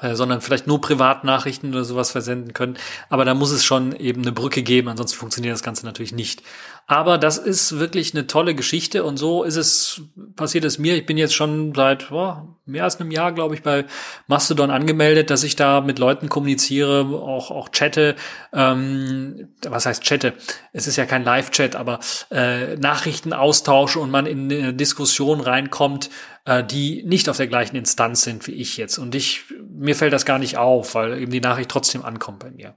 äh, 0.00 0.14
sondern 0.14 0.40
vielleicht 0.40 0.66
nur 0.66 0.80
Privatnachrichten 0.80 1.70
oder 1.70 1.84
sowas 1.84 2.10
versenden 2.10 2.54
können. 2.54 2.78
Aber 3.10 3.26
da 3.26 3.34
muss 3.34 3.50
es 3.50 3.64
schon 3.64 3.94
eben 3.94 4.22
eine 4.22 4.32
Brücke 4.32 4.62
geben, 4.62 4.88
ansonsten 4.88 5.18
funktioniert 5.18 5.52
das 5.52 5.62
Ganze 5.62 5.84
natürlich 5.84 6.12
nicht. 6.12 6.42
Aber 6.86 7.18
das 7.18 7.38
ist 7.38 7.78
wirklich 7.78 8.14
eine 8.14 8.26
tolle 8.26 8.54
Geschichte 8.54 9.04
und 9.04 9.16
so 9.16 9.44
ist 9.44 9.56
es, 9.56 10.02
passiert 10.34 10.64
es 10.64 10.78
mir. 10.78 10.96
Ich 10.96 11.06
bin 11.06 11.18
jetzt 11.18 11.34
schon 11.34 11.72
seit 11.74 12.10
oh, 12.10 12.36
mehr 12.66 12.84
als 12.84 13.00
einem 13.00 13.10
Jahr, 13.12 13.32
glaube 13.32 13.54
ich, 13.54 13.62
bei 13.62 13.84
Mastodon 14.26 14.70
angemeldet, 14.70 15.30
dass 15.30 15.44
ich 15.44 15.54
da 15.54 15.80
mit 15.80 15.98
Leuten 15.98 16.28
kommuniziere, 16.28 17.04
auch, 17.04 17.50
auch 17.50 17.70
chatte. 17.70 18.16
Ähm, 18.52 19.50
was 19.62 19.86
heißt 19.86 20.02
chatte? 20.02 20.34
Es 20.72 20.86
ist 20.86 20.96
ja 20.96 21.06
kein 21.06 21.22
Live-Chat, 21.22 21.76
aber 21.76 22.00
äh, 22.30 22.76
Nachrichten 22.76 23.32
austausche 23.32 24.00
und 24.00 24.10
man 24.10 24.26
in 24.26 24.50
eine 24.50 24.74
Diskussion 24.74 25.40
reinkommt, 25.40 26.10
äh, 26.44 26.64
die 26.64 27.04
nicht 27.04 27.28
auf 27.28 27.36
der 27.36 27.46
gleichen 27.46 27.76
Instanz 27.76 28.22
sind 28.22 28.46
wie 28.46 28.52
ich 28.52 28.76
jetzt. 28.76 28.98
Und 28.98 29.14
ich, 29.14 29.44
mir 29.68 29.94
fällt 29.94 30.12
das 30.12 30.24
gar 30.24 30.38
nicht 30.38 30.56
auf, 30.56 30.94
weil 30.94 31.20
eben 31.20 31.30
die 31.30 31.40
Nachricht 31.40 31.70
trotzdem 31.70 32.04
ankommt 32.04 32.40
bei 32.40 32.50
mir. 32.50 32.74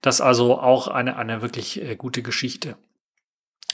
Das 0.00 0.20
also 0.20 0.58
auch 0.58 0.88
eine, 0.88 1.16
eine 1.16 1.42
wirklich 1.42 1.82
äh, 1.82 1.96
gute 1.96 2.22
Geschichte. 2.22 2.76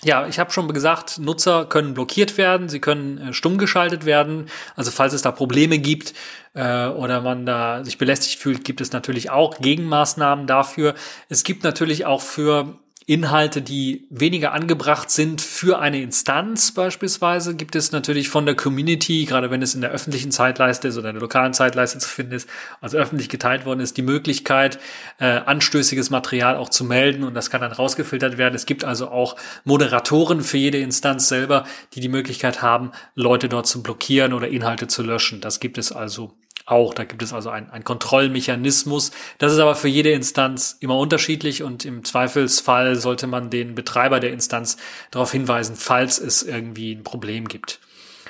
Ja, 0.05 0.27
ich 0.27 0.39
habe 0.39 0.53
schon 0.53 0.69
gesagt, 0.69 1.19
Nutzer 1.19 1.65
können 1.65 1.95
blockiert 1.95 2.37
werden, 2.37 2.69
sie 2.69 2.79
können 2.79 3.19
äh, 3.19 3.33
stumm 3.33 3.57
geschaltet 3.57 4.05
werden. 4.05 4.47
Also 4.77 4.91
falls 4.91 5.15
es 5.15 5.23
da 5.23 5.33
Probleme 5.33 5.79
gibt 5.79 6.13
äh, 6.53 6.87
oder 6.89 7.23
man 7.23 7.47
da 7.47 7.83
sich 7.85 7.97
belästigt 7.97 8.39
fühlt, 8.39 8.65
gibt 8.65 8.83
es 8.83 8.93
natürlich 8.93 9.31
auch 9.31 9.59
Gegenmaßnahmen 9.59 10.47
dafür. 10.47 10.95
Es 11.31 11.43
gibt 11.43 11.65
natürlich 11.65 12.05
auch 12.05 12.21
für 12.21 12.79
Inhalte, 13.07 13.61
die 13.61 14.07
weniger 14.09 14.53
angebracht 14.53 15.11
sind 15.11 15.43
für 15.43 15.79
eine 15.79 16.01
Instanz 16.01 16.73
beispielsweise, 16.73 17.55
gibt 17.55 17.77
es 17.77 17.93
natürlich 17.93 18.31
von 18.31 18.47
der 18.47 18.55
Community, 18.55 19.27
gerade 19.27 19.51
wenn 19.51 19.61
es 19.61 19.75
in 19.75 19.83
der 19.83 19.91
öffentlichen 19.91 20.31
Zeitleiste 20.31 20.89
ist 20.89 20.97
oder 20.97 21.11
in 21.11 21.17
der 21.17 21.21
lokalen 21.21 21.53
Zeitleiste 21.53 21.99
zu 21.99 22.09
finden 22.09 22.33
ist, 22.33 22.49
also 22.81 22.97
öffentlich 22.97 23.29
geteilt 23.29 23.67
worden 23.67 23.81
ist, 23.81 23.99
die 23.99 24.03
Möglichkeit, 24.03 24.79
äh, 25.19 25.27
anstößiges 25.27 26.09
Material 26.09 26.57
auch 26.57 26.71
zu 26.71 26.85
melden 26.85 27.25
und 27.25 27.35
das 27.35 27.51
kann 27.51 27.61
dann 27.61 27.73
rausgefiltert 27.73 28.39
werden. 28.39 28.55
Es 28.55 28.65
gibt 28.65 28.85
also 28.85 29.09
auch 29.09 29.37
Moderatoren 29.65 30.41
für 30.41 30.57
jede 30.57 30.79
Instanz 30.79 31.29
selber, 31.29 31.65
die 31.93 32.01
die 32.01 32.09
Möglichkeit 32.09 32.63
haben, 32.63 32.93
Leute 33.15 33.51
dort 33.51 33.67
zu 33.67 33.83
blockieren 33.83 34.33
oder 34.33 34.49
Inhalte 34.49 34.87
zu 34.87 35.03
löschen. 35.03 35.43
Das 35.43 35.61
gibt 35.61 35.77
es 35.77 35.93
also 35.93 36.33
auch. 36.67 36.95
Da 36.95 37.05
gibt 37.05 37.23
es 37.23 37.33
also 37.33 37.51
einen 37.51 37.85
Kontrollmechanismus. 37.85 39.11
Das 39.39 39.53
ist 39.53 39.59
aber 39.59 39.75
für 39.75 39.89
jede 39.89 40.13
Instanz 40.13 40.77
immer 40.81 40.99
unterschiedlich 40.99 41.63
und 41.63 41.85
im 41.85 42.05
Zweifelsfall 42.05 42.97
sollte 42.97 43.27
man 43.27 43.51
den 43.51 43.75
Betreiber 43.75 44.21
der 44.21 44.33
Instanz 44.33 44.77
darauf 45.11 45.33
hinweisen, 45.33 45.77
falls 45.77 46.19
es 46.19 46.43
irgendwie 46.43 46.93
ein 46.93 47.05
Problem 47.05 47.49
gibt. 47.49 47.81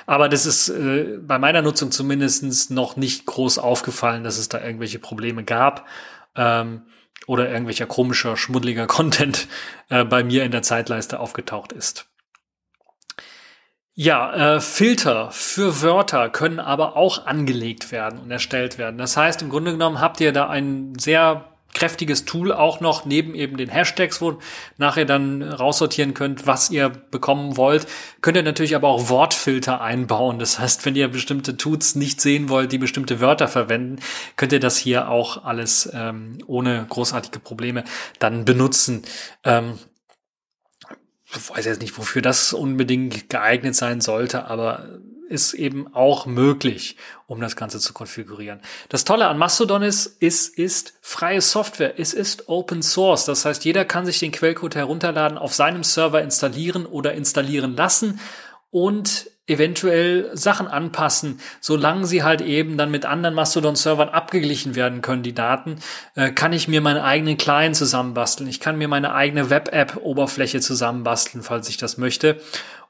Aber 0.05 0.29
das 0.29 0.45
ist 0.45 0.69
äh, 0.69 1.17
bei 1.19 1.39
meiner 1.39 1.61
Nutzung 1.61 1.91
zumindestens 1.91 2.69
noch 2.69 2.95
nicht 2.95 3.25
groß 3.25 3.57
aufgefallen, 3.57 4.23
dass 4.23 4.37
es 4.37 4.49
da 4.49 4.63
irgendwelche 4.63 4.99
Probleme 4.99 5.43
gab 5.43 5.87
ähm, 6.35 6.83
oder 7.25 7.49
irgendwelcher 7.49 7.87
komischer, 7.87 8.37
schmuddeliger 8.37 8.87
Content 8.87 9.47
äh, 9.89 10.03
bei 10.03 10.23
mir 10.23 10.43
in 10.43 10.51
der 10.51 10.61
Zeitleiste 10.61 11.19
aufgetaucht 11.19 11.71
ist. 11.71 12.07
Ja, 13.97 14.55
äh, 14.55 14.59
Filter 14.59 15.31
für 15.31 15.81
Wörter 15.81 16.29
können 16.29 16.59
aber 16.59 16.97
auch 16.97 17.25
angelegt 17.25 17.93
werden 17.93 18.19
und 18.19 18.29
erstellt 18.29 18.77
werden. 18.77 18.97
Das 18.97 19.15
heißt, 19.15 19.41
im 19.41 19.49
Grunde 19.49 19.71
genommen 19.71 20.01
habt 20.01 20.19
ihr 20.19 20.33
da 20.33 20.49
ein 20.49 20.99
sehr 20.99 21.45
kräftiges 21.73 22.25
Tool 22.25 22.51
auch 22.51 22.81
noch 22.81 23.05
neben 23.05 23.35
eben 23.35 23.55
den 23.55 23.69
Hashtags, 23.69 24.19
wo 24.21 24.39
nachher 24.77 25.05
dann 25.05 25.41
raussortieren 25.41 26.13
könnt, 26.13 26.45
was 26.45 26.71
ihr 26.71 26.89
bekommen 26.89 27.55
wollt. 27.55 27.87
Könnt 28.19 28.35
ihr 28.35 28.43
natürlich 28.43 28.75
aber 28.75 28.89
auch 28.89 29.07
Wortfilter 29.07 29.79
einbauen. 29.79 30.39
Das 30.39 30.59
heißt, 30.59 30.85
wenn 30.85 30.95
ihr 30.95 31.07
bestimmte 31.07 31.55
Tuts 31.55 31.95
nicht 31.95 32.19
sehen 32.19 32.49
wollt, 32.49 32.73
die 32.73 32.77
bestimmte 32.77 33.21
Wörter 33.21 33.47
verwenden, 33.47 34.01
könnt 34.35 34.51
ihr 34.51 34.59
das 34.59 34.77
hier 34.77 35.09
auch 35.09 35.45
alles 35.45 35.89
ähm, 35.93 36.39
ohne 36.47 36.85
großartige 36.89 37.39
Probleme 37.39 37.85
dann 38.19 38.43
benutzen. 38.43 39.03
Ähm, 39.45 39.79
weiß 41.37 41.65
jetzt 41.65 41.81
nicht, 41.81 41.97
wofür 41.97 42.21
das 42.21 42.53
unbedingt 42.53 43.29
geeignet 43.29 43.75
sein 43.75 44.01
sollte, 44.01 44.45
aber 44.45 44.99
ist 45.27 45.53
eben 45.53 45.93
auch 45.93 46.25
möglich, 46.25 46.97
um 47.27 47.41
das 47.41 47.55
Ganze 47.55 47.79
zu 47.79 47.93
konfigurieren. 47.93 48.59
Das 48.89 49.05
Tolle 49.05 49.27
an 49.27 49.37
Mastodon 49.37 49.81
ist, 49.81 50.17
es 50.19 50.47
ist 50.47 50.93
freie 51.01 51.41
Software. 51.41 51.99
Es 51.99 52.13
ist 52.13 52.47
Open 52.47 52.83
Source. 52.83 53.25
Das 53.25 53.45
heißt, 53.45 53.65
jeder 53.65 53.85
kann 53.85 54.05
sich 54.05 54.19
den 54.19 54.31
Quellcode 54.31 54.75
herunterladen, 54.75 55.37
auf 55.37 55.53
seinem 55.53 55.83
Server 55.83 56.21
installieren 56.21 56.85
oder 56.85 57.13
installieren 57.13 57.75
lassen 57.75 58.19
und 58.69 59.31
eventuell 59.47 60.31
Sachen 60.33 60.67
anpassen, 60.67 61.39
solange 61.61 62.05
sie 62.05 62.23
halt 62.23 62.41
eben 62.41 62.77
dann 62.77 62.91
mit 62.91 63.05
anderen 63.05 63.35
Mastodon-Servern 63.35 64.09
abgeglichen 64.09 64.75
werden 64.75 65.01
können, 65.01 65.23
die 65.23 65.35
Daten, 65.35 65.77
äh, 66.15 66.31
kann 66.31 66.53
ich 66.53 66.67
mir 66.67 66.81
meinen 66.81 67.01
eigenen 67.01 67.37
Client 67.37 67.75
zusammenbasteln. 67.75 68.49
Ich 68.49 68.59
kann 68.59 68.77
mir 68.77 68.87
meine 68.87 69.13
eigene 69.13 69.49
Web-App-Oberfläche 69.49 70.61
zusammenbasteln, 70.61 71.43
falls 71.43 71.69
ich 71.69 71.77
das 71.77 71.97
möchte. 71.97 72.39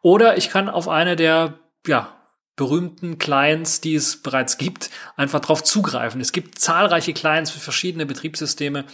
Oder 0.02 0.38
ich 0.38 0.50
kann 0.50 0.70
auf 0.70 0.88
eine 0.88 1.16
der, 1.16 1.56
ja, 1.88 2.16
berühmten 2.56 3.18
Clients, 3.18 3.82
die 3.82 3.96
es 3.96 4.22
bereits 4.22 4.58
gibt, 4.58 4.90
einfach 5.18 5.42
darauf 5.42 5.64
zugreifen. 5.64 6.22
Es 6.22 6.32
gibt 6.32 6.60
zahlreiche 6.60 7.14
Clients 7.14 7.52
für 7.52 7.60
verschiedene 7.60 8.06
Betriebssysteme, 8.06 8.86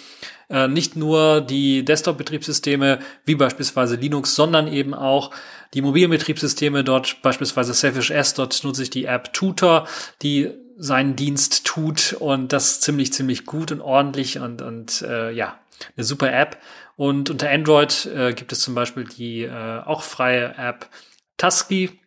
äh, 0.49 0.67
nicht 0.67 0.95
nur 0.95 1.41
die 1.41 1.85
Desktop-Betriebssysteme 1.85 2.99
wie 3.25 3.35
beispielsweise 3.35 3.95
Linux, 3.95 4.35
sondern 4.35 4.67
eben 4.67 4.93
auch 4.93 5.31
die 5.73 5.81
mobilen 5.81 6.09
Betriebssysteme, 6.09 6.83
dort 6.83 7.21
beispielsweise 7.21 7.73
Selfish 7.73 8.09
S, 8.09 8.33
dort 8.33 8.63
nutze 8.63 8.83
ich 8.83 8.89
die 8.89 9.05
App 9.05 9.31
Tutor, 9.31 9.87
die 10.21 10.51
seinen 10.77 11.15
Dienst 11.15 11.65
tut 11.65 12.13
und 12.19 12.51
das 12.53 12.81
ziemlich, 12.81 13.13
ziemlich 13.13 13.45
gut 13.45 13.71
und 13.71 13.81
ordentlich 13.81 14.39
und, 14.39 14.63
und 14.63 15.03
äh, 15.03 15.31
ja, 15.31 15.59
eine 15.95 16.03
super 16.03 16.33
App. 16.33 16.57
Und 16.95 17.29
unter 17.29 17.49
Android 17.49 18.07
äh, 18.07 18.33
gibt 18.33 18.51
es 18.51 18.61
zum 18.61 18.73
Beispiel 18.73 19.03
die 19.03 19.43
äh, 19.43 19.81
auch 19.85 20.01
freie 20.01 20.55
App 20.57 20.89
Tusky, 21.37 22.00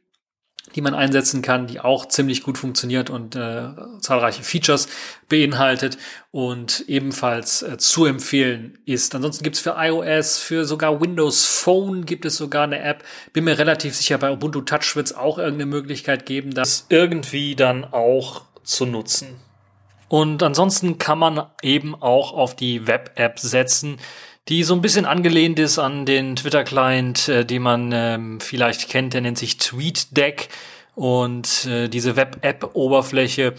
die 0.75 0.81
man 0.81 0.95
einsetzen 0.95 1.43
kann, 1.43 1.67
die 1.67 1.81
auch 1.81 2.07
ziemlich 2.07 2.43
gut 2.43 2.59
funktioniert 2.59 3.11
und 3.11 3.37
äh, 3.37 3.69
zahlreiche 4.01 4.43
Features 4.43 4.89
beinhaltet 5.29 5.99
und 6.31 6.85
ebenfalls 6.89 7.63
äh, 7.63 7.79
zu 7.79 8.07
empfehlen 8.07 8.79
ist. 8.85 9.15
Ansonsten 9.15 9.45
gibt's 9.45 9.61
für 9.61 9.77
iOS, 9.79 10.39
für 10.39 10.65
sogar 10.65 11.01
Windows 11.01 11.45
Phone 11.45 12.05
gibt 12.05 12.25
es 12.25 12.37
sogar 12.37 12.65
eine 12.65 12.81
App. 12.81 13.05
Bin 13.33 13.45
mir 13.45 13.59
relativ 13.59 13.95
sicher, 13.95 14.19
bei 14.19 14.33
Ubuntu 14.33 14.63
Touch 14.63 14.97
wird's 14.97 15.13
auch 15.13 15.39
irgendeine 15.39 15.67
Möglichkeit 15.67 16.27
geben, 16.27 16.53
das 16.53 16.87
irgendwie 16.89 17.55
dann 17.55 17.85
auch 17.85 18.43
zu 18.65 18.87
nutzen. 18.87 19.37
Und 20.09 20.43
ansonsten 20.43 20.99
kann 20.99 21.19
man 21.19 21.47
eben 21.63 21.95
auch 21.95 22.33
auf 22.33 22.55
die 22.55 22.87
Web-App 22.87 23.39
setzen, 23.39 23.99
die 24.49 24.63
so 24.63 24.75
ein 24.75 24.83
bisschen 24.83 25.07
angelehnt 25.07 25.59
ist 25.59 25.79
an 25.79 26.05
den 26.05 26.37
Twitter-Client, 26.37 27.29
äh, 27.29 27.45
den 27.45 27.63
man 27.63 27.93
ähm, 27.93 28.41
vielleicht 28.41 28.89
kennt, 28.89 29.15
der 29.15 29.23
nennt 29.23 29.39
sich 29.39 29.57
TweetDeck. 29.59 30.49
Und 30.95 31.67
äh, 31.67 31.89
diese 31.89 32.17
Web-App-Oberfläche 32.17 33.55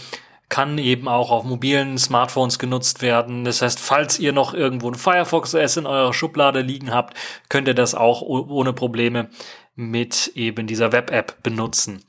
kann 0.47 0.77
eben 0.77 1.07
auch 1.07 1.31
auf 1.31 1.43
mobilen 1.43 1.97
Smartphones 1.97 2.59
genutzt 2.59 3.01
werden. 3.01 3.45
Das 3.45 3.61
heißt, 3.61 3.79
falls 3.79 4.19
ihr 4.19 4.31
noch 4.31 4.53
irgendwo 4.53 4.89
ein 4.89 4.95
Firefox 4.95 5.55
OS 5.55 5.77
in 5.77 5.87
eurer 5.87 6.13
Schublade 6.13 6.61
liegen 6.61 6.93
habt, 6.93 7.17
könnt 7.49 7.67
ihr 7.67 7.73
das 7.73 7.95
auch 7.95 8.21
ohne 8.21 8.73
Probleme 8.73 9.29
mit 9.75 10.31
eben 10.35 10.67
dieser 10.67 10.91
Web-App 10.91 11.41
benutzen. 11.43 12.03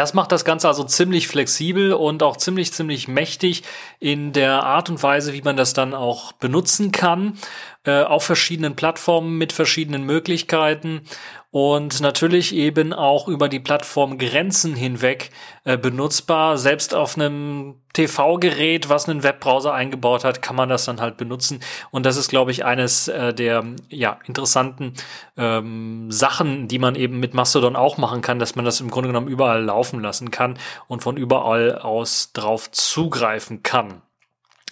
Das 0.00 0.14
macht 0.14 0.32
das 0.32 0.46
Ganze 0.46 0.66
also 0.66 0.82
ziemlich 0.82 1.28
flexibel 1.28 1.92
und 1.92 2.22
auch 2.22 2.38
ziemlich, 2.38 2.72
ziemlich 2.72 3.06
mächtig 3.06 3.64
in 3.98 4.32
der 4.32 4.62
Art 4.62 4.88
und 4.88 5.02
Weise, 5.02 5.34
wie 5.34 5.42
man 5.42 5.58
das 5.58 5.74
dann 5.74 5.92
auch 5.92 6.32
benutzen 6.32 6.90
kann, 6.90 7.36
äh, 7.84 8.04
auf 8.04 8.24
verschiedenen 8.24 8.76
Plattformen 8.76 9.36
mit 9.36 9.52
verschiedenen 9.52 10.04
Möglichkeiten 10.04 11.02
und 11.50 12.00
natürlich 12.00 12.54
eben 12.54 12.92
auch 12.92 13.26
über 13.26 13.48
die 13.48 13.58
Plattformgrenzen 13.58 14.76
hinweg 14.76 15.30
äh, 15.64 15.76
benutzbar. 15.76 16.58
Selbst 16.58 16.94
auf 16.94 17.16
einem 17.16 17.80
TV-Gerät, 17.92 18.88
was 18.88 19.08
einen 19.08 19.24
Webbrowser 19.24 19.74
eingebaut 19.74 20.22
hat, 20.22 20.42
kann 20.42 20.54
man 20.54 20.68
das 20.68 20.84
dann 20.84 21.00
halt 21.00 21.16
benutzen. 21.16 21.60
Und 21.90 22.06
das 22.06 22.16
ist, 22.16 22.28
glaube 22.28 22.52
ich, 22.52 22.64
eines 22.64 23.08
äh, 23.08 23.34
der 23.34 23.64
ja, 23.88 24.18
interessanten 24.26 24.94
ähm, 25.36 26.12
Sachen, 26.12 26.68
die 26.68 26.78
man 26.78 26.94
eben 26.94 27.18
mit 27.18 27.34
Mastodon 27.34 27.74
auch 27.74 27.96
machen 27.98 28.22
kann, 28.22 28.38
dass 28.38 28.54
man 28.54 28.64
das 28.64 28.80
im 28.80 28.90
Grunde 28.90 29.08
genommen 29.08 29.28
überall 29.28 29.64
laufen 29.64 30.00
lassen 30.00 30.30
kann 30.30 30.56
und 30.86 31.02
von 31.02 31.16
überall 31.16 31.76
aus 31.76 32.32
drauf 32.32 32.70
zugreifen 32.70 33.64
kann. 33.64 34.02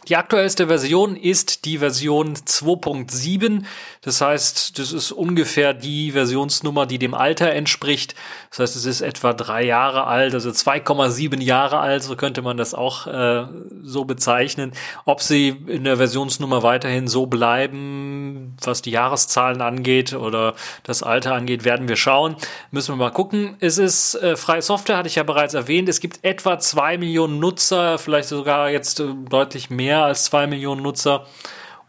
Die 0.09 0.17
aktuellste 0.17 0.69
Version 0.69 1.17
ist 1.17 1.67
die 1.67 1.79
Version 1.79 2.35
2.7. 2.35 3.65
Das 4.01 4.23
heißt, 4.23 4.79
das 4.79 4.93
ist 4.93 5.13
ungefähr 5.13 5.75
die 5.75 6.13
Versionsnummer, 6.13 6.87
die 6.87 6.99
dem 6.99 7.13
Alter 7.13 7.51
entspricht. 7.53 8.15
Das 8.49 8.61
heißt, 8.61 8.77
es 8.77 8.87
ist 8.87 9.03
etwa 9.03 9.35
drei 9.35 9.65
Jahre 9.65 10.07
alt, 10.07 10.33
also 10.33 10.49
2,7 10.49 11.43
Jahre 11.43 11.81
alt, 11.81 12.03
so 12.03 12.17
könnte 12.17 12.41
man 12.41 12.57
das 12.57 12.73
auch 12.73 13.07
äh, 13.07 13.45
so 13.83 14.07
bezeichnen. 14.07 14.73
Ob 15.05 15.21
sie 15.21 15.49
in 15.67 15.85
der 15.85 15.99
Versionsnummer 15.99 16.63
weiterhin 16.63 17.07
so 17.07 17.27
bleiben, 17.27 18.57
was 18.63 18.81
die 18.81 18.93
Jahreszahlen 18.93 19.61
angeht 19.61 20.15
oder 20.15 20.55
das 20.85 21.03
Alter 21.03 21.35
angeht, 21.35 21.65
werden 21.65 21.87
wir 21.87 21.97
schauen. 21.97 22.37
Müssen 22.71 22.93
wir 22.93 22.97
mal 22.97 23.11
gucken. 23.11 23.57
Es 23.61 23.77
ist 23.77 24.15
äh, 24.15 24.37
freie 24.37 24.63
Software, 24.63 24.97
hatte 24.97 25.09
ich 25.09 25.17
ja 25.17 25.23
bereits 25.23 25.53
erwähnt. 25.53 25.91
Es 25.91 26.01
gibt 26.01 26.21
etwa 26.23 26.59
zwei 26.59 26.97
Millionen 26.97 27.41
Nutzer, 27.41 27.99
vielleicht 27.99 28.31
sogar 28.31 28.71
jetzt 28.71 29.01
äh, 29.01 29.09
deutlich 29.29 29.69
mehr 29.69 29.98
mehr 29.99 30.07
als 30.07 30.25
zwei 30.25 30.47
Millionen 30.47 30.83
Nutzer. 30.83 31.27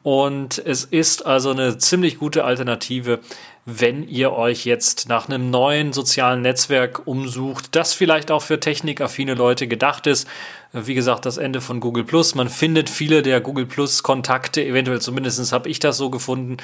Und 0.02 0.58
es 0.66 0.86
ist 0.86 1.26
also 1.26 1.52
eine 1.52 1.78
ziemlich 1.78 2.18
gute 2.18 2.44
Alternative, 2.44 3.20
wenn 3.72 4.08
ihr 4.08 4.34
euch 4.34 4.66
jetzt 4.66 5.10
nach 5.10 5.28
einem 5.28 5.50
neuen 5.50 5.94
sozialen 5.94 6.42
Netzwerk 6.42 7.06
umsucht, 7.06 7.76
das 7.76 7.94
vielleicht 7.94 8.32
auch 8.32 8.42
für 8.42 8.60
technikaffine 8.60 9.34
Leute 9.34 9.68
gedacht 9.68 10.08
ist. 10.08 10.28
Wie 10.72 10.94
gesagt, 10.94 11.26
das 11.26 11.38
Ende 11.38 11.62
von 11.62 11.80
Google 11.80 12.04
Plus. 12.04 12.36
Man 12.36 12.48
findet 12.48 12.92
viele 12.92 13.24
der 13.24 13.42
Google 13.42 13.66
Plus 13.66 14.04
Kontakte, 14.04 14.64
eventuell 14.64 15.02
zumindest 15.02 15.52
habe 15.52 15.68
ich 15.68 15.80
das 15.80 15.98
so 15.98 16.12
gefunden, 16.12 16.58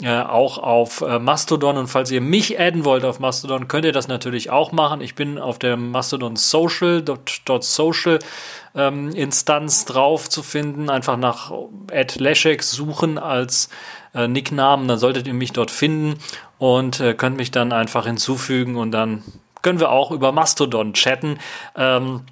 äh, 0.00 0.20
auch 0.20 0.58
auf 0.58 1.00
äh, 1.00 1.18
Mastodon. 1.18 1.76
Und 1.76 1.88
falls 1.88 2.12
ihr 2.12 2.20
mich 2.20 2.60
adden 2.60 2.84
wollt 2.84 3.04
auf 3.04 3.18
Mastodon, 3.18 3.66
könnt 3.66 3.84
ihr 3.84 3.92
das 3.92 4.06
natürlich 4.06 4.50
auch 4.50 4.70
machen. 4.70 5.00
Ich 5.00 5.16
bin 5.16 5.38
auf 5.38 5.58
der 5.58 5.76
Mastodon 5.76 6.36
Social, 6.36 7.02
dot, 7.02 7.40
dot 7.46 7.64
social 7.64 8.20
ähm, 8.76 9.10
Instanz 9.10 9.84
drauf 9.84 10.28
zu 10.28 10.44
finden. 10.44 10.88
Einfach 10.88 11.16
nach 11.16 11.52
Ed 11.90 12.14
Leszek 12.20 12.62
suchen 12.62 13.18
als 13.18 13.70
äh, 14.14 14.28
Nicknamen, 14.28 14.88
dann 14.88 14.98
solltet 14.98 15.26
ihr 15.26 15.34
mich 15.34 15.52
dort 15.52 15.70
finden 15.70 16.18
und 16.58 17.00
äh, 17.00 17.14
könnt 17.14 17.36
mich 17.36 17.50
dann 17.50 17.72
einfach 17.72 18.06
hinzufügen 18.06 18.76
und 18.76 18.92
dann 18.92 19.22
können 19.62 19.80
wir 19.80 19.90
auch 19.90 20.10
über 20.10 20.32
Mastodon 20.32 20.92
chatten. 20.94 21.38
Ähm, 21.76 22.22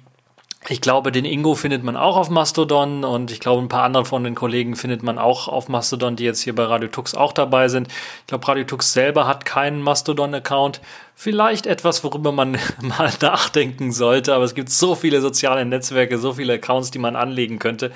ich 0.69 0.81
glaube, 0.81 1.13
den 1.13 1.23
Ingo 1.23 1.55
findet 1.55 1.83
man 1.83 1.95
auch 1.95 2.17
auf 2.17 2.29
Mastodon 2.29 3.05
und 3.05 3.31
ich 3.31 3.39
glaube, 3.39 3.61
ein 3.61 3.69
paar 3.69 3.83
andere 3.83 4.03
von 4.03 4.23
den 4.23 4.35
Kollegen 4.35 4.75
findet 4.75 5.01
man 5.01 5.17
auch 5.17 5.47
auf 5.47 5.69
Mastodon, 5.69 6.17
die 6.17 6.25
jetzt 6.25 6.41
hier 6.41 6.53
bei 6.55 6.63
Radio 6.63 6.89
Tux 6.89 7.15
auch 7.15 7.31
dabei 7.31 7.69
sind. 7.69 7.87
Ich 7.87 8.27
glaube, 8.27 8.47
Radio 8.47 8.65
Tux 8.65 8.91
selber 8.91 9.27
hat 9.27 9.45
keinen 9.45 9.81
Mastodon-Account. 9.81 10.81
Vielleicht 11.19 11.65
etwas, 11.65 12.03
worüber 12.03 12.31
man 12.31 12.59
mal 12.81 13.11
nachdenken 13.21 13.91
sollte, 13.91 14.35
aber 14.35 14.43
es 14.43 14.53
gibt 14.53 14.69
so 14.69 14.93
viele 14.93 15.19
soziale 15.19 15.65
Netzwerke, 15.65 16.19
so 16.19 16.33
viele 16.33 16.53
Accounts, 16.53 16.91
die 16.91 16.99
man 16.99 17.15
anlegen 17.15 17.57
könnte. 17.57 17.91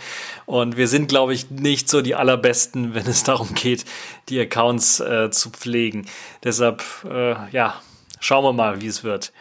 Und 0.48 0.76
wir 0.76 0.88
sind, 0.88 1.08
glaube 1.08 1.36
ich, 1.36 1.52
nicht 1.52 1.88
so 1.88 2.02
die 2.02 2.16
allerbesten, 2.16 2.96
wenn 2.96 3.06
es 3.06 3.24
darum 3.24 3.54
geht, 3.54 3.86
die 4.30 4.40
Accounts 4.40 5.02
äh, 5.02 5.30
zu 5.30 5.52
pflegen. 5.52 6.08
Deshalb, 6.44 6.84
äh, 7.08 7.36
ja, 7.52 7.80
schauen 8.20 8.44
wir 8.44 8.54
mal, 8.54 8.82
wie 8.82 8.88
es 8.88 9.04
wird. 9.04 9.32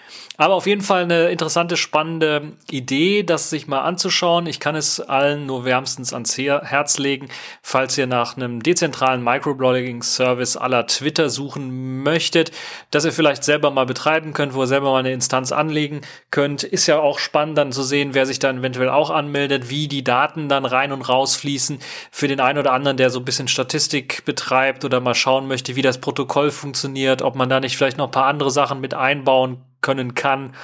Aber 0.41 0.55
auf 0.55 0.67
jeden 0.67 0.81
Fall 0.81 1.03
eine 1.03 1.29
interessante, 1.29 1.77
spannende 1.77 2.53
Idee, 2.71 3.25
das 3.25 3.51
sich 3.51 3.67
mal 3.67 3.83
anzuschauen. 3.83 4.47
Ich 4.47 4.59
kann 4.59 4.75
es 4.75 4.99
allen 4.99 5.45
nur 5.45 5.67
wärmstens 5.67 6.15
ans 6.15 6.39
Herz 6.39 6.97
legen, 6.97 7.29
falls 7.61 7.99
ihr 7.99 8.07
nach 8.07 8.39
einem 8.39 8.63
dezentralen 8.63 9.23
Microblogging-Service 9.23 10.57
aller 10.57 10.87
Twitter 10.87 11.29
suchen 11.29 12.03
möchtet, 12.03 12.53
dass 12.91 13.05
ihr 13.05 13.13
vielleicht 13.13 13.45
selber 13.45 13.71
mal 13.71 13.85
betreiben 13.85 14.33
könnt, 14.33 14.55
wo 14.55 14.63
ihr 14.63 14.67
selber 14.67 14.93
mal 14.93 15.01
eine 15.01 15.13
Instanz 15.13 15.53
anlegen 15.53 16.01
könnt. 16.31 16.63
Ist 16.63 16.87
ja 16.87 16.99
auch 16.99 17.19
spannend 17.19 17.59
dann 17.59 17.71
zu 17.71 17.83
sehen, 17.83 18.15
wer 18.15 18.25
sich 18.25 18.39
dann 18.39 18.61
eventuell 18.61 18.89
auch 18.89 19.11
anmeldet, 19.11 19.69
wie 19.69 19.89
die 19.89 20.05
Daten 20.05 20.49
dann 20.49 20.65
rein 20.65 20.93
und 20.93 21.03
raus 21.03 21.37
fließen. 21.37 21.81
Für 22.11 22.29
den 22.29 22.41
einen 22.41 22.59
oder 22.59 22.73
anderen, 22.73 22.97
der 22.97 23.11
so 23.11 23.19
ein 23.19 23.27
bisschen 23.27 23.49
Statistik 23.49 24.25
betreibt 24.25 24.87
oder 24.87 25.01
mal 25.01 25.15
schauen 25.15 25.49
möchte, 25.49 25.77
wie 25.77 25.83
das 25.83 26.01
Protokoll 26.01 26.51
funktioniert, 26.51 27.21
ob 27.21 27.35
man 27.35 27.51
da 27.51 27.61
nicht 27.61 27.77
vielleicht 27.77 27.99
noch 27.99 28.07
ein 28.07 28.11
paar 28.11 28.25
andere 28.25 28.51
Sachen 28.51 28.81
mit 28.81 28.95
einbauen 28.95 29.67
können 29.81 30.15
kann. 30.15 30.55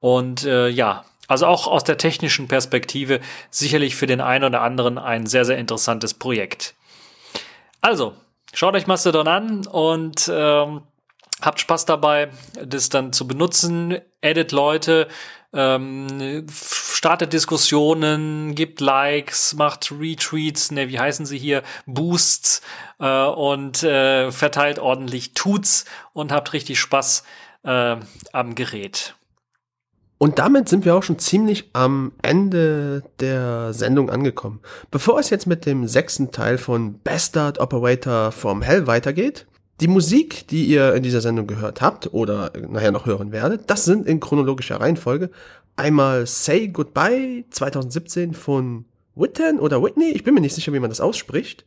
Und 0.00 0.44
äh, 0.44 0.68
ja, 0.68 1.04
also 1.26 1.46
auch 1.46 1.66
aus 1.66 1.84
der 1.84 1.98
technischen 1.98 2.48
Perspektive 2.48 3.20
sicherlich 3.50 3.96
für 3.96 4.06
den 4.06 4.20
einen 4.20 4.44
oder 4.44 4.60
anderen 4.60 4.98
ein 4.98 5.26
sehr, 5.26 5.44
sehr 5.44 5.58
interessantes 5.58 6.14
Projekt. 6.14 6.74
Also, 7.80 8.14
schaut 8.52 8.74
euch 8.74 8.86
Mastodon 8.86 9.28
an 9.28 9.66
und 9.66 10.30
ähm, 10.32 10.82
habt 11.40 11.60
Spaß 11.60 11.86
dabei, 11.86 12.30
das 12.62 12.88
dann 12.88 13.12
zu 13.12 13.26
benutzen. 13.26 13.98
Edit 14.20 14.52
Leute, 14.52 15.08
ähm, 15.54 16.46
startet 16.50 17.32
Diskussionen, 17.32 18.54
gibt 18.54 18.80
Likes, 18.80 19.54
macht 19.54 19.92
Retweets, 19.92 20.72
ne, 20.72 20.88
wie 20.88 20.98
heißen 20.98 21.26
sie 21.26 21.38
hier, 21.38 21.62
Boosts 21.86 22.60
äh, 22.98 23.26
und 23.26 23.82
äh, 23.82 24.32
verteilt 24.32 24.78
ordentlich 24.78 25.32
Tuts 25.34 25.84
und 26.12 26.32
habt 26.32 26.52
richtig 26.52 26.80
Spaß 26.80 27.24
äh, 27.64 27.96
am 28.32 28.54
Gerät. 28.54 29.14
Und 30.18 30.38
damit 30.38 30.68
sind 30.68 30.84
wir 30.84 30.94
auch 30.94 31.02
schon 31.02 31.18
ziemlich 31.18 31.70
am 31.72 32.12
Ende 32.22 33.02
der 33.20 33.74
Sendung 33.74 34.10
angekommen. 34.10 34.60
Bevor 34.90 35.18
es 35.18 35.30
jetzt 35.30 35.46
mit 35.46 35.66
dem 35.66 35.88
sechsten 35.88 36.30
Teil 36.30 36.56
von 36.56 37.00
Bastard 37.00 37.58
Operator 37.58 38.32
from 38.32 38.62
Hell 38.62 38.86
weitergeht, 38.86 39.46
die 39.80 39.88
Musik, 39.88 40.46
die 40.48 40.66
ihr 40.66 40.94
in 40.94 41.02
dieser 41.02 41.20
Sendung 41.20 41.46
gehört 41.46 41.82
habt 41.82 42.14
oder 42.14 42.52
nachher 42.68 42.92
noch 42.92 43.06
hören 43.06 43.32
werdet, 43.32 43.68
das 43.68 43.84
sind 43.84 44.06
in 44.06 44.20
chronologischer 44.20 44.80
Reihenfolge 44.80 45.30
einmal 45.76 46.26
Say 46.26 46.68
Goodbye 46.68 47.44
2017 47.50 48.34
von 48.34 48.84
Whitten 49.16 49.58
oder 49.60 49.82
Whitney, 49.82 50.10
ich 50.10 50.24
bin 50.24 50.34
mir 50.34 50.40
nicht 50.40 50.54
sicher, 50.54 50.72
wie 50.72 50.80
man 50.80 50.90
das 50.90 51.00
ausspricht, 51.00 51.64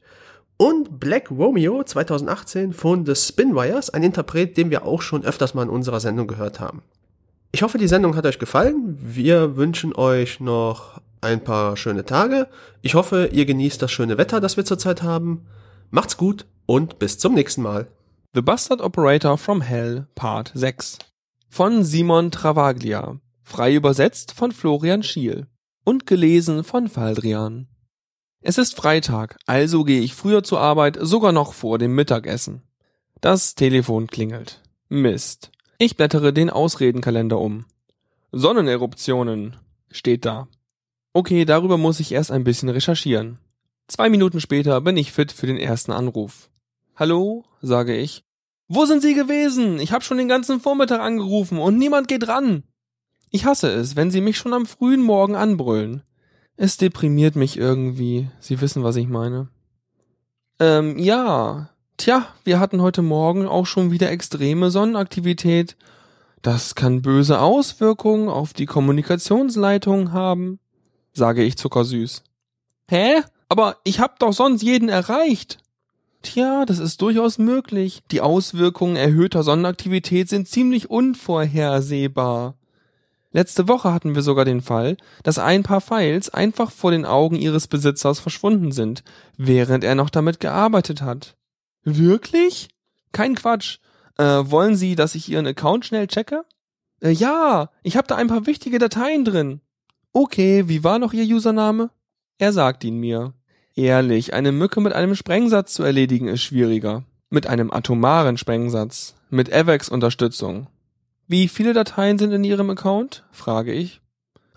und 0.57 0.99
Black 0.99 1.31
Romeo 1.31 1.83
2018 1.83 2.73
von 2.73 3.05
The 3.05 3.15
Spinwires, 3.15 3.89
ein 3.89 4.03
Interpret, 4.03 4.57
den 4.57 4.69
wir 4.69 4.85
auch 4.85 5.01
schon 5.01 5.23
öfters 5.23 5.53
mal 5.53 5.63
in 5.63 5.69
unserer 5.69 5.99
Sendung 5.99 6.27
gehört 6.27 6.59
haben. 6.59 6.81
Ich 7.51 7.61
hoffe, 7.63 7.77
die 7.77 7.87
Sendung 7.87 8.15
hat 8.15 8.25
euch 8.25 8.39
gefallen. 8.39 8.97
Wir 8.99 9.55
wünschen 9.55 9.95
euch 9.95 10.39
noch 10.39 10.99
ein 11.21 11.43
paar 11.43 11.77
schöne 11.77 12.05
Tage. 12.05 12.47
Ich 12.81 12.95
hoffe, 12.95 13.29
ihr 13.31 13.45
genießt 13.45 13.81
das 13.81 13.91
schöne 13.91 14.17
Wetter, 14.17 14.41
das 14.41 14.57
wir 14.57 14.65
zurzeit 14.65 15.01
haben. 15.03 15.45
Macht's 15.89 16.17
gut 16.17 16.45
und 16.65 16.99
bis 16.99 17.17
zum 17.17 17.33
nächsten 17.33 17.61
Mal. 17.61 17.87
The 18.33 18.41
Bastard 18.41 18.81
Operator 18.81 19.37
from 19.37 19.61
Hell 19.61 20.07
Part 20.15 20.51
6 20.53 20.99
von 21.49 21.83
Simon 21.83 22.29
Travaglia, 22.29 23.19
frei 23.41 23.73
übersetzt 23.73 24.33
von 24.33 24.51
Florian 24.51 25.01
Schiel 25.01 25.47
und 25.85 26.05
gelesen 26.05 26.63
von 26.63 26.89
Faldrian. 26.89 27.67
Es 28.49 28.57
ist 28.57 28.77
Freitag, 28.77 29.37
also 29.45 29.83
gehe 29.83 29.99
ich 29.99 30.13
früher 30.15 30.41
zur 30.41 30.61
Arbeit, 30.61 30.97
sogar 31.01 31.33
noch 31.33 31.51
vor 31.51 31.77
dem 31.77 31.93
Mittagessen. 31.93 32.61
Das 33.19 33.55
Telefon 33.55 34.07
klingelt. 34.07 34.61
Mist. 34.87 35.51
Ich 35.79 35.97
blättere 35.97 36.31
den 36.31 36.49
Ausredenkalender 36.49 37.41
um. 37.41 37.65
Sonneneruptionen 38.31 39.57
steht 39.91 40.23
da. 40.23 40.47
Okay, 41.11 41.43
darüber 41.43 41.77
muss 41.77 41.99
ich 41.99 42.13
erst 42.13 42.31
ein 42.31 42.45
bisschen 42.45 42.69
recherchieren. 42.69 43.37
Zwei 43.89 44.07
Minuten 44.07 44.39
später 44.39 44.79
bin 44.79 44.95
ich 44.95 45.11
fit 45.11 45.33
für 45.33 45.47
den 45.47 45.57
ersten 45.57 45.91
Anruf. 45.91 46.49
Hallo, 46.95 47.43
sage 47.61 47.97
ich. 47.97 48.23
Wo 48.69 48.85
sind 48.85 49.01
Sie 49.01 49.13
gewesen? 49.13 49.77
Ich 49.81 49.91
habe 49.91 50.05
schon 50.05 50.19
den 50.19 50.29
ganzen 50.29 50.61
Vormittag 50.61 51.01
angerufen 51.01 51.57
und 51.57 51.77
niemand 51.77 52.07
geht 52.07 52.29
ran. 52.29 52.63
Ich 53.29 53.43
hasse 53.43 53.69
es, 53.69 53.97
wenn 53.97 54.09
Sie 54.09 54.21
mich 54.21 54.37
schon 54.37 54.53
am 54.53 54.65
frühen 54.65 55.01
Morgen 55.01 55.35
anbrüllen. 55.35 56.03
Es 56.57 56.77
deprimiert 56.77 57.35
mich 57.35 57.55
irgendwie. 57.55 58.29
Sie 58.39 58.59
wissen, 58.61 58.83
was 58.83 58.95
ich 58.95 59.07
meine. 59.07 59.47
Ähm, 60.59 60.97
ja. 60.97 61.69
Tja, 61.97 62.27
wir 62.43 62.59
hatten 62.59 62.81
heute 62.81 63.03
Morgen 63.03 63.47
auch 63.47 63.65
schon 63.65 63.91
wieder 63.91 64.09
extreme 64.11 64.71
Sonnenaktivität. 64.71 65.77
Das 66.41 66.75
kann 66.75 67.01
böse 67.01 67.41
Auswirkungen 67.41 68.29
auf 68.29 68.53
die 68.53 68.65
Kommunikationsleitung 68.65 70.11
haben, 70.13 70.59
sage 71.13 71.43
ich 71.43 71.57
zuckersüß. 71.57 72.23
Hä? 72.89 73.21
Aber 73.49 73.77
ich 73.83 73.99
hab 73.99 74.19
doch 74.19 74.33
sonst 74.33 74.61
jeden 74.61 74.89
erreicht. 74.89 75.59
Tja, 76.21 76.65
das 76.65 76.79
ist 76.79 77.01
durchaus 77.01 77.37
möglich. 77.37 78.01
Die 78.11 78.21
Auswirkungen 78.21 78.95
erhöhter 78.95 79.43
Sonnenaktivität 79.43 80.27
sind 80.29 80.47
ziemlich 80.47 80.89
unvorhersehbar. 80.89 82.55
Letzte 83.31 83.67
Woche 83.67 83.93
hatten 83.93 84.15
wir 84.15 84.21
sogar 84.21 84.45
den 84.45 84.61
Fall, 84.61 84.97
dass 85.23 85.37
ein 85.37 85.63
paar 85.63 85.81
Files 85.81 86.29
einfach 86.29 86.71
vor 86.71 86.91
den 86.91 87.05
Augen 87.05 87.35
ihres 87.35 87.67
Besitzers 87.67 88.19
verschwunden 88.19 88.71
sind, 88.71 89.03
während 89.35 89.83
er 89.83 89.95
noch 89.95 90.09
damit 90.09 90.39
gearbeitet 90.39 91.01
hat. 91.01 91.35
Wirklich? 91.83 92.69
Kein 93.11 93.35
Quatsch. 93.35 93.79
Äh, 94.17 94.23
wollen 94.23 94.75
Sie, 94.75 94.95
dass 94.95 95.15
ich 95.15 95.29
Ihren 95.29 95.45
Account 95.45 95.85
schnell 95.85 96.07
checke? 96.07 96.43
Äh, 97.01 97.11
ja, 97.11 97.69
ich 97.83 97.97
habe 97.97 98.07
da 98.07 98.15
ein 98.15 98.27
paar 98.27 98.45
wichtige 98.45 98.79
Dateien 98.79 99.25
drin. 99.25 99.61
Okay, 100.13 100.67
wie 100.67 100.83
war 100.83 100.97
noch 100.97 101.13
Ihr 101.13 101.23
Username? 101.35 101.91
Er 102.39 102.53
sagt 102.53 102.83
ihn 102.83 102.99
mir. 102.99 103.33
Ehrlich, 103.75 104.33
eine 104.33 104.51
Mücke 104.51 104.81
mit 104.81 104.93
einem 104.93 105.15
Sprengsatz 105.15 105.73
zu 105.73 105.83
erledigen 105.83 106.27
ist 106.27 106.41
schwieriger. 106.41 107.03
Mit 107.29 107.45
einem 107.45 107.71
atomaren 107.71 108.37
Sprengsatz. 108.37 109.15
Mit 109.29 109.53
AVEX-Unterstützung. 109.53 110.67
Wie 111.27 111.49
viele 111.49 111.73
Dateien 111.73 112.17
sind 112.17 112.31
in 112.31 112.45
Ihrem 112.45 112.69
Account? 112.69 113.25
frage 113.31 113.73
ich. 113.73 114.01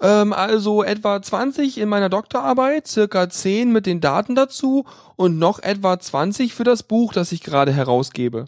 Ähm, 0.01 0.33
also 0.33 0.85
etwa 0.85 1.21
20 1.21 1.79
in 1.79 1.89
meiner 1.89 2.09
Doktorarbeit, 2.09 2.87
circa 2.87 3.29
10 3.29 3.73
mit 3.73 3.87
den 3.87 4.01
Daten 4.01 4.37
dazu 4.37 4.85
und 5.17 5.39
noch 5.39 5.59
etwa 5.59 5.99
20 5.99 6.55
für 6.55 6.63
das 6.63 6.85
Buch, 6.85 7.13
das 7.13 7.33
ich 7.33 7.43
gerade 7.43 7.73
herausgebe. 7.73 8.45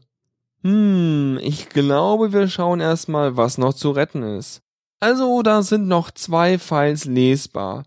Hm, 0.62 1.40
ich 1.42 1.68
glaube, 1.68 2.32
wir 2.32 2.46
schauen 2.46 2.78
erstmal, 2.80 3.36
was 3.36 3.58
noch 3.58 3.74
zu 3.74 3.90
retten 3.90 4.22
ist. 4.22 4.62
Also, 5.00 5.42
da 5.42 5.62
sind 5.62 5.88
noch 5.88 6.12
zwei 6.12 6.58
Files 6.60 7.04
lesbar. 7.06 7.82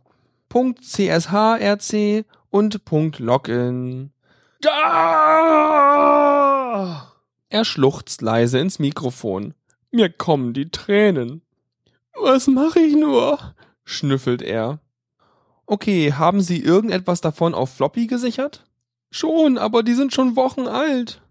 .cshrc 0.49 2.25
und 2.49 2.81
.login. 3.19 4.11
Da! 4.59 4.75
Er 7.49 7.63
schluchzt 7.63 8.21
leise 8.21 8.59
ins 8.59 8.79
Mikrofon. 8.79 9.53
Mir 9.95 10.09
kommen 10.09 10.51
die 10.51 10.69
Tränen. 10.71 11.41
Was 12.21 12.47
mache 12.47 12.81
ich 12.81 12.97
nur? 12.97 13.39
schnüffelt 13.85 14.41
er. 14.41 14.81
Okay, 15.67 16.11
haben 16.11 16.41
Sie 16.41 16.59
irgendetwas 16.61 17.21
davon 17.21 17.53
auf 17.53 17.73
Floppy 17.73 18.05
gesichert? 18.05 18.65
Schon, 19.09 19.57
aber 19.57 19.83
die 19.83 19.93
sind 19.93 20.13
schon 20.13 20.35
Wochen 20.35 20.67
alt. 20.67 21.21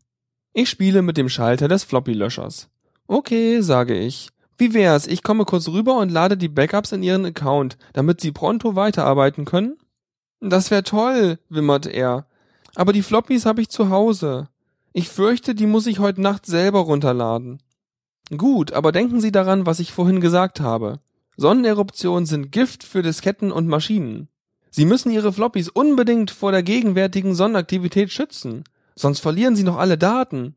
Ich 0.55 0.71
spiele 0.71 1.03
mit 1.03 1.19
dem 1.19 1.29
Schalter 1.29 1.69
des 1.69 1.85
Floppy-Löschers. 1.85 2.71
Okay, 3.07 3.61
sage 3.61 3.99
ich. 3.99 4.31
Wie 4.57 4.73
wär's, 4.73 5.07
ich 5.09 5.23
komme 5.23 5.45
kurz 5.45 5.69
rüber 5.69 5.99
und 5.99 6.11
lade 6.11 6.39
die 6.39 6.49
Backups 6.49 6.93
in 6.93 7.03
Ihren 7.03 7.27
Account, 7.27 7.77
damit 7.93 8.23
Sie 8.23 8.33
pronto 8.33 8.75
weiterarbeiten 8.75 9.45
können? 9.45 9.77
Das 10.41 10.71
wär 10.71 10.85
toll, 10.85 11.39
wimmert 11.51 11.85
er. 11.85 12.29
Aber 12.75 12.95
die 12.95 13.03
Floppies 13.03 13.45
habe 13.45 13.61
ich 13.61 13.69
zu 13.69 13.91
Hause. 13.91 14.49
Ich 14.95 15.11
fürchte, 15.11 15.55
die 15.55 15.67
muss 15.67 15.87
ich 15.87 15.99
heute 15.99 16.23
Nacht 16.23 16.47
selber 16.47 16.79
runterladen. 16.79 17.61
Gut, 18.37 18.73
aber 18.73 18.93
denken 18.93 19.21
Sie 19.21 19.33
daran, 19.33 19.67
was 19.67 19.81
ich 19.81 19.93
vorhin 19.93 20.21
gesagt 20.21 20.61
habe. 20.61 21.01
Sonneneruptionen 21.37 22.27
sind 22.27 22.53
Gift 22.53 22.85
für 22.85 23.03
Disketten 23.03 23.53
und 23.53 23.69
Maschinen. 23.69 24.29
Sie 24.71 24.87
müssen 24.87 25.13
Ihre 25.13 25.33
Floppies 25.33 25.69
unbedingt 25.69 26.31
vor 26.31 26.51
der 26.51 26.63
gegenwärtigen 26.63 27.35
Sonnenaktivität 27.35 28.11
schützen, 28.11 28.65
sonst 28.97 29.21
verlieren 29.21 29.57
Sie 29.57 29.63
noch 29.63 29.77
alle 29.77 29.99
Daten. 29.99 30.57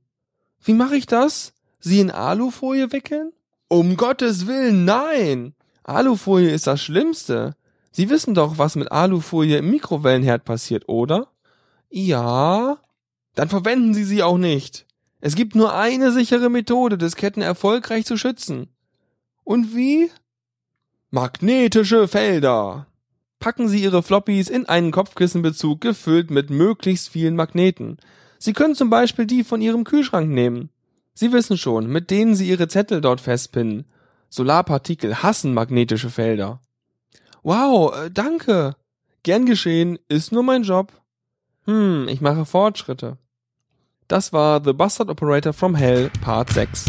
Wie 0.64 0.74
mache 0.74 0.96
ich 0.96 1.06
das? 1.06 1.54
Sie 1.80 2.00
in 2.00 2.10
Alufolie 2.10 2.92
wickeln? 2.92 3.32
Um 3.68 3.96
Gottes 3.96 4.48
Willen, 4.48 4.86
nein! 4.86 5.54
Alufolie 5.84 6.50
ist 6.50 6.68
das 6.68 6.82
Schlimmste. 6.82 7.56
Sie 7.92 8.10
wissen 8.10 8.34
doch, 8.34 8.58
was 8.58 8.76
mit 8.76 8.92
Alufolie 8.92 9.58
im 9.58 9.70
Mikrowellenherd 9.70 10.46
passiert, 10.46 10.88
oder? 10.88 11.28
Ja. 11.90 12.78
Dann 13.36 13.50
verwenden 13.50 13.94
Sie 13.94 14.04
sie 14.04 14.24
auch 14.24 14.38
nicht. 14.38 14.87
Es 15.20 15.36
gibt 15.36 15.56
nur 15.56 15.74
eine 15.74 16.12
sichere 16.12 16.50
Methode, 16.50 16.98
Disketten 16.98 17.42
erfolgreich 17.42 18.06
zu 18.06 18.18
schützen. 18.18 18.70
Und 19.44 19.76
wie? 19.76 20.12
Magnetische 21.10 22.08
Felder. 22.08 22.88
Packen 23.40 23.68
Sie 23.70 23.82
Ihre 23.82 24.04
Floppies 24.04 24.50
in 24.50 24.68
einen 24.68 24.92
Kopfkissenbezug 24.92 25.82
gefüllt 25.82 26.32
mit 26.32 26.50
möglichst 26.50 27.10
vielen 27.10 27.36
Magneten. 27.36 27.98
Sie 28.40 28.54
können 28.54 28.76
zum 28.76 28.90
Beispiel 28.90 29.26
die 29.26 29.44
von 29.44 29.62
Ihrem 29.62 29.84
Kühlschrank 29.84 30.30
nehmen. 30.30 30.70
Sie 31.14 31.32
wissen 31.32 31.58
schon, 31.58 31.88
mit 31.88 32.12
denen 32.12 32.36
Sie 32.36 32.48
Ihre 32.48 32.68
Zettel 32.68 33.02
dort 33.02 33.22
festpinnen. 33.22 33.86
Solarpartikel 34.30 35.24
hassen 35.24 35.54
magnetische 35.54 36.10
Felder. 36.10 36.62
Wow, 37.44 37.96
äh, 37.96 38.12
danke. 38.12 38.76
Gern 39.24 39.46
geschehen, 39.46 39.98
ist 40.10 40.32
nur 40.32 40.44
mein 40.44 40.64
Job. 40.64 40.92
Hm, 41.66 42.08
ich 42.10 42.22
mache 42.22 42.46
Fortschritte. 42.46 43.18
Das 44.08 44.32
war 44.32 44.62
The 44.64 44.72
Bastard 44.72 45.10
Operator 45.10 45.52
from 45.52 45.76
Hell 45.76 46.10
Part 46.22 46.52
6. 46.52 46.86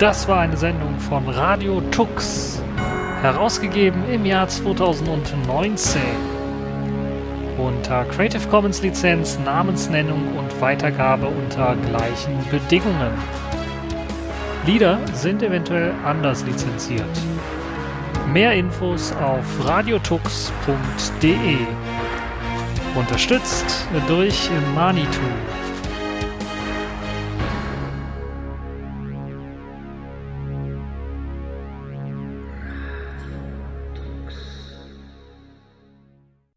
Das 0.00 0.26
war 0.28 0.40
eine 0.40 0.56
Sendung 0.56 0.98
von 0.98 1.28
Radio 1.28 1.82
Tux, 1.90 2.62
herausgegeben 3.20 4.02
im 4.10 4.24
Jahr 4.24 4.48
2019 4.48 6.00
unter 7.58 8.06
Creative 8.06 8.48
Commons 8.48 8.80
Lizenz, 8.80 9.38
Namensnennung 9.44 10.38
und 10.38 10.58
Weitergabe 10.58 11.26
unter 11.26 11.76
gleichen 11.76 12.32
Bedingungen. 12.50 13.12
Lieder 14.64 14.98
sind 15.12 15.42
eventuell 15.42 15.92
anders 16.02 16.46
lizenziert. 16.46 17.04
Mehr 18.32 18.54
Infos 18.54 19.12
auf 19.12 19.44
radiotux.de. 19.68 21.58
Unterstützt 22.94 23.86
durch 24.08 24.48
Manitou. 24.74 25.49